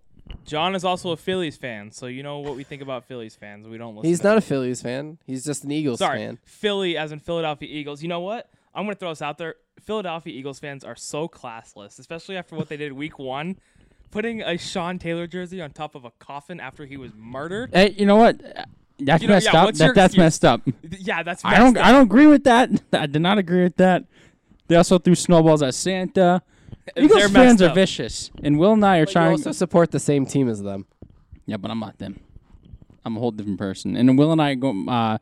John 0.49 0.73
is 0.75 0.83
also 0.83 1.11
a 1.11 1.17
Phillies 1.17 1.57
fan, 1.57 1.91
so 1.91 2.07
you 2.07 2.23
know 2.23 2.39
what 2.39 2.55
we 2.55 2.63
think 2.63 2.81
about 2.81 3.05
Phillies 3.05 3.35
fans. 3.35 3.67
We 3.67 3.77
don't 3.77 3.95
listen. 3.95 4.09
He's 4.09 4.19
to 4.21 4.23
not 4.27 4.29
them. 4.31 4.37
a 4.39 4.41
Phillies 4.41 4.81
fan. 4.81 5.17
He's 5.27 5.45
just 5.45 5.63
an 5.63 5.71
Eagles 5.71 5.99
Sorry, 5.99 6.17
fan. 6.17 6.39
Philly 6.43 6.97
as 6.97 7.11
in 7.11 7.19
Philadelphia 7.19 7.69
Eagles. 7.71 8.01
You 8.01 8.09
know 8.09 8.19
what? 8.21 8.49
I'm 8.73 8.85
gonna 8.85 8.95
throw 8.95 9.09
this 9.09 9.21
out 9.21 9.37
there. 9.37 9.55
Philadelphia 9.79 10.33
Eagles 10.33 10.59
fans 10.59 10.83
are 10.83 10.95
so 10.95 11.27
classless, 11.27 11.99
especially 11.99 12.35
after 12.35 12.55
what 12.55 12.67
they 12.67 12.77
did 12.77 12.93
week 12.93 13.19
one, 13.19 13.57
putting 14.11 14.41
a 14.41 14.57
Sean 14.57 14.97
Taylor 14.99 15.27
jersey 15.27 15.61
on 15.61 15.71
top 15.71 15.93
of 15.95 16.03
a 16.03 16.11
coffin 16.19 16.59
after 16.59 16.85
he 16.85 16.97
was 16.97 17.11
murdered. 17.15 17.69
Hey, 17.73 17.93
you 17.97 18.05
know 18.07 18.15
what? 18.15 18.41
That's 18.99 19.21
You 19.21 19.27
know, 19.29 19.35
messed 19.35 19.53
yeah, 19.53 19.59
up. 19.61 19.65
what's 19.65 19.79
your 19.79 19.89
That, 19.89 19.95
that's 19.95 20.13
excuse? 20.13 20.23
messed 20.25 20.45
up. 20.45 20.61
Yeah, 20.99 21.23
that's. 21.23 21.45
I 21.45 21.57
don't. 21.59 21.73
messed 21.73 21.85
I 21.85 21.91
don't 21.91 22.03
agree 22.03 22.27
with 22.27 22.43
that. 22.45 22.69
I 22.91 23.05
did 23.05 23.21
not 23.21 23.37
agree 23.37 23.63
with 23.63 23.77
that. 23.77 24.03
They 24.67 24.75
also 24.75 24.97
threw 24.99 25.15
snowballs 25.15 25.61
at 25.61 25.73
Santa. 25.75 26.41
Eagles 26.97 27.31
fans 27.31 27.61
are 27.61 27.69
up. 27.69 27.75
vicious, 27.75 28.31
and 28.43 28.57
Will 28.59 28.73
and 28.73 28.85
I 28.85 28.97
are 28.97 29.05
But 29.05 29.09
you 29.09 29.13
trying. 29.13 29.31
also 29.31 29.51
support 29.51 29.91
the 29.91 29.99
same 29.99 30.25
team 30.25 30.47
as 30.49 30.61
them. 30.61 30.85
Yeah, 31.45 31.57
but 31.57 31.71
I'm 31.71 31.79
not 31.79 31.97
them. 31.97 32.19
I'm 33.05 33.15
a 33.17 33.19
whole 33.19 33.31
different 33.31 33.57
person. 33.59 33.95
And 33.95 34.17
Will 34.17 34.31
and 34.31 34.41
I 34.41 34.55
go. 34.55 34.71
Uh, 34.87 35.17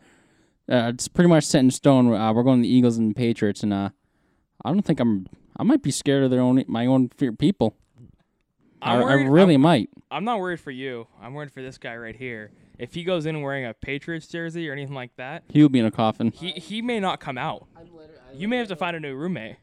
uh, 0.69 0.91
it's 0.93 1.07
pretty 1.07 1.29
much 1.29 1.45
set 1.45 1.59
in 1.59 1.71
stone. 1.71 2.13
Uh, 2.13 2.33
we're 2.33 2.43
going 2.43 2.59
to 2.59 2.67
the 2.67 2.73
Eagles 2.73 2.97
and 2.97 3.11
the 3.11 3.13
Patriots, 3.15 3.63
and 3.63 3.71
uh, 3.73 3.89
I 4.65 4.69
don't 4.71 4.81
think 4.83 4.99
I'm. 4.99 5.27
I 5.55 5.63
might 5.63 5.81
be 5.81 5.91
scared 5.91 6.23
of 6.23 6.29
their 6.31 6.41
own, 6.41 6.63
my 6.67 6.85
own 6.85 7.09
fear 7.09 7.31
people. 7.31 7.75
I, 8.81 8.93
I'm 8.95 8.99
I 8.99 9.03
worried- 9.03 9.29
really 9.29 9.55
I'm, 9.55 9.61
might. 9.61 9.89
I'm 10.11 10.23
not 10.23 10.39
worried 10.39 10.59
for 10.59 10.71
you. 10.71 11.07
I'm 11.21 11.33
worried 11.33 11.51
for 11.51 11.61
this 11.61 11.77
guy 11.77 11.95
right 11.95 12.15
here. 12.15 12.51
If 12.77 12.93
he 12.93 13.03
goes 13.03 13.25
in 13.25 13.41
wearing 13.41 13.65
a 13.65 13.73
Patriots 13.73 14.27
jersey 14.27 14.69
or 14.69 14.73
anything 14.73 14.93
like 14.93 15.15
that, 15.15 15.43
He 15.49 15.61
will 15.63 15.69
be 15.69 15.79
in 15.79 15.85
a 15.85 15.91
coffin. 15.91 16.31
he 16.31 16.51
he 16.51 16.81
may 16.83 16.99
not 16.99 17.19
come 17.19 17.37
out. 17.37 17.65
You 18.35 18.47
may 18.47 18.57
have 18.57 18.67
to 18.67 18.75
find 18.75 18.95
a 18.95 18.99
new 18.99 19.15
roommate. 19.15 19.55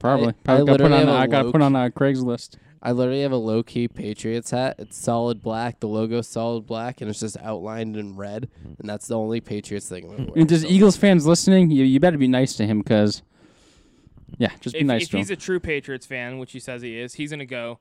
Probably. 0.00 0.28
I 0.28 0.32
Probably 0.44 0.64
got 0.66 0.80
put 0.80 0.92
on. 0.92 0.98
have 0.98 1.08
a 1.08 1.12
I 1.12 1.26
got 1.28 1.44
low 1.46 1.52
put 1.52 1.62
on 1.62 1.76
a 1.76 1.90
Craigslist. 1.90 2.56
I 2.82 2.92
literally 2.92 3.20
have 3.20 3.32
a 3.32 3.36
low 3.36 3.62
key 3.62 3.86
Patriots 3.88 4.50
hat. 4.50 4.76
It's 4.78 4.96
solid 4.96 5.42
black. 5.42 5.80
The 5.80 5.86
logo's 5.88 6.26
solid 6.26 6.66
black, 6.66 7.00
and 7.02 7.10
it's 7.10 7.20
just 7.20 7.36
outlined 7.42 7.96
in 7.96 8.16
red. 8.16 8.48
And 8.78 8.88
that's 8.88 9.06
the 9.06 9.18
only 9.18 9.40
Patriots 9.42 9.86
thing 9.88 10.04
I'm 10.04 10.10
wearing. 10.16 10.32
And 10.34 10.48
just 10.48 10.62
So- 10.62 10.68
Eagles 10.68 10.96
fans 10.96 11.26
listening, 11.26 11.70
you 11.70 11.84
you 11.84 12.00
better 12.00 12.16
be 12.18 12.26
nice 12.26 12.54
to 12.56 12.66
him 12.66 12.78
because, 12.80 13.22
yeah, 14.38 14.52
just 14.60 14.72
be 14.74 14.80
If, 14.80 14.86
nice 14.86 15.02
if 15.02 15.10
to 15.10 15.16
him. 15.16 15.20
If 15.20 15.28
he's 15.28 15.30
a 15.36 15.40
true 15.40 15.60
Patriots 15.60 16.06
fan, 16.06 16.38
which 16.38 16.52
he 16.52 16.58
says 16.60 16.80
he 16.80 16.98
is, 16.98 17.14
he's 17.14 17.30
gonna 17.30 17.44
go 17.44 17.80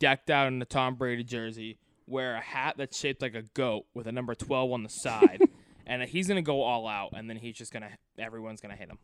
decked 0.00 0.28
out 0.30 0.48
in 0.48 0.60
a 0.60 0.64
Tom 0.64 0.96
Brady 0.96 1.22
jersey, 1.22 1.78
wear 2.08 2.34
a 2.34 2.40
hat 2.40 2.74
that's 2.76 2.98
shaped 2.98 3.22
like 3.22 3.36
a 3.36 3.42
goat 3.54 3.84
with 3.94 4.08
a 4.08 4.12
number 4.12 4.34
12 4.34 4.72
on 4.72 4.82
the 4.82 4.88
side, 4.88 5.40
and 5.86 6.02
he's 6.02 6.26
gonna 6.26 6.42
go 6.42 6.62
all 6.62 6.88
out. 6.88 7.10
And 7.14 7.30
then 7.30 7.36
he's 7.36 7.54
just 7.56 7.72
gonna 7.72 7.90
everyone's 8.18 8.60
gonna 8.60 8.74
hit 8.74 8.88
him. 8.88 8.98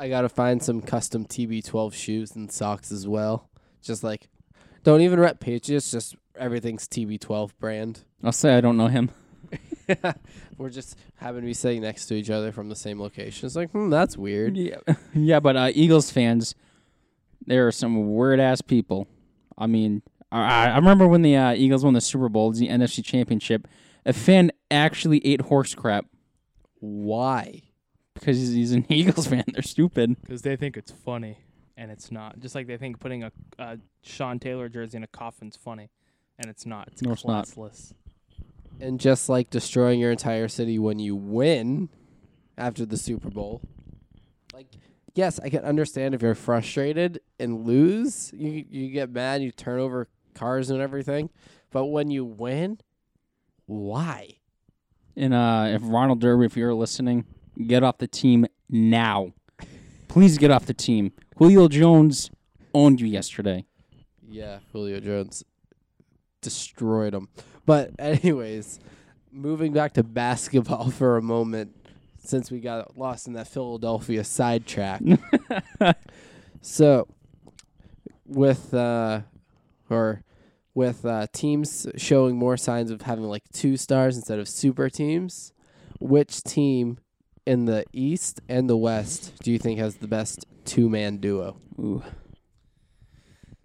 I 0.00 0.08
gotta 0.08 0.30
find 0.30 0.62
some 0.62 0.80
custom 0.80 1.26
TB12 1.26 1.92
shoes 1.92 2.34
and 2.34 2.50
socks 2.50 2.90
as 2.90 3.06
well. 3.06 3.50
Just 3.82 4.02
like, 4.02 4.30
don't 4.82 5.02
even 5.02 5.20
rep 5.20 5.40
Patriots. 5.40 5.90
Just 5.90 6.16
everything's 6.34 6.88
TB12 6.88 7.50
brand. 7.60 8.04
I'll 8.24 8.32
say 8.32 8.56
I 8.56 8.62
don't 8.62 8.78
know 8.78 8.86
him. 8.86 9.10
We're 10.56 10.70
just 10.70 10.96
happen 11.16 11.42
to 11.42 11.46
be 11.46 11.52
sitting 11.52 11.82
next 11.82 12.06
to 12.06 12.14
each 12.14 12.30
other 12.30 12.50
from 12.50 12.70
the 12.70 12.76
same 12.76 12.98
location. 12.98 13.44
It's 13.44 13.56
like, 13.56 13.72
hmm, 13.72 13.90
that's 13.90 14.16
weird. 14.16 14.56
Yeah, 14.56 14.78
yeah, 15.14 15.38
but 15.38 15.56
uh, 15.56 15.70
Eagles 15.74 16.10
fans, 16.10 16.54
there 17.44 17.66
are 17.66 17.72
some 17.72 18.14
weird 18.14 18.40
ass 18.40 18.62
people. 18.62 19.06
I 19.58 19.66
mean, 19.66 20.00
I, 20.32 20.68
I 20.68 20.76
remember 20.76 21.08
when 21.08 21.20
the 21.20 21.36
uh, 21.36 21.52
Eagles 21.52 21.84
won 21.84 21.92
the 21.92 22.00
Super 22.00 22.30
Bowl, 22.30 22.50
the 22.52 22.68
NFC 22.68 23.04
Championship. 23.04 23.68
A 24.06 24.14
fan 24.14 24.50
actually 24.70 25.24
ate 25.26 25.42
horse 25.42 25.74
crap 25.74 26.06
Why? 26.78 27.64
Because 28.14 28.36
he's, 28.38 28.52
he's 28.52 28.72
an 28.72 28.84
Eagles 28.92 29.26
fan. 29.26 29.44
They're 29.52 29.62
stupid. 29.62 30.16
because 30.20 30.42
they 30.42 30.56
think 30.56 30.76
it's 30.76 30.90
funny, 30.92 31.38
and 31.76 31.90
it's 31.90 32.10
not. 32.10 32.38
Just 32.40 32.54
like 32.54 32.66
they 32.66 32.76
think 32.76 32.98
putting 33.00 33.22
a, 33.24 33.32
a 33.58 33.78
Sean 34.02 34.38
Taylor 34.38 34.68
jersey 34.68 34.96
in 34.96 35.04
a 35.04 35.08
coffin's 35.08 35.56
funny, 35.56 35.90
and 36.38 36.50
it's 36.50 36.66
not. 36.66 36.88
It's 36.88 37.02
No, 37.02 37.12
it's 37.12 37.24
not. 37.24 37.46
classless. 37.46 37.92
And 38.80 38.98
just 38.98 39.28
like 39.28 39.50
destroying 39.50 40.00
your 40.00 40.10
entire 40.10 40.48
city 40.48 40.78
when 40.78 40.98
you 40.98 41.14
win 41.14 41.88
after 42.56 42.84
the 42.86 42.96
Super 42.96 43.28
Bowl. 43.30 43.60
Like, 44.54 44.66
yes, 45.14 45.38
I 45.38 45.50
can 45.50 45.64
understand 45.64 46.14
if 46.14 46.22
you're 46.22 46.34
frustrated 46.34 47.20
and 47.38 47.66
lose, 47.66 48.32
you 48.34 48.64
you 48.70 48.88
get 48.90 49.10
mad, 49.10 49.42
you 49.42 49.50
turn 49.52 49.80
over 49.80 50.08
cars 50.34 50.70
and 50.70 50.80
everything. 50.80 51.28
But 51.70 51.86
when 51.86 52.10
you 52.10 52.24
win, 52.24 52.78
why? 53.66 54.38
And 55.16 55.34
uh, 55.34 55.66
if 55.68 55.82
Ronald 55.84 56.20
Darby, 56.20 56.46
if 56.46 56.56
you're 56.56 56.74
listening, 56.74 57.26
get 57.66 57.82
off 57.82 57.98
the 57.98 58.06
team 58.06 58.46
now. 58.68 59.32
Please 60.08 60.38
get 60.38 60.50
off 60.50 60.66
the 60.66 60.74
team. 60.74 61.12
Julio 61.36 61.68
Jones 61.68 62.30
owned 62.74 63.00
you 63.00 63.06
yesterday. 63.06 63.64
Yeah, 64.28 64.58
Julio 64.72 65.00
Jones 65.00 65.44
destroyed 66.40 67.14
him. 67.14 67.28
But 67.66 67.92
anyways, 67.98 68.80
moving 69.32 69.72
back 69.72 69.94
to 69.94 70.02
basketball 70.02 70.90
for 70.90 71.16
a 71.16 71.22
moment, 71.22 71.76
since 72.22 72.50
we 72.50 72.60
got 72.60 72.96
lost 72.96 73.26
in 73.26 73.32
that 73.34 73.48
Philadelphia 73.48 74.24
sidetrack. 74.24 75.02
so, 76.60 77.08
with 78.26 78.72
uh, 78.74 79.22
or 79.88 80.22
with 80.74 81.04
uh, 81.04 81.26
teams 81.32 81.86
showing 81.96 82.36
more 82.36 82.56
signs 82.56 82.90
of 82.90 83.02
having 83.02 83.24
like 83.24 83.42
two 83.52 83.76
stars 83.76 84.16
instead 84.16 84.38
of 84.38 84.48
super 84.48 84.88
teams, 84.88 85.52
which 85.98 86.42
team 86.42 86.98
in 87.46 87.64
the 87.64 87.84
East 87.92 88.40
and 88.48 88.68
the 88.68 88.76
West 88.76 89.34
do 89.42 89.50
you 89.52 89.58
think 89.58 89.78
has 89.78 89.96
the 89.96 90.08
best 90.08 90.46
two 90.64 90.88
man 90.88 91.18
duo? 91.18 91.56
Ooh. 91.78 92.02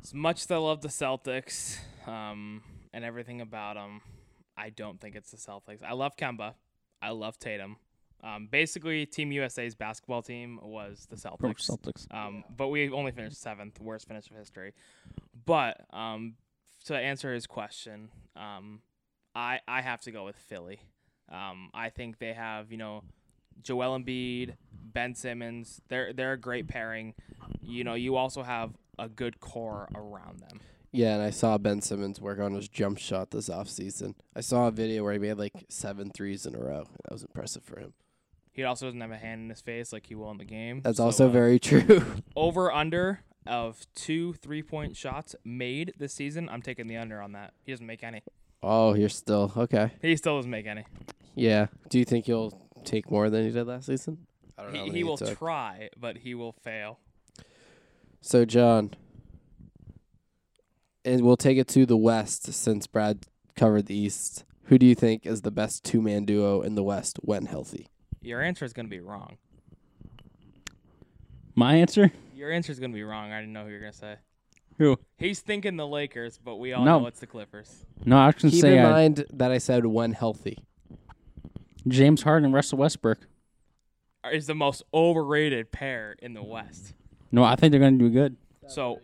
As 0.02 0.14
much 0.14 0.44
as 0.44 0.52
I 0.52 0.58
love 0.58 0.82
the 0.82 0.88
Celtics 0.88 1.78
um, 2.08 2.62
and 2.94 3.04
everything 3.04 3.42
about 3.42 3.76
them, 3.76 4.02
I 4.58 4.70
don't 4.70 5.00
think 5.00 5.16
it's 5.16 5.32
the 5.32 5.38
Celtics. 5.38 5.84
I 5.84 5.94
love 5.94 6.16
Kemba. 6.16 6.54
I 7.02 7.10
love 7.10 7.38
Tatum. 7.40 7.78
Um, 8.24 8.48
basically, 8.50 9.06
Team 9.06 9.32
USA's 9.32 9.76
basketball 9.76 10.22
team 10.22 10.60
was 10.64 11.08
the 11.10 11.16
Celtics. 11.16 11.70
Celtics. 11.70 12.14
Um, 12.14 12.44
but 12.56 12.70
we 12.70 12.90
only 12.90 13.12
finished 13.12 13.40
seventh, 13.42 13.80
worst 13.80 14.08
finish 14.08 14.30
of 14.30 14.38
history. 14.38 14.74
But 15.46 15.82
um, 15.92 16.36
to 16.86 16.96
answer 16.96 17.34
his 17.34 17.46
question, 17.46 18.10
um, 18.36 18.82
I 19.36 19.60
I 19.68 19.82
have 19.82 20.02
to 20.02 20.12
go 20.12 20.26
with 20.26 20.38
Philly. 20.38 20.80
Um, 21.32 21.70
I 21.74 21.90
think 21.90 22.20
they 22.20 22.34
have 22.34 22.72
you 22.72 22.78
know 22.78 23.04
Joel 23.62 24.00
Embiid, 24.00 24.56
Ben 24.72 25.16
Simmons. 25.16 25.82
They're 25.90 26.14
they're 26.14 26.34
a 26.34 26.38
great 26.40 26.68
pairing. 26.68 27.14
You 27.62 27.84
know, 27.84 27.94
you 27.96 28.16
also 28.16 28.44
have 28.44 28.72
a 29.00 29.10
good 29.10 29.40
core 29.40 29.90
around 29.96 30.40
them. 30.40 30.60
Yeah, 30.92 31.16
and 31.16 31.22
I 31.22 31.30
saw 31.30 31.58
Ben 31.58 31.82
Simmons 31.82 32.22
work 32.22 32.40
on 32.40 32.54
his 32.54 32.70
jump 32.70 32.98
shot 33.00 33.32
this 33.32 33.50
offseason. 33.50 34.16
I 34.36 34.40
saw 34.40 34.68
a 34.68 34.72
video 34.72 35.04
where 35.04 35.12
he 35.14 35.20
made 35.20 35.34
like 35.34 35.66
seven 35.68 36.10
threes 36.10 36.46
in 36.46 36.56
a 36.56 36.60
row. 36.60 36.86
That 37.04 37.12
was 37.12 37.24
impressive 37.24 37.64
for 37.64 37.80
him. 37.80 37.94
He 38.54 38.64
also 38.64 38.86
doesn't 38.86 39.02
have 39.02 39.12
a 39.12 39.18
hand 39.18 39.42
in 39.44 39.50
his 39.50 39.60
face 39.60 39.92
like 39.92 40.06
he 40.08 40.16
will 40.16 40.32
in 40.32 40.38
the 40.38 40.46
game. 40.46 40.80
That's 40.82 40.98
So, 41.00 41.04
also 41.06 41.26
uh, 41.26 41.30
very 41.32 41.60
true. 41.60 42.06
over 42.38 42.72
under 42.72 43.20
of 43.46 43.86
two 43.96 44.34
three 44.36 44.64
point 44.64 44.96
shots 44.96 45.36
made 45.44 45.94
this 45.98 46.14
season. 46.14 46.48
I'm 46.48 46.62
taking 46.62 46.88
the 46.88 46.96
under 46.96 47.22
on 47.22 47.34
that. 47.34 47.54
He 47.66 47.74
doesn't 47.74 47.86
make 47.86 48.02
any. 48.04 48.22
oh, 48.64 48.94
you're 48.96 49.10
still 49.10 49.52
okay. 49.58 49.92
He 50.02 50.16
still 50.16 50.38
doesn't 50.38 50.50
make 50.50 50.66
any. 50.68 50.86
Yeah. 51.36 51.68
Do 51.90 52.00
you 52.00 52.06
think 52.06 52.26
he'll 52.28 52.58
take 52.86 53.10
more 53.12 53.30
than 53.30 53.46
he 53.46 53.52
did 53.52 53.68
last 53.68 53.88
season? 53.88 54.26
I 54.58 54.64
don't 54.64 54.74
know. 54.74 54.80
how 54.80 54.84
He, 54.86 54.90
many 54.92 55.00
he 55.00 55.04
will 55.04 55.18
took. 55.18 55.38
try, 55.38 55.90
but 56.00 56.18
he 56.18 56.34
will 56.36 56.54
fail. 56.54 57.00
So 58.22 58.46
John, 58.46 58.92
and 61.04 61.22
we'll 61.22 61.38
take 61.38 61.58
it 61.58 61.68
to 61.70 61.86
the 61.86 61.98
West 61.98 62.52
since 62.54 62.88
Brad 62.88 63.26
covered 63.56 63.86
the 63.86 63.96
East. 63.96 64.44
Who 64.66 64.78
do 64.80 64.86
you 64.86 64.96
think 64.96 65.26
is 65.26 65.42
the 65.42 65.52
best 65.52 65.84
two 65.84 66.02
man 66.02 66.26
duo 66.26 66.62
in 66.62 66.76
the 66.76 66.84
West 66.84 67.20
when 67.22 67.46
healthy? 67.46 67.88
Your 68.22 68.42
answer 68.42 68.66
is 68.66 68.74
going 68.74 68.88
to 68.88 68.90
be 68.90 69.00
wrong. 69.00 69.38
My 71.54 71.76
answer? 71.76 72.12
Your 72.36 72.52
answer 72.52 72.72
is 72.72 72.80
going 72.80 72.92
to 72.92 72.96
be 72.96 73.04
wrong. 73.04 73.32
I 73.32 73.40
didn't 73.40 73.54
know 73.54 73.64
who 73.64 73.70
you 73.70 73.76
were 73.76 73.80
going 73.82 73.92
to 73.94 73.98
say. 73.98 74.16
Who? 74.78 74.98
He's 75.18 75.40
thinking 75.40 75.78
the 75.78 75.88
Lakers, 75.88 76.38
but 76.44 76.56
we 76.58 76.74
all 76.74 76.84
No. 76.84 77.00
know 77.00 77.08
it's 77.08 77.20
the 77.20 77.28
Clippers. 77.28 77.86
No, 78.04 78.18
I 78.18 78.26
was 78.26 78.36
going 78.36 78.50
to 78.50 78.56
Keep 78.56 78.62
say 78.62 78.78
in 78.78 78.86
uh, 78.86 78.90
mind 78.90 79.26
that 79.32 79.52
I 79.52 79.58
said 79.60 79.86
when 79.86 80.12
healthy. 80.12 80.58
James 81.88 82.24
Harden 82.24 82.46
and 82.46 82.54
Russell 82.54 82.78
Westbrook. 82.78 83.20
Is 84.32 84.48
the 84.48 84.56
most 84.56 84.82
overrated 84.94 85.72
pair 85.72 86.16
in 86.20 86.34
the 86.34 86.42
West. 86.42 86.94
No, 87.32 87.44
I 87.44 87.56
think 87.56 87.72
they're 87.72 87.80
going 87.80 88.00
to 88.00 88.06
do 88.06 88.10
good. 88.10 88.38
So 88.68 89.00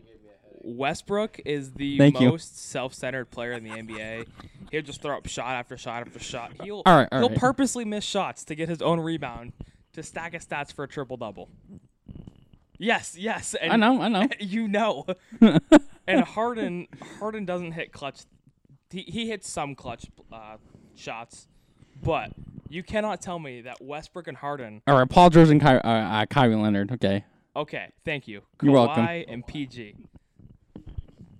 Westbrook 0.63 1.39
is 1.45 1.73
the 1.73 1.97
Thank 1.97 2.19
you. 2.19 2.29
most 2.29 2.57
self-centered 2.57 3.29
player 3.29 3.51
in 3.51 3.63
the 3.63 3.69
NBA. 3.69 4.27
He'll 4.71 4.81
just 4.81 5.01
throw 5.01 5.17
up 5.17 5.27
shot 5.27 5.49
after 5.55 5.77
shot 5.77 6.07
after 6.07 6.19
shot. 6.19 6.53
He'll 6.63 6.81
All 6.85 6.95
right, 6.95 7.07
all 7.11 7.19
he'll 7.19 7.29
right. 7.29 7.37
purposely 7.37 7.85
miss 7.85 8.03
shots 8.03 8.43
to 8.45 8.55
get 8.55 8.69
his 8.69 8.81
own 8.81 8.99
rebound 8.99 9.53
to 9.93 10.01
stack 10.01 10.33
his 10.33 10.45
stats 10.45 10.73
for 10.73 10.83
a 10.83 10.87
triple 10.87 11.17
double. 11.17 11.49
Yes, 12.77 13.15
yes, 13.17 13.55
I 13.61 13.77
know, 13.77 14.01
I 14.01 14.07
know. 14.07 14.27
you 14.39 14.67
know. 14.67 15.05
and 16.07 16.23
Harden 16.23 16.87
Harden 17.19 17.45
doesn't 17.45 17.73
hit 17.73 17.91
clutch. 17.91 18.21
He 18.89 19.01
he 19.01 19.27
hits 19.29 19.47
some 19.49 19.75
clutch 19.75 20.07
uh, 20.31 20.57
shots, 20.95 21.47
but 22.01 22.31
you 22.71 22.83
cannot 22.83 23.21
tell 23.21 23.37
me 23.37 23.61
that 23.61 23.81
Westbrook 23.81 24.27
and 24.27 24.37
Harden. 24.37 24.81
All 24.87 24.97
right, 24.97 25.09
Paul 25.09 25.29
George 25.29 25.49
and 25.49 25.61
Ky- 25.61 25.67
uh, 25.67 25.89
uh, 25.89 26.25
Kyrie 26.25 26.55
Leonard. 26.55 26.91
Okay. 26.93 27.25
Okay, 27.55 27.91
thank 28.05 28.27
you. 28.27 28.41
You're 28.61 28.73
welcome. 28.73 29.05
Kawhi 29.05 29.25
and 29.27 29.45
PG. 29.45 29.95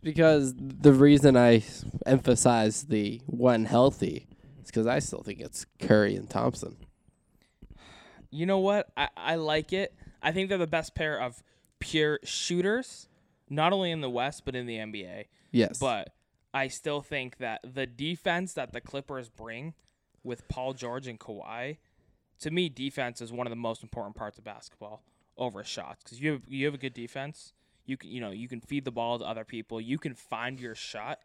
Because 0.04 0.54
the 0.58 0.92
reason 0.92 1.38
I 1.38 1.64
emphasize 2.06 2.84
the 2.84 3.22
one 3.28 3.66
healthy 3.66 4.28
is 4.62 4.68
because 4.68 4.88
I 4.88 5.00
still 5.00 5.24
think 5.24 5.40
it's 5.40 5.66
Curry 5.80 6.16
and 6.16 6.30
Thompson. 6.30 6.76
You 8.30 8.46
know 8.46 8.60
what? 8.60 8.90
I, 8.98 9.10
I 9.16 9.36
like 9.36 9.72
it. 9.74 9.94
I 10.22 10.32
think 10.32 10.50
they're 10.50 10.58
the 10.58 10.68
best 10.68 10.96
pair 10.96 11.20
of 11.20 11.42
pure 11.80 12.20
shooters, 12.24 13.08
not 13.50 13.74
only 13.74 13.92
in 13.92 14.02
the 14.02 14.10
West 14.10 14.44
but 14.44 14.56
in 14.56 14.66
the 14.66 14.78
NBA. 14.78 15.26
Yes. 15.52 15.78
But 15.78 16.10
I 16.54 16.68
still 16.68 17.02
think 17.02 17.38
that 17.38 17.62
the 17.64 17.86
defense 17.86 18.54
that 18.54 18.74
the 18.74 18.82
Clippers 18.82 19.30
bring 19.30 19.76
with 20.24 20.48
Paul 20.48 20.74
George 20.74 21.08
and 21.08 21.20
Kawhi, 21.20 21.78
to 22.40 22.52
me, 22.52 22.70
defense 22.70 23.22
is 23.22 23.32
one 23.32 23.48
of 23.48 23.52
the 23.52 23.58
most 23.58 23.84
important 23.84 24.16
parts 24.16 24.38
of 24.38 24.44
basketball 24.44 25.04
over 25.38 25.64
shots. 25.64 26.04
Because 26.04 26.22
you 26.22 26.32
have 26.34 26.42
you 26.48 26.66
have 26.66 26.74
a 26.74 26.80
good 26.80 26.94
defense, 26.94 27.54
you 27.86 27.98
can 27.98 28.10
you 28.10 28.22
know 28.22 28.32
you 28.32 28.48
can 28.48 28.62
feed 28.62 28.86
the 28.86 28.92
ball 28.92 29.20
to 29.20 29.26
other 29.26 29.46
people. 29.46 29.80
You 29.80 29.98
can 29.98 30.14
find 30.14 30.60
your 30.60 30.76
shot. 30.76 31.20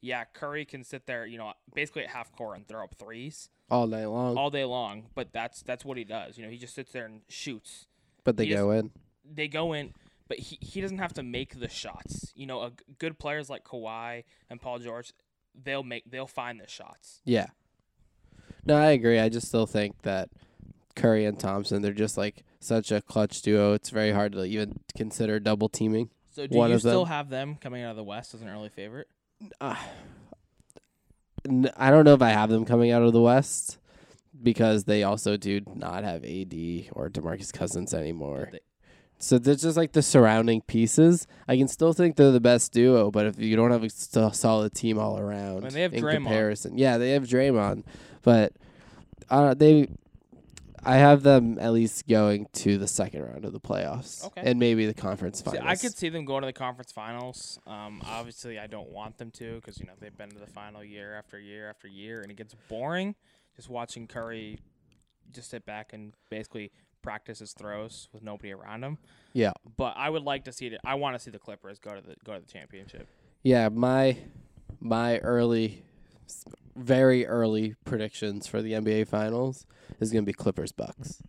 Yeah, 0.00 0.24
Curry 0.24 0.64
can 0.64 0.82
sit 0.82 1.06
there, 1.06 1.26
you 1.26 1.38
know, 1.38 1.52
basically 1.74 2.02
at 2.02 2.08
half 2.10 2.32
court 2.32 2.56
and 2.56 2.66
throw 2.66 2.82
up 2.82 2.96
threes 2.96 3.48
all 3.70 3.86
day 3.86 4.04
long, 4.04 4.36
all 4.36 4.50
day 4.50 4.64
long. 4.64 5.04
But 5.14 5.32
that's 5.32 5.62
that's 5.62 5.84
what 5.84 5.96
he 5.96 6.04
does. 6.04 6.36
You 6.36 6.44
know, 6.44 6.50
he 6.50 6.58
just 6.58 6.74
sits 6.74 6.90
there 6.92 7.04
and 7.04 7.20
shoots 7.28 7.86
but 8.24 8.36
they 8.36 8.46
he 8.46 8.54
go 8.54 8.70
in. 8.70 8.90
they 9.24 9.48
go 9.48 9.72
in, 9.72 9.94
but 10.28 10.38
he, 10.38 10.58
he 10.60 10.80
doesn't 10.80 10.98
have 10.98 11.12
to 11.14 11.22
make 11.22 11.58
the 11.58 11.68
shots. 11.68 12.32
You 12.34 12.46
know, 12.46 12.62
a, 12.62 12.72
good 12.98 13.18
players 13.18 13.50
like 13.50 13.64
Kawhi 13.64 14.24
and 14.50 14.60
Paul 14.60 14.78
George, 14.78 15.12
they'll 15.54 15.82
make 15.82 16.10
they'll 16.10 16.26
find 16.26 16.60
the 16.60 16.68
shots. 16.68 17.20
Yeah. 17.24 17.48
No, 18.64 18.76
I 18.76 18.90
agree. 18.90 19.18
I 19.18 19.28
just 19.28 19.48
still 19.48 19.66
think 19.66 20.02
that 20.02 20.28
Curry 20.94 21.24
and 21.24 21.38
Thompson, 21.38 21.82
they're 21.82 21.92
just 21.92 22.16
like 22.16 22.44
such 22.60 22.92
a 22.92 23.00
clutch 23.00 23.42
duo. 23.42 23.72
It's 23.74 23.90
very 23.90 24.12
hard 24.12 24.32
to 24.32 24.44
even 24.44 24.80
consider 24.96 25.40
double 25.40 25.68
teaming. 25.68 26.10
So 26.30 26.46
do 26.46 26.56
One 26.56 26.70
you 26.70 26.76
of 26.76 26.82
them- 26.82 26.90
still 26.92 27.04
have 27.06 27.28
them 27.28 27.56
coming 27.60 27.82
out 27.82 27.90
of 27.90 27.96
the 27.96 28.04
West 28.04 28.34
as 28.34 28.42
an 28.42 28.48
early 28.48 28.68
favorite? 28.68 29.08
Uh, 29.60 29.74
n- 31.48 31.70
I 31.76 31.90
don't 31.90 32.04
know 32.04 32.14
if 32.14 32.22
I 32.22 32.30
have 32.30 32.50
them 32.50 32.64
coming 32.64 32.90
out 32.90 33.02
of 33.02 33.12
the 33.12 33.20
West 33.20 33.78
because 34.42 34.84
they 34.84 35.02
also 35.02 35.36
do 35.36 35.60
not 35.74 36.04
have 36.04 36.24
AD 36.24 36.88
or 36.92 37.08
DeMarcus 37.10 37.52
Cousins 37.52 37.92
anymore. 37.92 38.48
They- 38.52 38.60
So 39.18 39.38
there's 39.38 39.62
just 39.62 39.76
like 39.76 39.92
the 39.92 40.02
surrounding 40.02 40.62
pieces. 40.62 41.26
I 41.46 41.56
can 41.56 41.68
still 41.68 41.92
think 41.92 42.16
they're 42.16 42.32
the 42.32 42.40
best 42.40 42.72
duo, 42.72 43.10
but 43.10 43.26
if 43.26 43.38
you 43.38 43.54
don't 43.54 43.70
have 43.70 43.84
a 43.84 44.34
solid 44.34 44.74
team 44.74 44.98
all 44.98 45.16
around, 45.18 45.58
I 45.58 45.60
mean, 45.66 45.74
they 45.74 45.82
have 45.82 45.94
in 45.94 46.02
Draymond. 46.02 46.12
comparison, 46.14 46.78
yeah, 46.78 46.98
they 46.98 47.10
have 47.10 47.24
Draymond, 47.24 47.84
but 48.22 48.52
uh, 49.30 49.54
they, 49.54 49.88
I 50.84 50.96
have 50.96 51.22
them 51.22 51.58
at 51.60 51.72
least 51.72 52.08
going 52.08 52.46
to 52.54 52.76
the 52.78 52.88
second 52.88 53.22
round 53.22 53.44
of 53.44 53.52
the 53.52 53.60
playoffs, 53.60 54.24
Okay. 54.26 54.42
and 54.44 54.58
maybe 54.58 54.86
the 54.86 54.94
conference 54.94 55.38
See, 55.38 55.44
finals. 55.44 55.64
I 55.66 55.76
could 55.76 55.96
see 55.96 56.08
them 56.08 56.24
going 56.24 56.42
to 56.42 56.46
the 56.46 56.52
conference 56.52 56.92
finals. 56.92 57.58
Um, 57.66 58.02
obviously, 58.04 58.58
I 58.58 58.66
don't 58.66 58.90
want 58.90 59.18
them 59.18 59.30
to 59.32 59.56
because 59.56 59.78
you 59.78 59.86
know 59.86 59.92
they've 60.00 60.16
been 60.16 60.30
to 60.30 60.38
the 60.38 60.46
final 60.46 60.82
year 60.82 61.14
after 61.16 61.38
year 61.38 61.68
after 61.70 61.86
year, 61.88 62.20
and 62.22 62.30
it 62.30 62.36
gets 62.36 62.54
boring 62.68 63.14
just 63.56 63.68
watching 63.68 64.06
Curry 64.06 64.58
just 65.30 65.50
sit 65.50 65.64
back 65.66 65.92
and 65.92 66.14
basically 66.30 66.72
practice 67.02 67.38
his 67.40 67.52
throws 67.52 68.08
with 68.12 68.22
nobody 68.22 68.52
around 68.52 68.82
him. 68.84 68.96
yeah, 69.32 69.52
But 69.76 69.94
I 69.96 70.08
would 70.08 70.22
like 70.22 70.44
to 70.44 70.52
see 70.52 70.66
it. 70.68 70.80
I 70.84 70.94
want 70.94 71.16
to 71.16 71.18
see 71.18 71.30
the 71.30 71.38
Clippers 71.38 71.78
go 71.78 71.94
to 71.94 72.00
the 72.00 72.16
go 72.24 72.34
to 72.34 72.40
the 72.40 72.46
championship. 72.46 73.08
Yeah, 73.42 73.68
my 73.68 74.16
my 74.80 75.18
early, 75.18 75.84
very 76.76 77.26
early 77.26 77.74
predictions 77.84 78.46
for 78.46 78.62
the 78.62 78.72
NBA 78.72 79.08
Finals 79.08 79.66
is 80.00 80.12
gonna 80.12 80.22
be 80.22 80.32
Clippers 80.32 80.72
Bucks. 80.72 81.22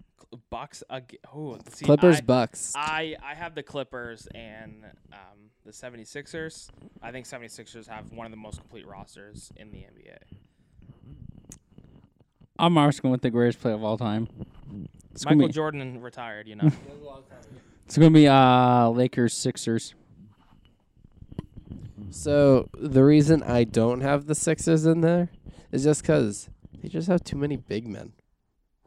Bucks. 0.50 0.84
ag- 0.90 1.20
Oh, 1.34 1.58
see, 1.72 1.86
Clippers 1.86 2.18
I, 2.18 2.22
Bucks. 2.22 2.74
I 2.76 3.16
I 3.24 3.36
have 3.36 3.56
the 3.56 3.64
Clippers 3.64 4.28
and 4.34 4.86
um, 5.12 5.50
the 5.66 5.72
76ers. 5.72 6.70
I 7.02 7.12
think 7.12 7.26
76ers 7.28 7.88
have 7.88 8.12
one 8.12 8.26
of 8.26 8.32
the 8.32 8.38
most 8.38 8.60
complete 8.60 8.88
rosters 8.88 9.52
in 9.56 9.72
the 9.72 9.80
NBA. 9.80 10.18
I'm 12.60 12.78
asking 12.78 13.12
with 13.12 13.22
the 13.22 13.30
greatest 13.30 13.60
player 13.60 13.74
of 13.74 13.84
all 13.84 13.98
time. 13.98 14.28
It's 15.12 15.26
Michael 15.26 15.48
be, 15.48 15.54
Jordan 15.54 16.02
retired, 16.02 16.48
you 16.48 16.56
know. 16.56 16.70
it's 17.86 17.98
gonna 17.98 18.12
be 18.12 18.28
uh 18.28 18.90
Lakers 18.90 19.34
Sixers. 19.34 19.96
So 22.14 22.70
the 22.78 23.04
reason 23.04 23.42
I 23.42 23.64
don't 23.64 24.02
have 24.02 24.28
the 24.28 24.36
Sixers 24.36 24.86
in 24.86 25.02
there 25.02 25.30
is 25.72 25.84
just 25.84 26.04
because 26.04 26.48
they 26.80 26.88
just 26.88 27.08
have 27.08 27.24
too 27.24 27.38
many 27.38 27.58
big 27.58 27.88
men. 27.88 28.14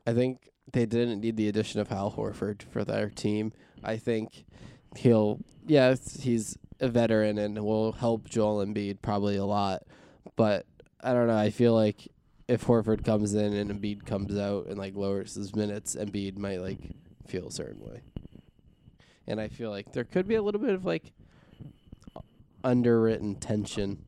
I 0.07 0.13
think 0.13 0.53
they 0.73 0.87
didn't 0.87 1.23
need 1.23 1.37
the 1.37 1.49
addition 1.49 1.81
of 1.81 1.91
Al 1.91 2.13
Horford 2.13 2.63
for 2.63 2.85
their 2.85 3.11
team. 3.11 3.53
I 3.83 3.97
think 3.97 4.45
he'll, 4.95 5.41
yeah, 5.67 5.97
he's 6.21 6.57
a 6.79 6.87
veteran 6.87 7.37
and 7.37 7.59
will 7.65 7.93
help 7.93 8.29
Joel 8.29 8.65
Embiid 8.65 9.03
probably 9.03 9.37
a 9.37 9.45
lot. 9.45 9.83
But 10.37 10.65
I 11.03 11.13
don't 11.13 11.27
know. 11.27 11.37
I 11.37 11.51
feel 11.51 11.75
like 11.75 12.07
if 12.47 12.65
Horford 12.65 13.05
comes 13.05 13.35
in 13.35 13.55
and 13.55 13.73
Embiid 13.73 14.07
comes 14.07 14.39
out 14.39 14.67
and 14.67 14.79
like 14.79 14.95
lowers 14.95 15.35
his 15.35 15.53
minutes, 15.53 15.97
Embiid 15.97 16.39
might 16.39 16.61
like 16.61 16.79
feel 17.27 17.49
a 17.49 17.53
certain 17.53 17.81
way. 17.81 18.03
And 19.27 19.41
I 19.41 19.49
feel 19.49 19.71
like 19.71 19.91
there 19.91 20.05
could 20.05 20.29
be 20.29 20.37
a 20.37 20.43
little 20.43 20.61
bit 20.61 20.75
of 20.75 20.85
like 20.85 21.13
underwritten 22.65 23.37
tension 23.37 24.05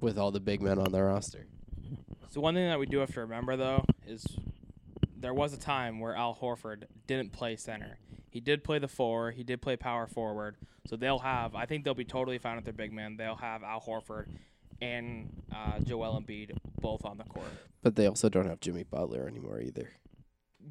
with 0.00 0.18
all 0.18 0.30
the 0.30 0.40
big 0.40 0.60
men 0.60 0.78
on 0.78 0.92
the 0.92 1.02
roster. 1.02 1.46
So 2.30 2.40
one 2.40 2.54
thing 2.54 2.68
that 2.68 2.78
we 2.78 2.86
do 2.86 2.98
have 2.98 3.12
to 3.14 3.20
remember 3.20 3.56
though 3.56 3.84
is 4.06 4.24
there 5.16 5.34
was 5.34 5.52
a 5.52 5.58
time 5.58 6.00
where 6.00 6.14
Al 6.14 6.34
Horford 6.34 6.84
didn't 7.06 7.32
play 7.32 7.56
center. 7.56 7.98
He 8.30 8.40
did 8.40 8.62
play 8.62 8.78
the 8.78 8.88
four. 8.88 9.30
He 9.30 9.42
did 9.42 9.62
play 9.62 9.76
power 9.76 10.06
forward. 10.06 10.56
So 10.86 10.96
they'll 10.96 11.18
have. 11.18 11.54
I 11.54 11.66
think 11.66 11.84
they'll 11.84 11.94
be 11.94 12.04
totally 12.04 12.38
fine 12.38 12.56
with 12.56 12.64
their 12.64 12.74
big 12.74 12.92
man. 12.92 13.16
They'll 13.16 13.36
have 13.36 13.62
Al 13.62 13.80
Horford 13.80 14.26
and 14.80 15.30
uh, 15.54 15.80
Joel 15.80 16.20
Embiid 16.20 16.56
both 16.80 17.04
on 17.04 17.18
the 17.18 17.24
court. 17.24 17.50
But 17.82 17.96
they 17.96 18.06
also 18.06 18.28
don't 18.28 18.46
have 18.46 18.60
Jimmy 18.60 18.84
Butler 18.84 19.26
anymore 19.26 19.60
either. 19.60 19.90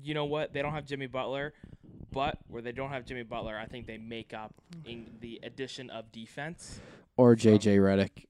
You 0.03 0.13
know 0.13 0.25
what? 0.25 0.53
They 0.53 0.61
don't 0.61 0.73
have 0.73 0.85
Jimmy 0.85 1.07
Butler, 1.07 1.53
but 2.11 2.37
where 2.47 2.61
they 2.61 2.71
don't 2.71 2.89
have 2.91 3.05
Jimmy 3.05 3.23
Butler, 3.23 3.57
I 3.57 3.65
think 3.65 3.87
they 3.87 3.97
make 3.97 4.33
up 4.33 4.53
in 4.85 5.07
the 5.21 5.39
addition 5.43 5.89
of 5.89 6.11
defense. 6.11 6.79
Or 7.15 7.35
JJ 7.35 7.77
Redick. 7.79 8.25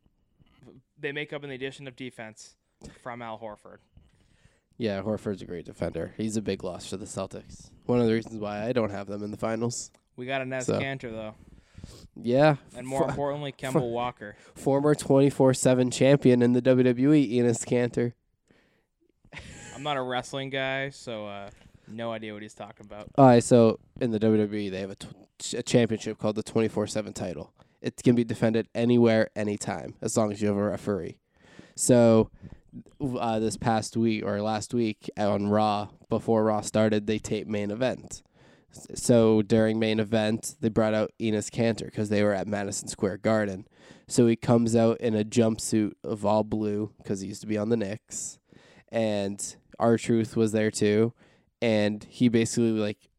They 0.99 1.11
make 1.11 1.34
up 1.34 1.43
in 1.43 1.49
the 1.49 1.55
addition 1.55 1.88
of 1.88 1.95
defense 1.95 2.55
from 3.03 3.22
Al 3.22 3.38
Horford. 3.38 3.78
Yeah, 4.78 5.01
Horford's 5.01 5.41
a 5.41 5.45
great 5.45 5.65
defender. 5.65 6.13
He's 6.18 6.38
a 6.38 6.41
big 6.41 6.63
loss 6.63 6.89
for 6.89 6.97
the 6.97 7.05
Celtics. 7.05 7.72
One 7.86 7.99
of 7.99 8.05
the 8.07 8.13
reasons 8.13 8.39
why 8.39 8.63
I 8.65 8.74
don't 8.74 8.91
have 8.91 9.07
them 9.07 9.24
in 9.24 9.32
the 9.32 9.38
finals. 9.38 9.91
We 10.15 10.26
got 10.26 10.41
a 10.41 10.45
Nez 10.45 10.65
So- 10.68 10.80
Kanter 10.80 11.11
though, 11.11 11.36
Yeah, 12.15 12.55
and 12.76 12.86
more 12.88 13.01
fo- 13.03 13.09
importantly, 13.09 13.51
Kemba 13.51 13.82
Walker. 13.91 14.36
former 14.55 14.93
24/7 14.95 15.91
champion 15.91 16.41
in 16.41 16.53
the 16.53 16.61
WWE, 16.61 17.34
Enes 17.38 17.65
Kanter. 17.65 18.13
I'm 19.78 19.84
not 19.84 19.95
a 19.95 20.01
wrestling 20.01 20.49
guy, 20.49 20.89
so 20.89 21.28
uh, 21.28 21.51
no 21.88 22.11
idea 22.11 22.34
what 22.34 22.41
he's 22.41 22.55
talking 22.55 22.88
about. 22.88 23.11
All 23.15 23.28
right, 23.28 23.43
so 23.43 23.80
in 24.01 24.09
the 24.09 24.19
WWE, 24.19 24.71
they 24.71 24.80
have 24.80 24.89
a, 24.89 24.95
tw- 24.95 25.53
a 25.53 25.61
championship 25.61 26.17
called 26.17 26.36
the 26.36 26.41
24/7 26.41 27.13
title. 27.13 27.53
It 27.80 28.01
can 28.03 28.15
be 28.15 28.23
defended 28.23 28.67
anywhere, 28.73 29.30
anytime, 29.36 29.93
as 30.01 30.17
long 30.17 30.32
as 30.32 30.41
you 30.41 30.47
have 30.47 30.57
a 30.57 30.63
referee. 30.63 31.19
So, 31.75 32.32
uh, 32.99 33.38
this 33.38 33.55
past 33.55 33.95
week 33.95 34.25
or 34.25 34.41
last 34.41 34.73
week 34.73 35.11
on 35.15 35.47
Raw, 35.47 35.89
before 36.09 36.45
Raw 36.45 36.61
started, 36.61 37.05
they 37.05 37.19
taped 37.19 37.47
main 37.47 37.69
event. 37.69 38.23
So 38.95 39.43
during 39.43 39.78
main 39.78 39.99
event, 39.99 40.55
they 40.59 40.69
brought 40.69 40.95
out 40.95 41.11
Enes 41.21 41.51
Kanter 41.51 41.86
because 41.86 42.09
they 42.09 42.23
were 42.23 42.34
at 42.34 42.47
Madison 42.47 42.88
Square 42.88 43.17
Garden. 43.17 43.67
So 44.07 44.25
he 44.25 44.36
comes 44.36 44.75
out 44.75 44.99
in 45.01 45.13
a 45.15 45.23
jumpsuit 45.23 45.91
of 46.03 46.25
all 46.25 46.43
blue 46.43 46.93
because 46.97 47.21
he 47.21 47.28
used 47.28 47.41
to 47.41 47.47
be 47.47 47.57
on 47.59 47.69
the 47.69 47.78
Knicks, 47.78 48.39
and 48.91 49.55
R-Truth 49.80 50.36
was 50.36 50.51
there 50.51 50.71
too, 50.71 51.13
and 51.61 52.03
he 52.09 52.30
basically 52.30 52.71
like 52.71 53.09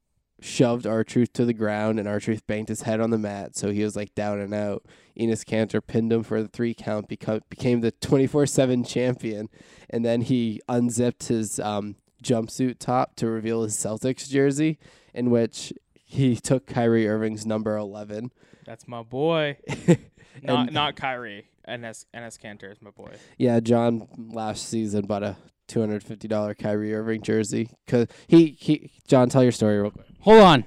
shoved 0.41 0.87
R-Truth 0.87 1.33
to 1.33 1.45
the 1.45 1.53
ground 1.53 1.99
and 1.99 2.07
R-Truth 2.07 2.47
banged 2.47 2.69
his 2.69 2.83
head 2.83 3.01
on 3.01 3.11
the 3.11 3.19
mat 3.19 3.57
so 3.57 3.71
he 3.73 3.83
was 3.83 3.97
like 3.97 4.15
down 4.15 4.39
and 4.39 4.55
out 4.55 4.87
Enes 5.19 5.45
Kanter 5.45 5.85
pinned 5.85 6.13
him 6.13 6.23
for 6.23 6.41
the 6.41 6.47
three 6.49 6.75
count 6.75 7.09
become, 7.09 7.41
became 7.49 7.81
the 7.81 7.91
24-7 7.91 8.87
champion 8.87 9.49
and 9.91 10.05
then 10.05 10.21
he 10.21 10.61
unzipped 10.69 11.27
his 11.27 11.59
um, 11.59 11.97
jumpsuit 12.23 12.79
top 12.79 13.17
to 13.17 13.27
reveal 13.27 13.65
his 13.65 13.77
celtics 13.77 14.29
jersey 14.29 14.79
in 15.13 15.31
which 15.31 15.73
he 15.93 16.37
took 16.37 16.67
kyrie 16.69 17.09
irving's 17.09 17.45
number 17.45 17.77
11 17.77 18.31
That's 18.65 18.87
my 18.87 19.03
boy. 19.03 19.57
Not 20.45 20.67
And- 20.69 20.73
not 20.73 20.95
Kyrie. 20.95 21.49
NS 21.69 22.07
NS 22.17 22.39
Kanter 22.39 22.71
is 22.71 22.81
my 22.81 22.91
boy. 22.91 23.11
yeah 23.39 23.59
john 23.59 24.07
last 24.17 24.69
season 24.69 25.05
bought 25.07 25.25
a 25.25 25.37
$250 25.69 26.59
kyrie 26.59 26.95
irving 26.95 27.23
jersey 27.23 27.71
because 27.85 28.09
he, 28.27 28.57
he 28.59 28.91
john 29.07 29.29
tell 29.29 29.43
your 29.43 29.53
story 29.53 29.79
real 29.79 29.91
quick 29.91 30.09
Hold 30.21 30.43
on. 30.43 30.65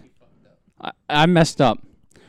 I, 0.79 0.91
I 1.09 1.25
messed 1.25 1.61
up. 1.61 1.79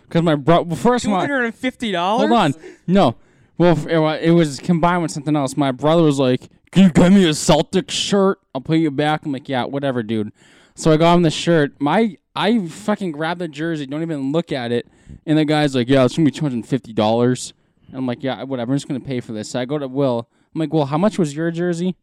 Because 0.02 0.22
my 0.22 0.34
bro. 0.34 0.62
Well, 0.62 0.76
first 0.76 1.04
Two 1.04 1.10
my, 1.10 1.20
hundred 1.20 1.44
and 1.44 1.54
fifty 1.54 1.92
dollars. 1.92 2.28
Hold 2.28 2.38
on. 2.38 2.54
No. 2.86 3.16
Well, 3.56 3.78
it 3.86 4.24
it 4.28 4.30
was 4.32 4.58
combined 4.58 5.02
with 5.02 5.10
something 5.10 5.36
else. 5.36 5.56
My 5.56 5.72
brother 5.72 6.02
was 6.02 6.18
like, 6.18 6.50
"Can 6.70 6.84
you 6.84 6.90
get 6.90 7.12
me 7.12 7.26
a 7.26 7.32
Celtic 7.32 7.90
shirt? 7.90 8.38
I'll 8.54 8.60
pay 8.60 8.76
you 8.76 8.90
back." 8.90 9.24
I'm 9.24 9.32
like, 9.32 9.48
"Yeah, 9.48 9.64
whatever, 9.64 10.02
dude." 10.02 10.32
So 10.74 10.90
I 10.90 10.96
got 10.96 11.14
him 11.14 11.22
the 11.22 11.30
shirt. 11.30 11.80
My 11.80 12.16
I 12.36 12.66
fucking 12.66 13.12
grabbed 13.12 13.40
the 13.40 13.48
jersey, 13.48 13.86
don't 13.86 14.02
even 14.02 14.32
look 14.32 14.52
at 14.52 14.72
it, 14.72 14.86
and 15.24 15.38
the 15.38 15.44
guy's 15.44 15.74
like, 15.74 15.88
"Yeah, 15.88 16.04
it's 16.04 16.16
gonna 16.16 16.26
be 16.26 16.30
two 16.30 16.44
hundred 16.44 16.56
and 16.56 16.68
fifty 16.68 16.92
dollars." 16.92 17.54
I'm 17.94 18.06
like, 18.06 18.22
"Yeah, 18.22 18.42
whatever. 18.42 18.72
I'm 18.72 18.76
just 18.76 18.88
gonna 18.88 19.00
pay 19.00 19.20
for 19.20 19.32
this." 19.32 19.50
So 19.50 19.60
I 19.60 19.64
go 19.64 19.78
to 19.78 19.88
Will. 19.88 20.28
I'm 20.54 20.58
like, 20.58 20.74
"Well, 20.74 20.86
how 20.86 20.98
much 20.98 21.18
was 21.18 21.34
your 21.34 21.50
jersey?" 21.50 21.96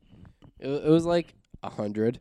It, 0.60 0.68
it 0.68 0.90
was 0.90 1.06
like 1.06 1.34
a 1.64 1.70
hundred 1.70 2.20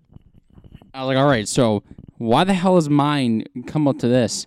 I 0.94 1.00
was 1.00 1.08
like, 1.08 1.18
"All 1.18 1.28
right, 1.28 1.46
so 1.46 1.82
why 2.16 2.44
the 2.44 2.54
hell 2.54 2.76
is 2.76 2.88
mine 2.88 3.44
come 3.66 3.86
up 3.86 3.98
to 3.98 4.08
this?" 4.08 4.46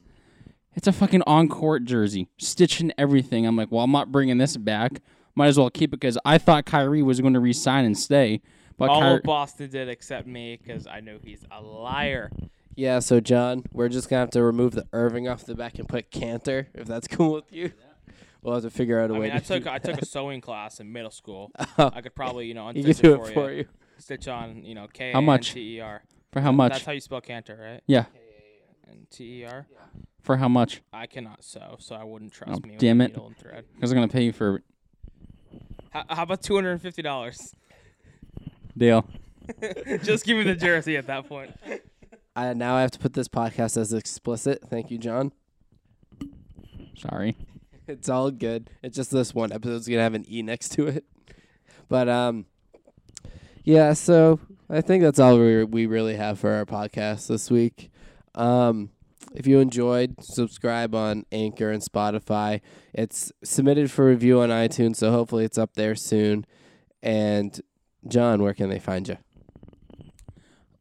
It's 0.74 0.88
a 0.88 0.94
fucking 0.94 1.24
on 1.28 1.50
court 1.50 1.84
jersey, 1.84 2.30
stitching 2.38 2.94
everything. 2.98 3.46
I'm 3.46 3.58
like, 3.58 3.72
well, 3.72 3.84
I'm 3.84 3.92
not 3.92 4.12
bringing 4.12 4.38
this 4.38 4.56
back. 4.56 5.02
Might 5.36 5.48
as 5.48 5.58
well 5.58 5.70
keep 5.70 5.94
it 5.94 6.00
because 6.00 6.18
I 6.24 6.38
thought 6.38 6.66
Kyrie 6.66 7.04
was 7.04 7.20
going 7.20 7.34
to 7.34 7.42
resign 7.42 7.84
and 7.84 7.98
stay. 7.98 8.42
But 8.78 8.90
All 8.90 9.02
Kyrie, 9.02 9.18
of 9.18 9.24
Boston 9.24 9.70
did 9.70 9.90
except 9.90 10.28
me 10.28 10.58
because 10.58 10.88
I 10.88 11.02
know 11.02 11.20
he's 11.22 11.46
a 11.52 11.62
liar. 11.62 12.32
Yeah, 12.76 13.00
so 13.00 13.20
John, 13.20 13.64
we're 13.74 13.90
just 13.90 14.10
gonna 14.10 14.22
have 14.22 14.32
to 14.32 14.44
remove 14.44 14.72
the 14.72 14.88
Irving 14.94 15.28
off 15.28 15.46
the 15.46 15.56
back 15.56 15.78
and 15.78 15.88
put 15.88 16.10
Kanter, 16.10 16.68
if 16.74 16.88
that's 16.88 17.08
cool 17.08 17.34
with 17.34 17.52
you. 17.52 17.72
We'll 18.42 18.56
have 18.56 18.64
to 18.64 18.72
figure 18.72 19.00
out 19.00 19.12
a 19.12 19.14
I 19.14 19.20
way 19.20 19.28
mean, 19.28 19.38
I 19.38 19.40
to 19.40 19.46
took 19.46 19.64
do 19.66 19.70
I 19.70 19.78
took 19.78 20.02
a 20.02 20.06
sewing 20.06 20.42
class 20.42 20.80
in 20.80 20.92
middle 20.92 21.12
school. 21.12 21.52
Oh, 21.78 21.92
I 21.94 22.02
could 22.02 22.16
probably 22.16 22.48
you 22.48 22.54
know 22.54 22.70
you 22.72 22.84
unstitch 22.84 23.02
can 23.02 23.12
do 23.12 23.14
it 23.14 23.20
it 23.20 23.26
for, 23.28 23.34
for 23.34 23.52
you. 23.52 23.66
You. 24.02 24.16
Stitch 24.18 24.28
on 24.28 24.64
you 24.66 24.76
know 24.76 24.88
K 24.92 25.12
How 25.12 25.20
A 25.20 25.22
N 25.22 25.26
much? 25.26 25.54
T 25.54 25.78
E 25.78 25.80
R. 25.82 26.04
for 26.32 26.42
how 26.42 26.52
much? 26.52 26.72
That's 26.74 26.86
how 26.86 26.92
you 26.92 27.00
spell 27.02 27.22
Kanter, 27.22 27.60
right? 27.60 27.82
Yeah. 27.88 28.06
And 28.90 29.10
T 29.10 29.42
E 29.42 29.46
R. 29.46 29.68
For 30.22 30.38
how 30.38 30.48
much? 30.48 30.82
I 30.94 31.08
cannot 31.08 31.44
sew, 31.44 31.78
so 31.80 31.96
I 31.96 32.04
wouldn't 32.04 32.32
trust 32.32 32.62
Oh, 32.64 32.68
me. 32.68 32.76
damn 32.78 33.00
with 33.00 33.06
it. 33.06 33.10
needle 33.14 33.28
and 33.28 33.38
thread. 33.38 33.66
Because 33.74 33.92
I'm 33.92 33.98
going 33.98 34.08
to 34.08 34.14
pay 34.14 34.24
you 34.24 34.32
for 34.32 34.62
How, 35.92 36.04
how 36.10 36.24
about 36.24 36.42
two 36.44 36.54
hundred 36.56 36.72
and 36.74 36.82
fifty 36.82 37.02
dollars? 37.02 37.56
deal. 38.78 39.06
Just 40.04 40.26
give 40.26 40.38
me 40.38 40.44
the 40.44 40.56
jersey 40.56 40.96
at 40.98 41.08
that 41.08 41.28
point. 41.28 41.52
I, 42.36 42.54
now 42.54 42.76
I 42.76 42.82
have 42.82 42.92
to 42.92 43.00
put 43.00 43.14
this 43.14 43.28
podcast 43.28 43.76
as 43.78 43.92
explicit. 43.94 44.62
Thank 44.70 44.92
you, 44.92 44.98
John. 44.98 45.32
Sorry. 46.98 47.36
It's 47.88 48.08
all 48.08 48.32
good. 48.32 48.70
It's 48.84 48.96
just 48.96 49.12
this 49.12 49.34
one 49.36 49.52
episode's 49.52 49.86
gonna 49.88 50.04
have 50.04 50.14
an 50.14 50.24
E 50.30 50.42
next 50.44 50.70
to 50.74 50.88
it. 50.88 51.04
But 51.90 52.08
um, 52.08 52.46
yeah. 53.64 53.94
So 53.94 54.40
I 54.70 54.82
think 54.82 55.04
that's 55.04 55.20
all 55.20 55.38
we 55.38 55.64
we 55.64 55.86
really 55.86 56.16
have 56.16 56.40
for 56.40 56.52
our 56.52 56.66
podcast 56.66 57.28
this 57.28 57.50
week. 57.52 57.90
Um, 58.36 58.92
if 59.34 59.48
you 59.48 59.60
enjoyed, 59.60 60.16
subscribe 60.24 60.94
on 60.94 61.26
Anchor 61.32 61.72
and 61.72 61.82
Spotify. 61.82 62.62
It's 62.94 63.32
submitted 63.44 63.92
for 63.92 64.06
review 64.06 64.42
on 64.42 64.50
iTunes, 64.50 64.98
so 64.98 65.12
hopefully 65.12 65.46
it's 65.46 65.58
up 65.58 65.74
there 65.76 65.96
soon. 65.96 66.46
And 67.02 67.60
John, 68.08 68.42
where 68.44 68.54
can 68.54 68.70
they 68.70 68.80
find 68.80 69.08
you? 69.08 69.18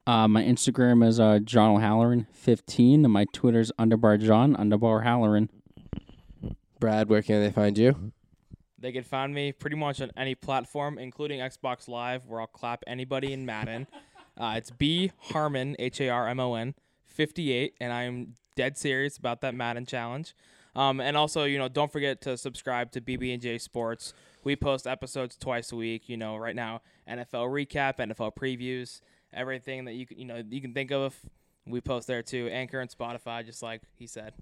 Uh, 0.06 0.26
my 0.26 0.42
Instagram 0.42 1.06
is 1.06 1.20
uh, 1.20 1.38
John 1.38 1.76
O'Halloran 1.76 2.26
15 2.32 3.04
and 3.04 3.12
my 3.12 3.26
Twitter's 3.32 3.70
underbar 3.78 4.20
John 4.20 4.56
underbar 4.56 5.04
Halloran. 5.04 5.50
Brad, 6.80 7.08
where 7.08 7.22
can 7.22 7.40
they 7.40 7.50
find 7.50 7.78
you? 7.78 8.12
They 8.80 8.92
can 8.92 9.04
find 9.04 9.34
me 9.34 9.52
pretty 9.52 9.76
much 9.76 10.00
on 10.00 10.10
any 10.16 10.34
platform, 10.34 10.98
including 10.98 11.40
Xbox 11.40 11.86
Live, 11.88 12.26
where 12.26 12.40
I'll 12.40 12.46
clap 12.46 12.82
anybody 12.86 13.32
in 13.32 13.46
Madden. 13.46 13.86
Uh, 14.38 14.54
it's 14.56 14.70
B 14.70 15.12
Harmon 15.18 15.76
H 15.78 16.00
A 16.00 16.08
R 16.08 16.26
M 16.26 16.40
O 16.40 16.54
N 16.54 16.74
58, 17.08 17.74
and 17.78 17.92
I'm 17.92 18.36
dead 18.56 18.78
serious 18.78 19.18
about 19.18 19.42
that 19.42 19.54
Madden 19.54 19.84
challenge. 19.84 20.34
Um, 20.74 21.00
and 21.00 21.14
also, 21.16 21.44
you 21.44 21.58
know, 21.58 21.68
don't 21.68 21.92
forget 21.92 22.22
to 22.22 22.38
subscribe 22.38 22.90
to 22.92 23.00
BB 23.02 23.34
and 23.34 23.42
J 23.42 23.58
Sports. 23.58 24.14
We 24.44 24.56
post 24.56 24.86
episodes 24.86 25.36
twice 25.36 25.72
a 25.72 25.76
week. 25.76 26.08
You 26.08 26.16
know, 26.16 26.36
right 26.36 26.56
now 26.56 26.80
NFL 27.08 27.50
recap, 27.50 27.98
NFL 27.98 28.34
previews, 28.34 29.00
everything 29.34 29.84
that 29.84 29.94
you 29.94 30.06
can, 30.06 30.18
you 30.18 30.24
know 30.24 30.42
you 30.48 30.60
can 30.62 30.72
think 30.72 30.90
of. 30.90 31.14
We 31.66 31.80
post 31.80 32.06
there 32.06 32.22
too. 32.22 32.48
Anchor 32.50 32.80
and 32.80 32.90
Spotify, 32.90 33.44
just 33.44 33.62
like 33.62 33.82
he 33.98 34.06
said. 34.06 34.32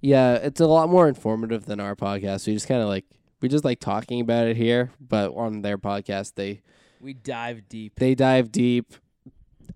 Yeah, 0.00 0.34
it's 0.34 0.60
a 0.60 0.66
lot 0.66 0.90
more 0.90 1.08
informative 1.08 1.64
than 1.64 1.80
our 1.80 1.96
podcast. 1.96 2.46
We 2.46 2.52
just 2.52 2.68
kind 2.68 2.82
of 2.82 2.88
like 2.88 3.06
we 3.40 3.48
just 3.48 3.64
like 3.64 3.80
talking 3.80 4.20
about 4.20 4.46
it 4.46 4.56
here, 4.56 4.90
but 5.00 5.34
on 5.36 5.62
their 5.62 5.78
podcast 5.78 6.34
they 6.34 6.62
We 7.00 7.14
dive 7.14 7.68
deep. 7.68 7.94
they 7.96 8.14
dive 8.14 8.52
deep. 8.52 8.94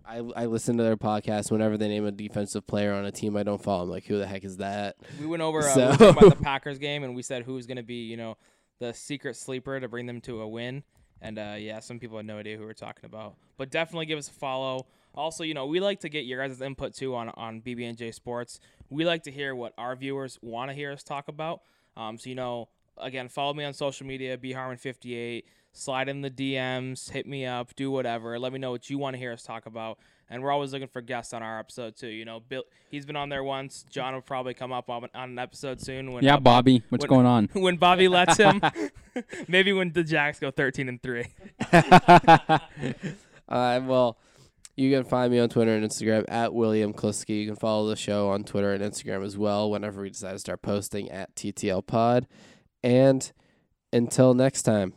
I 0.07 0.19
I 0.37 0.47
listen 0.47 0.77
to 0.77 0.83
their 0.83 0.97
podcast 0.97 1.51
whenever 1.51 1.79
they 1.79 1.89
name 1.89 2.05
a 2.05 2.13
defensive 2.13 2.67
player 2.67 2.93
on 2.93 3.05
a 3.07 3.13
team 3.13 3.37
I 3.37 3.43
don't 3.43 3.63
follow. 3.63 3.85
I'm 3.85 3.91
like, 3.91 4.05
who 4.05 4.19
the 4.19 4.27
heck 4.27 4.45
is 4.45 4.59
that? 4.59 4.97
We 5.21 5.27
went 5.27 5.43
over 5.43 5.61
uh, 5.63 5.97
we 5.99 6.07
about 6.09 6.37
the 6.37 6.37
Packers 6.43 6.79
game, 6.79 7.05
and 7.05 7.15
we 7.15 7.23
said 7.23 7.43
who's 7.45 7.67
going 7.67 7.79
to 7.79 7.83
be, 7.83 8.05
you 8.05 8.17
know, 8.17 8.37
the 8.81 8.93
secret 8.93 9.37
sleeper 9.37 9.81
to 9.81 9.89
bring 9.89 10.07
them 10.07 10.21
to 10.23 10.43
a 10.43 10.49
win. 10.49 10.83
And 11.23 11.39
uh, 11.39 11.55
yeah, 11.59 11.81
some 11.81 11.99
people 11.99 12.19
had 12.19 12.27
no 12.27 12.39
idea 12.39 12.59
who 12.59 12.65
we 12.65 12.71
are 12.71 12.75
talking 12.75 13.07
about, 13.07 13.37
but 13.57 13.71
definitely 13.71 14.05
give 14.07 14.19
us 14.19 14.29
a 14.29 14.33
follow. 14.33 14.87
Also, 15.15 15.43
you 15.45 15.55
know, 15.55 15.65
we 15.67 15.81
like 15.81 16.01
to 16.01 16.09
get 16.11 16.25
your 16.27 16.47
guys' 16.47 16.61
input 16.61 16.93
too 16.95 17.15
on 17.15 17.31
on 17.31 17.63
BB&J 17.63 18.11
Sports. 18.11 18.61
We 18.91 19.07
like 19.07 19.23
to 19.23 19.31
hear 19.31 19.55
what 19.55 19.73
our 19.79 19.97
viewers 19.97 20.39
want 20.43 20.71
to 20.71 20.75
hear 20.75 20.93
us 20.93 21.03
talk 21.03 21.29
about. 21.29 21.63
Um, 21.97 22.19
so 22.19 22.29
you 22.29 22.35
know, 22.35 22.69
again, 22.99 23.29
follow 23.29 23.55
me 23.55 23.65
on 23.65 23.73
social 23.73 24.07
media, 24.07 24.37
bharmon58. 24.39 25.45
Slide 25.77 26.09
in 26.09 26.21
the 26.21 26.31
DMs, 26.31 27.11
hit 27.11 27.27
me 27.27 27.45
up, 27.47 27.75
do 27.75 27.91
whatever. 27.91 28.39
Let 28.39 28.53
me 28.53 28.61
know 28.61 28.71
what 28.71 28.89
you 28.89 28.97
want 28.99 29.15
to 29.15 29.19
hear 29.19 29.33
us 29.33 29.43
talk 29.43 29.67
about. 29.67 29.99
And 30.31 30.43
we're 30.43 30.53
always 30.53 30.73
looking 30.73 30.87
for 30.89 31.03
guests 31.03 31.35
on 31.35 31.43
our 31.43 31.59
episode 31.59 31.97
too. 31.97 32.07
You 32.09 32.25
know, 32.25 32.41
Bill, 32.41 32.63
he's 32.89 33.05
been 33.05 33.17
on 33.17 33.29
there 33.29 33.43
once. 33.45 33.85
John 33.91 34.15
will 34.15 34.23
probably 34.23 34.55
come 34.55 34.73
up 34.73 34.89
on, 34.89 35.09
on 35.15 35.31
an 35.31 35.39
episode 35.39 35.81
soon. 35.81 36.13
When 36.13 36.23
Yeah, 36.25 36.39
Bobby, 36.39 36.83
what's 36.91 37.03
when- 37.03 37.09
going 37.09 37.27
on? 37.27 37.49
when 37.55 37.77
Bobby 37.77 38.07
lets 38.09 38.37
him. 38.39 38.61
Maybe 39.49 39.73
when 39.73 39.93
the 39.93 40.03
Jacks 40.05 40.39
go 40.39 40.51
thirteen 40.51 40.89
and 40.89 41.03
three. 41.03 41.27
uh, 41.73 42.59
well, 43.49 44.17
You 44.77 44.91
can 44.93 45.05
find 45.05 45.31
me 45.33 45.39
on 45.39 45.49
Twitter 45.49 45.75
and 45.75 45.85
Instagram 45.89 46.25
at 46.29 46.53
William 46.55 46.93
Kliski. 46.93 47.41
You 47.41 47.47
can 47.47 47.57
follow 47.57 47.89
the 47.89 47.97
show 47.97 48.31
on 48.31 48.45
Twitter 48.45 48.73
and 48.73 48.83
Instagram 48.83 49.25
as 49.25 49.37
well 49.39 49.71
whenever 49.71 50.03
we 50.03 50.11
decide 50.11 50.33
to 50.33 50.39
start 50.39 50.63
posting 50.63 51.11
at 51.11 51.35
TTL 51.37 51.87
Pod. 51.87 52.27
And 52.85 53.33
until 53.95 54.35
next 54.35 54.63
time. 54.63 54.93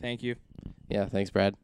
Thank 0.00 0.24
you. 0.24 0.34
Yeah, 0.88 1.06
thanks, 1.06 1.30
Brad. 1.30 1.54